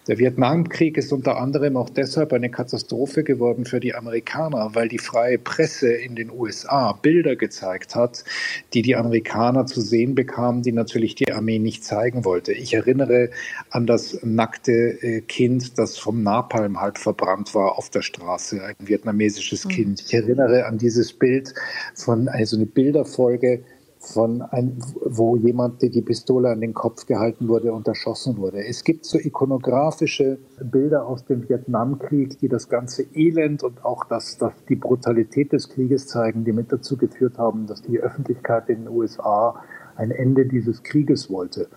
Der 0.09 0.17
Vietnamkrieg 0.17 0.97
ist 0.97 1.13
unter 1.13 1.37
anderem 1.37 1.77
auch 1.77 1.89
deshalb 1.89 2.33
eine 2.33 2.49
Katastrophe 2.49 3.23
geworden 3.23 3.63
für 3.63 3.79
die 3.79 3.93
Amerikaner, 3.93 4.71
weil 4.73 4.89
die 4.89 4.97
freie 4.97 5.37
Presse 5.37 5.93
in 5.93 6.15
den 6.15 6.31
USA 6.31 6.93
Bilder 6.93 7.35
gezeigt 7.35 7.95
hat, 7.95 8.25
die 8.73 8.81
die 8.81 8.95
Amerikaner 8.95 9.67
zu 9.67 9.79
sehen 9.79 10.15
bekamen, 10.15 10.63
die 10.63 10.71
natürlich 10.71 11.13
die 11.13 11.31
Armee 11.31 11.59
nicht 11.59 11.85
zeigen 11.85 12.25
wollte. 12.25 12.53
Ich 12.53 12.73
erinnere 12.73 13.29
an 13.69 13.85
das 13.85 14.19
nackte 14.23 14.71
äh, 14.71 15.21
Kind, 15.21 15.77
das 15.77 15.99
vom 15.99 16.23
Napalm 16.23 16.81
halb 16.81 16.97
verbrannt 16.97 17.53
war 17.53 17.77
auf 17.77 17.91
der 17.91 18.01
Straße, 18.01 18.65
ein 18.65 18.75
vietnamesisches 18.79 19.65
mhm. 19.65 19.69
Kind. 19.69 20.03
Ich 20.07 20.13
erinnere 20.15 20.65
an 20.65 20.79
dieses 20.79 21.13
Bild 21.13 21.53
von, 21.95 22.27
also 22.27 22.55
eine 22.55 22.65
Bilderfolge 22.65 23.63
von 23.99 24.41
ein, 24.41 24.77
wo 25.03 25.36
jemand, 25.36 25.82
die 25.82 26.01
Pistole 26.01 26.49
an 26.49 26.62
den 26.62 26.73
Kopf 26.73 27.05
gehalten 27.05 27.49
wurde 27.49 27.73
und 27.73 27.88
erschossen 27.88 28.38
wurde. 28.38 28.65
Es 28.65 28.84
gibt 28.84 29.05
so 29.05 29.19
ikonografische 29.19 30.39
Bilder 30.62 31.05
aus 31.05 31.25
dem 31.25 31.47
Vietnamkrieg, 31.49 32.39
die 32.39 32.47
das 32.47 32.69
ganze 32.69 33.03
Elend 33.13 33.62
und 33.62 33.84
auch 33.84 34.05
das, 34.05 34.38
das, 34.38 34.53
die 34.69 34.77
Brutalität 34.77 35.51
des 35.51 35.67
Krieges 35.69 36.08
zeigen, 36.08 36.45
die 36.45 36.53
mit 36.53 36.71
dazu 36.71 36.95
geführt 36.95 37.38
haben, 37.38 37.67
dass 37.67 37.82
die 37.82 37.99
Öffentlichkeit 37.99 38.69
in 38.69 38.86
den 38.86 38.88
USA 38.88 39.62
ein 39.97 40.12
Ende 40.12 40.45
dieses 40.45 40.82
Krieges 40.82 41.30
wollte. 41.30 41.67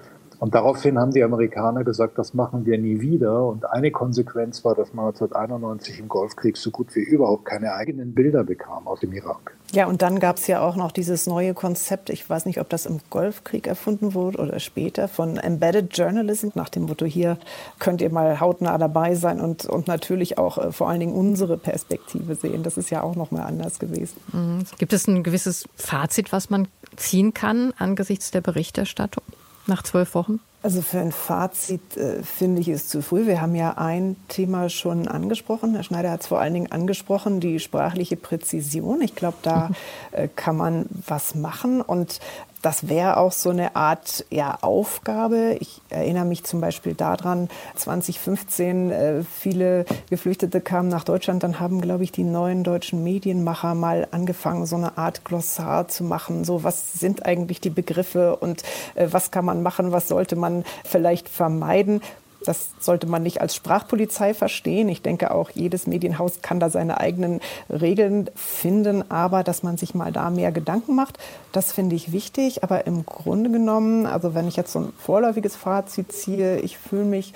Und 0.43 0.57
daraufhin 0.57 0.99
haben 0.99 1.13
die 1.13 1.23
Amerikaner 1.23 1.85
gesagt, 1.85 2.19
das 2.19 2.35
machen 2.35 2.67
wir 2.67 2.77
nie 2.77 3.01
wieder. 3.01 3.47
Und 3.47 3.65
eine 3.71 3.93
Konsequenz 3.93 4.65
war, 4.65 4.75
dass 4.75 4.93
man 4.93 5.07
1991 5.07 6.01
im 6.01 6.09
Golfkrieg 6.09 6.57
so 6.57 6.73
gut 6.73 6.97
wie 6.97 6.99
überhaupt 6.99 7.45
keine 7.45 7.75
eigenen 7.75 8.13
Bilder 8.13 8.43
bekam 8.43 8.89
aus 8.89 8.99
dem 8.99 9.13
Irak. 9.13 9.57
Ja, 9.71 9.87
und 9.87 10.03
dann 10.03 10.19
gab 10.19 10.39
es 10.39 10.49
ja 10.49 10.61
auch 10.61 10.75
noch 10.75 10.91
dieses 10.91 11.29
neue 11.29 11.55
Konzept, 11.55 12.11
ich 12.11 12.29
weiß 12.29 12.47
nicht, 12.47 12.61
ob 12.61 12.69
das 12.71 12.87
im 12.87 12.99
Golfkrieg 13.09 13.69
erfunden 13.69 14.15
wurde 14.15 14.39
oder 14.39 14.59
später, 14.59 15.07
von 15.07 15.37
Embedded 15.37 15.97
Journalism, 15.97 16.49
nach 16.57 16.71
dem 16.71 16.87
Motto, 16.87 17.07
hier 17.07 17.39
könnt 17.79 18.01
ihr 18.01 18.11
mal 18.11 18.41
hautnah 18.41 18.79
dabei 18.79 19.15
sein 19.15 19.41
und, 19.41 19.67
und 19.67 19.87
natürlich 19.87 20.39
auch 20.39 20.59
äh, 20.59 20.73
vor 20.73 20.89
allen 20.89 20.99
Dingen 20.99 21.15
unsere 21.15 21.57
Perspektive 21.57 22.35
sehen. 22.35 22.65
Das 22.65 22.77
ist 22.77 22.91
ja 22.91 23.05
auch 23.05 23.15
noch 23.15 23.31
mal 23.31 23.45
anders 23.45 23.79
gewesen. 23.79 24.17
Mhm. 24.33 24.65
Gibt 24.79 24.93
es 24.93 25.07
ein 25.07 25.23
gewisses 25.23 25.69
Fazit, 25.77 26.33
was 26.33 26.51
man 26.51 26.67
ziehen 26.97 27.33
kann 27.33 27.73
angesichts 27.79 28.33
der 28.33 28.41
Berichterstattung? 28.41 29.23
Nach 29.67 29.83
zwölf 29.83 30.15
Wochen? 30.15 30.41
Also 30.65 30.81
für 30.81 31.01
ein 31.01 31.11
Fazit 31.11 31.97
äh, 31.97 32.23
finde 32.23 32.61
ich 32.61 32.69
es 32.69 32.87
zu 32.87 33.03
früh. 33.03 33.27
Wir 33.27 33.41
haben 33.41 33.57
ja 33.57 33.79
ein 33.79 34.15
Thema 34.29 34.69
schon 34.69 35.09
angesprochen. 35.09 35.75
Herr 35.75 35.83
Schneider 35.83 36.13
hat 36.13 36.21
es 36.21 36.29
vor 36.29 36.41
allen 36.41 36.55
Dingen 36.55 36.71
angesprochen, 36.71 37.41
die 37.41 37.59
sprachliche 37.59 38.17
Präzision. 38.17 39.01
Ich 39.01 39.17
glaube, 39.17 39.39
da 39.43 39.71
äh, 40.13 40.29
kann 40.29 40.57
man 40.57 40.87
was 41.09 41.35
machen. 41.35 41.81
Und 41.81 42.21
das 42.63 42.89
wäre 42.89 43.17
auch 43.17 43.33
so 43.33 43.51
eine 43.51 43.77
Art 43.77 44.25
ja, 44.31 44.57
Aufgabe. 44.61 45.57
Ich 45.61 45.81
erinnere 45.91 46.25
mich 46.25 46.45
zum 46.45 46.61
Beispiel 46.61 46.95
daran, 46.95 47.49
2015 47.75 48.91
äh, 48.91 49.23
viele 49.25 49.85
Geflüchtete 50.11 50.61
kamen 50.61 50.89
nach 50.89 51.05
Deutschland, 51.05 51.43
dann 51.43 51.59
haben, 51.59 51.81
glaube 51.81 52.05
ich, 52.05 52.13
die 52.13 52.23
neuen 52.23 52.63
deutschen 52.63 53.03
Medienmacher 53.03 53.75
mal 53.75 54.07
angefangen, 54.13 54.65
so 54.67 54.77
eine 54.77 54.97
Art 54.97 55.25
Glossar 55.25 55.89
zu 55.89 56.05
machen. 56.05 56.45
So, 56.45 56.63
was 56.63 56.93
sind 56.93 57.27
eigentlich 57.27 57.61
die 57.61 57.71
Begriffe 57.71 58.37
und 58.37 58.63
äh, 58.95 59.09
was 59.11 59.33
kann 59.33 59.45
man 59.45 59.63
machen, 59.63 59.91
was 59.93 60.09
sollte 60.09 60.37
man 60.37 60.65
vielleicht 60.85 61.29
vermeiden? 61.29 62.01
Das 62.45 62.71
sollte 62.81 63.07
man 63.07 63.23
nicht 63.23 63.41
als 63.41 63.55
Sprachpolizei 63.55 64.35
verstehen. 64.35 64.89
Ich 64.89 65.03
denke 65.03 65.31
auch, 65.31 65.51
jedes 65.51 65.87
Medienhaus 65.87 66.43
kann 66.43 66.61
da 66.61 66.71
seine 66.71 66.99
eigenen 66.99 67.41
Regeln 67.71 68.31
finden, 68.35 69.11
aber 69.11 69.43
dass 69.45 69.63
man 69.63 69.77
sich 69.77 69.95
mal 69.95 70.13
da 70.13 70.31
mehr 70.31 70.53
Gedanken 70.53 70.95
macht, 70.95 71.19
das 71.53 71.73
finde 71.73 71.97
ich 71.97 72.13
wichtig. 72.13 72.63
Aber 72.65 72.87
im 72.87 73.07
Grunde 73.07 73.51
genommen, 73.51 74.07
also 74.07 74.35
wenn 74.35 74.49
ich 74.49 74.57
jetzt 74.57 74.73
so 74.73 74.81
ein 74.81 74.93
vorläufiges 74.99 75.57
Fazit 75.57 76.13
ziehe, 76.13 76.61
ich 76.61 76.79
fühle 76.79 77.05
mich 77.05 77.33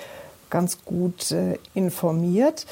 ganz 0.49 0.83
gut 0.85 1.31
äh, 1.31 1.57
informiert 1.73 2.65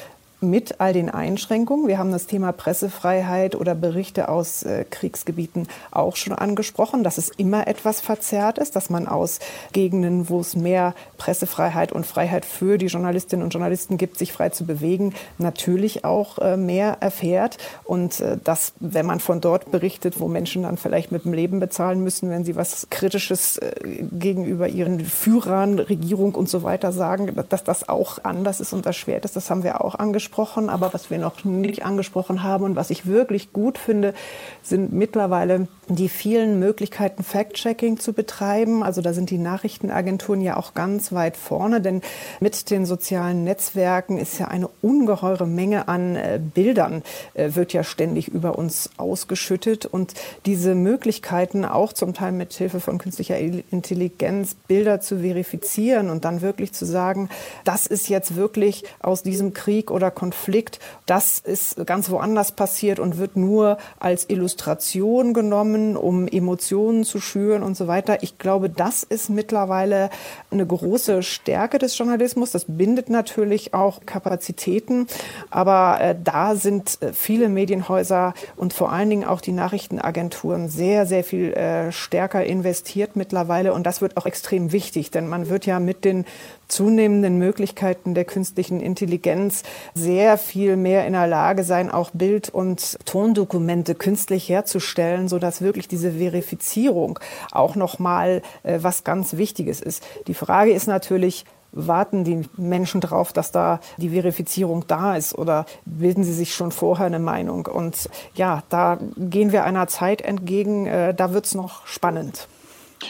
mit 0.50 0.80
all 0.80 0.92
den 0.92 1.10
Einschränkungen. 1.10 1.88
Wir 1.88 1.98
haben 1.98 2.12
das 2.12 2.26
Thema 2.26 2.52
Pressefreiheit 2.52 3.54
oder 3.54 3.74
Berichte 3.74 4.28
aus 4.28 4.62
äh, 4.62 4.84
Kriegsgebieten 4.88 5.68
auch 5.90 6.16
schon 6.16 6.32
angesprochen, 6.32 7.04
dass 7.04 7.18
es 7.18 7.28
immer 7.30 7.66
etwas 7.66 8.00
verzerrt 8.00 8.58
ist, 8.58 8.76
dass 8.76 8.90
man 8.90 9.06
aus 9.06 9.40
Gegenden, 9.72 10.28
wo 10.28 10.40
es 10.40 10.56
mehr 10.56 10.94
Pressefreiheit 11.18 11.92
und 11.92 12.06
Freiheit 12.06 12.44
für 12.44 12.78
die 12.78 12.86
Journalistinnen 12.86 13.44
und 13.44 13.52
Journalisten 13.52 13.98
gibt, 13.98 14.18
sich 14.18 14.32
frei 14.32 14.50
zu 14.50 14.64
bewegen, 14.64 15.14
natürlich 15.38 16.04
auch 16.04 16.38
äh, 16.38 16.56
mehr 16.56 16.98
erfährt. 17.00 17.58
Und 17.84 18.20
äh, 18.20 18.38
dass, 18.42 18.72
wenn 18.80 19.06
man 19.06 19.20
von 19.20 19.40
dort 19.40 19.70
berichtet, 19.70 20.20
wo 20.20 20.28
Menschen 20.28 20.62
dann 20.62 20.76
vielleicht 20.76 21.12
mit 21.12 21.24
dem 21.24 21.32
Leben 21.32 21.60
bezahlen 21.60 22.02
müssen, 22.02 22.30
wenn 22.30 22.44
sie 22.44 22.56
was 22.56 22.88
Kritisches 22.90 23.58
äh, 23.58 23.72
gegenüber 24.12 24.68
ihren 24.68 25.00
Führern, 25.00 25.78
Regierung 25.78 26.34
und 26.34 26.48
so 26.48 26.62
weiter 26.62 26.92
sagen, 26.92 27.34
dass 27.48 27.64
das 27.64 27.88
auch 27.88 28.18
anders 28.22 28.60
ist 28.60 28.72
und 28.72 28.86
erschwert 28.86 29.24
ist, 29.24 29.36
das 29.36 29.50
haben 29.50 29.62
wir 29.62 29.84
auch 29.84 29.96
angesprochen 29.96 30.35
angesprochen, 30.36 30.68
aber 30.68 30.92
was 30.92 31.10
wir 31.10 31.18
noch 31.18 31.44
nicht 31.44 31.84
angesprochen 31.84 32.42
haben 32.42 32.64
und 32.64 32.76
was 32.76 32.90
ich 32.90 33.06
wirklich 33.06 33.52
gut 33.52 33.78
finde, 33.78 34.14
sind 34.62 34.92
mittlerweile 34.92 35.66
die 35.88 36.08
vielen 36.08 36.58
Möglichkeiten, 36.58 37.22
Fact-Checking 37.22 37.98
zu 37.98 38.12
betreiben. 38.12 38.82
Also 38.82 39.02
da 39.02 39.12
sind 39.12 39.30
die 39.30 39.38
Nachrichtenagenturen 39.38 40.40
ja 40.40 40.56
auch 40.56 40.74
ganz 40.74 41.12
weit 41.12 41.36
vorne, 41.36 41.80
denn 41.80 42.02
mit 42.40 42.70
den 42.70 42.86
sozialen 42.86 43.44
Netzwerken 43.44 44.18
ist 44.18 44.38
ja 44.38 44.48
eine 44.48 44.68
ungeheure 44.82 45.46
Menge 45.46 45.88
an 45.88 46.16
äh, 46.16 46.40
Bildern, 46.42 47.02
äh, 47.34 47.50
wird 47.54 47.72
ja 47.72 47.84
ständig 47.84 48.28
über 48.28 48.58
uns 48.58 48.90
ausgeschüttet. 48.96 49.86
Und 49.86 50.14
diese 50.44 50.74
Möglichkeiten, 50.74 51.64
auch 51.64 51.92
zum 51.92 52.14
Teil 52.14 52.32
mit 52.32 52.52
Hilfe 52.52 52.80
von 52.80 52.98
künstlicher 52.98 53.38
Intelligenz, 53.38 54.56
Bilder 54.66 55.00
zu 55.00 55.20
verifizieren 55.20 56.10
und 56.10 56.24
dann 56.24 56.40
wirklich 56.40 56.72
zu 56.72 56.84
sagen, 56.84 57.28
das 57.64 57.86
ist 57.86 58.08
jetzt 58.08 58.36
wirklich 58.36 58.84
aus 59.00 59.22
diesem 59.22 59.54
Krieg 59.54 59.90
oder 59.90 60.10
Konflikt, 60.10 60.80
das 61.06 61.38
ist 61.38 61.86
ganz 61.86 62.10
woanders 62.10 62.52
passiert 62.52 62.98
und 62.98 63.18
wird 63.18 63.36
nur 63.36 63.78
als 64.00 64.28
Illustration 64.28 65.32
genommen, 65.32 65.75
um 65.96 66.26
Emotionen 66.28 67.04
zu 67.04 67.20
schüren 67.20 67.62
und 67.62 67.76
so 67.76 67.86
weiter. 67.86 68.22
Ich 68.22 68.38
glaube, 68.38 68.70
das 68.70 69.02
ist 69.02 69.28
mittlerweile 69.28 70.10
eine 70.50 70.66
große 70.66 71.22
Stärke 71.22 71.78
des 71.78 71.96
Journalismus. 71.98 72.50
Das 72.50 72.64
bindet 72.68 73.10
natürlich 73.10 73.74
auch 73.74 74.00
Kapazitäten, 74.06 75.06
aber 75.50 76.00
äh, 76.00 76.14
da 76.22 76.54
sind 76.54 77.02
äh, 77.02 77.12
viele 77.12 77.48
Medienhäuser 77.48 78.34
und 78.56 78.72
vor 78.72 78.92
allen 78.92 79.10
Dingen 79.10 79.24
auch 79.24 79.40
die 79.40 79.52
Nachrichtenagenturen 79.52 80.68
sehr, 80.68 81.06
sehr 81.06 81.24
viel 81.24 81.52
äh, 81.52 81.92
stärker 81.92 82.44
investiert 82.44 83.16
mittlerweile 83.16 83.74
und 83.74 83.84
das 83.84 84.00
wird 84.00 84.16
auch 84.16 84.26
extrem 84.26 84.72
wichtig, 84.72 85.10
denn 85.10 85.28
man 85.28 85.48
wird 85.48 85.66
ja 85.66 85.80
mit 85.80 86.04
den 86.04 86.24
zunehmenden 86.68 87.38
Möglichkeiten 87.38 88.14
der 88.14 88.24
künstlichen 88.24 88.80
Intelligenz 88.80 89.62
sehr 89.94 90.38
viel 90.38 90.76
mehr 90.76 91.06
in 91.06 91.12
der 91.12 91.26
Lage 91.26 91.64
sein, 91.64 91.90
auch 91.90 92.10
Bild- 92.12 92.48
und 92.50 92.98
Tondokumente 93.04 93.94
künstlich 93.94 94.48
herzustellen, 94.48 95.28
sodass 95.28 95.60
wirklich 95.60 95.88
diese 95.88 96.12
Verifizierung 96.12 97.18
auch 97.52 97.76
nochmal 97.76 98.42
äh, 98.62 98.78
was 98.82 99.04
ganz 99.04 99.36
Wichtiges 99.36 99.80
ist. 99.80 100.02
Die 100.26 100.34
Frage 100.34 100.72
ist 100.72 100.86
natürlich, 100.86 101.44
warten 101.72 102.24
die 102.24 102.42
Menschen 102.56 103.00
darauf, 103.00 103.32
dass 103.32 103.52
da 103.52 103.80
die 103.98 104.10
Verifizierung 104.10 104.84
da 104.86 105.16
ist 105.16 105.36
oder 105.36 105.66
bilden 105.84 106.24
sie 106.24 106.32
sich 106.32 106.54
schon 106.54 106.72
vorher 106.72 107.06
eine 107.06 107.18
Meinung? 107.18 107.66
Und 107.66 108.08
ja, 108.34 108.62
da 108.68 108.98
gehen 109.16 109.52
wir 109.52 109.64
einer 109.64 109.86
Zeit 109.86 110.22
entgegen, 110.22 110.86
äh, 110.86 111.14
da 111.14 111.32
wird 111.32 111.46
es 111.46 111.54
noch 111.54 111.86
spannend. 111.86 112.48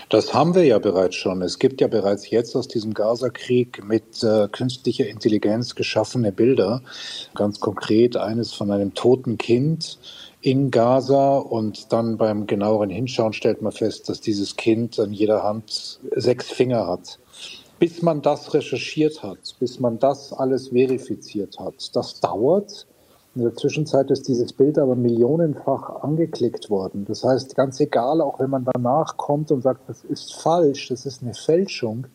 Das 0.08 0.34
haben 0.34 0.54
wir 0.54 0.64
ja 0.64 0.78
bereits 0.78 1.16
schon. 1.16 1.42
Es 1.42 1.58
gibt 1.58 1.80
ja 1.80 1.88
bereits 1.88 2.30
jetzt 2.30 2.56
aus 2.56 2.68
diesem 2.68 2.94
Gaza-Krieg 2.94 3.84
mit 3.84 4.22
äh, 4.22 4.48
künstlicher 4.48 5.06
Intelligenz 5.06 5.74
geschaffene 5.74 6.32
Bilder. 6.32 6.82
Ganz 7.34 7.60
konkret 7.60 8.16
eines 8.16 8.52
von 8.52 8.70
einem 8.70 8.94
toten 8.94 9.38
Kind 9.38 9.98
in 10.42 10.70
Gaza 10.70 11.38
und 11.38 11.92
dann 11.92 12.18
beim 12.18 12.46
genaueren 12.46 12.90
Hinschauen 12.90 13.32
stellt 13.32 13.62
man 13.62 13.72
fest, 13.72 14.08
dass 14.08 14.20
dieses 14.20 14.56
Kind 14.56 14.98
an 15.00 15.12
jeder 15.12 15.42
Hand 15.42 15.98
sechs 16.14 16.50
Finger 16.50 16.86
hat. 16.86 17.18
Bis 17.78 18.00
man 18.00 18.22
das 18.22 18.54
recherchiert 18.54 19.22
hat, 19.22 19.56
bis 19.58 19.80
man 19.80 19.98
das 19.98 20.32
alles 20.32 20.68
verifiziert 20.68 21.58
hat, 21.58 21.94
das 21.94 22.20
dauert. 22.20 22.86
In 23.36 23.42
der 23.42 23.54
Zwischenzeit 23.54 24.10
ist 24.10 24.28
dieses 24.28 24.54
Bild 24.54 24.78
aber 24.78 24.96
millionenfach 24.96 26.02
angeklickt 26.02 26.70
worden. 26.70 27.04
Das 27.06 27.22
heißt, 27.22 27.54
ganz 27.54 27.78
egal, 27.80 28.22
auch 28.22 28.40
wenn 28.40 28.48
man 28.48 28.64
danach 28.64 29.18
kommt 29.18 29.52
und 29.52 29.60
sagt, 29.60 29.86
das 29.90 30.04
ist 30.04 30.34
falsch, 30.34 30.88
das 30.88 31.04
ist 31.04 31.22
eine 31.22 31.34
Fälschung, 31.34 32.06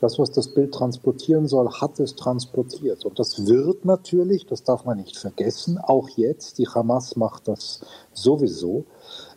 das, 0.00 0.18
was 0.18 0.32
das 0.32 0.48
Bild 0.48 0.74
transportieren 0.74 1.46
soll, 1.46 1.70
hat 1.70 2.00
es 2.00 2.16
transportiert. 2.16 3.04
Und 3.04 3.20
das 3.20 3.46
wird 3.46 3.84
natürlich, 3.84 4.46
das 4.46 4.64
darf 4.64 4.84
man 4.84 4.98
nicht 4.98 5.16
vergessen, 5.16 5.78
auch 5.78 6.08
jetzt, 6.08 6.58
die 6.58 6.66
Hamas 6.66 7.14
macht 7.14 7.46
das 7.46 7.80
sowieso, 8.12 8.84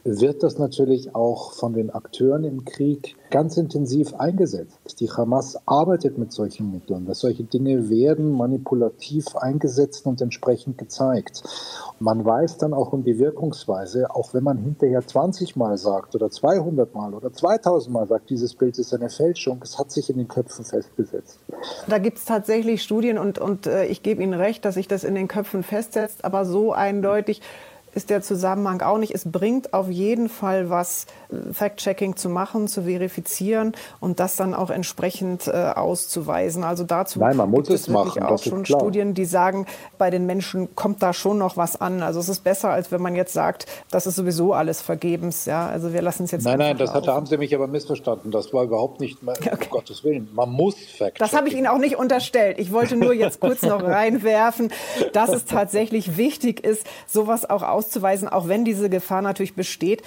wird 0.04 0.44
das 0.44 0.58
natürlich 0.58 1.16
auch 1.16 1.54
von 1.54 1.74
den 1.74 1.90
Akteuren 1.90 2.44
im 2.44 2.66
Krieg 2.66 3.16
ganz 3.30 3.58
intensiv 3.58 4.14
eingesetzt. 4.16 5.00
Die 5.00 5.10
Hamas 5.10 5.60
arbeitet 5.66 6.18
mit 6.18 6.32
solchen 6.32 6.72
Mitteln. 6.72 7.06
Dass 7.06 7.20
solche 7.20 7.44
Dinge 7.44 7.90
werden 7.90 8.32
manipulativ 8.32 9.36
eingesetzt 9.36 10.06
und 10.06 10.22
entsprechend 10.22 10.78
gezeigt. 10.78 11.44
Man 12.00 12.26
weiß 12.26 12.58
dann 12.58 12.74
auch 12.74 12.94
um 12.94 13.04
die 13.04 13.20
Wirkungsweise, 13.20 14.14
auch 14.14 14.34
wenn 14.34 14.44
man 14.44 14.58
hinterher 14.58 15.06
20 15.06 15.56
Mal 15.56 15.78
sagt 15.78 16.16
oder 16.16 16.30
200 16.30 16.94
Mal 16.94 17.14
oder 17.14 17.32
2000 17.32 17.94
Mal 17.94 18.08
sagt, 18.08 18.30
dieses 18.30 18.56
Bild 18.56 18.78
ist 18.80 18.94
eine 18.94 19.10
Fälschung, 19.10 19.60
es 19.64 19.78
hat 19.78 19.92
sich 19.92 20.10
in 20.10 20.18
den 20.18 20.28
Köpfen 20.28 20.66
festgesetzt. 20.66 21.40
Da 21.88 22.00
gibt 22.00 22.18
es 22.18 22.26
tatsächlich 22.26 22.82
Studien 22.82 23.18
und, 23.18 23.40
und 23.40 23.68
äh, 23.68 23.86
ich 23.86 24.04
gebe 24.04 24.24
Ihnen 24.24 24.34
recht, 24.34 24.66
dass 24.66 24.76
sich 24.76 24.88
das 24.88 25.04
in 25.04 25.16
den 25.16 25.28
Köpfen 25.28 25.64
festsetzt, 25.64 26.26
aber 26.26 26.46
so 26.46 26.74
eindeutig 26.74 27.42
ist 27.94 28.10
der 28.10 28.22
Zusammenhang 28.22 28.82
auch 28.82 28.98
nicht. 28.98 29.14
Es 29.14 29.24
bringt 29.26 29.74
auf 29.74 29.90
jeden 29.90 30.30
Fall 30.30 30.70
was, 30.70 31.06
äh, 31.30 31.54
Fact-Checking 31.54 32.16
zu 32.16 32.30
machen, 32.30 32.68
zu 32.68 32.84
verifizieren 32.84 33.74
und 34.00 34.20
das 34.20 34.36
dann 34.36 34.54
auch 34.54 34.70
entsprechend 34.70 35.48
äh, 35.48 35.52
auszuweisen. 35.52 36.64
Also 36.64 36.84
dazu 36.84 37.20
Nein, 37.20 37.38
man 37.38 37.50
muss 37.50 37.68
gibt 37.68 37.80
es 37.80 37.90
wirklich 37.90 38.16
machen, 38.16 38.24
auch 38.24 38.42
schon. 38.42 38.66
Studien, 38.66 39.14
die 39.14 39.26
sagen, 39.26 39.66
bei 39.98 40.10
den 40.10 40.26
Menschen 40.26 40.76
kommt 40.76 41.04
da 41.04 41.14
schon 41.14 41.38
noch 41.38 41.58
was 41.58 41.80
an. 41.80 42.02
Also 42.02 42.20
es 42.20 42.30
ist 42.30 42.44
besser, 42.44 42.70
als 42.70 42.92
wenn 42.92 43.02
man 43.02 43.16
jetzt 43.16 43.34
sagt, 43.34 43.66
das 43.90 44.08
ist 44.08 44.16
sowieso 44.16 44.54
alles 44.54 44.82
vergebens. 44.82 45.46
Ja, 45.46 45.68
also 45.68 45.94
wir 45.94 46.02
lassen 46.02 46.24
es 46.24 46.32
jetzt 46.32 46.44
Nein, 46.44 46.60
nein, 46.60 46.78
das 46.78 46.94
hat, 46.94 47.08
da 47.08 47.14
haben 47.14 47.26
Sie 47.26 47.38
mich 47.38 47.54
aber 47.56 47.68
missverstanden. 47.68 48.32
Das 48.32 48.54
war 48.54 48.64
überhaupt 48.64 49.00
nicht, 49.00 49.24
mehr, 49.24 49.36
um 49.52 49.70
Gottes 49.70 50.04
Willen. 50.04 50.30
Man 50.34 50.50
muss 50.50 50.76
Fact 50.98 51.20
Das 51.20 51.34
habe 51.34 51.48
ich 51.48 51.56
Ihnen 51.56 51.68
auch 51.68 51.78
nicht 51.78 51.98
unterstellt. 51.98 52.60
Ich 52.60 52.72
wollte 52.72 52.96
nur 52.96 53.14
jetzt 53.14 53.40
kurz 53.40 53.62
noch 53.62 53.84
reinwerfen, 53.84 54.72
dass 55.14 55.30
es 55.30 55.46
tatsächlich 55.46 56.18
wichtig 56.18 56.64
ist, 56.64 56.86
sowas 57.08 57.50
auch 57.50 57.64
auszuweisen, 57.82 58.30
auch 58.30 58.48
wenn 58.48 58.64
diese 58.64 58.90
Gefahr 58.90 59.24
natürlich 59.24 59.56
besteht. 59.56 60.04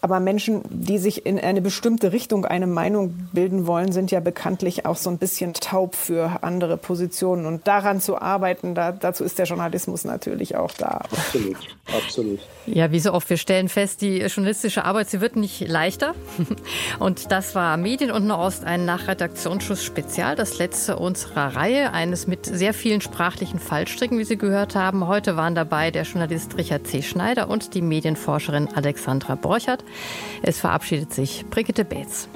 Aber 0.00 0.20
Menschen, 0.20 0.62
die 0.70 0.98
sich 0.98 1.26
in 1.26 1.40
eine 1.40 1.60
bestimmte 1.60 2.12
Richtung 2.12 2.44
eine 2.44 2.68
Meinung 2.68 3.28
bilden 3.32 3.66
wollen, 3.66 3.90
sind 3.90 4.12
ja 4.12 4.20
bekanntlich 4.20 4.86
auch 4.86 4.96
so 4.96 5.10
ein 5.10 5.18
bisschen 5.18 5.54
taub 5.54 5.96
für 5.96 6.42
andere 6.42 6.76
Positionen. 6.76 7.46
Und 7.46 7.66
daran 7.66 8.00
zu 8.00 8.20
arbeiten, 8.20 8.76
da, 8.76 8.92
dazu 8.92 9.24
ist 9.24 9.38
der 9.38 9.46
Journalismus 9.46 10.04
natürlich 10.04 10.54
auch 10.54 10.72
da. 10.72 11.02
Absolut, 11.10 11.56
absolut. 11.96 12.40
Ja, 12.66 12.92
wie 12.92 13.00
so 13.00 13.12
oft, 13.12 13.28
wir 13.28 13.38
stellen 13.38 13.68
fest, 13.68 14.00
die 14.02 14.18
journalistische 14.18 14.84
Arbeit, 14.84 15.10
sie 15.10 15.20
wird 15.20 15.34
nicht 15.34 15.66
leichter. 15.66 16.14
Und 17.00 17.32
das 17.32 17.54
war 17.54 17.76
Medien 17.76 18.10
und 18.10 18.26
Nahost, 18.26 18.64
ein 18.64 18.84
Nachredaktionsschuss 18.84 19.82
Spezial, 19.82 20.36
das 20.36 20.58
letzte 20.58 20.96
unserer 20.96 21.56
Reihe, 21.56 21.92
eines 21.92 22.26
mit 22.26 22.46
sehr 22.46 22.74
vielen 22.74 23.00
sprachlichen 23.00 23.58
Fallstricken, 23.58 24.18
wie 24.18 24.24
Sie 24.24 24.36
gehört 24.36 24.74
haben. 24.74 25.06
Heute 25.06 25.36
waren 25.36 25.54
dabei 25.54 25.90
der 25.90 26.02
Journalist 26.02 26.56
Richard 26.56 26.86
C. 26.86 27.02
Schneider 27.02 27.48
und 27.48 27.74
die 27.74 27.82
Medienforscherin 27.82 28.68
Alexandra 28.74 29.34
Borchert. 29.34 29.82
Es 30.42 30.60
verabschiedet 30.60 31.12
sich 31.12 31.44
Brigitte 31.50 31.84
Beetz. 31.84 32.28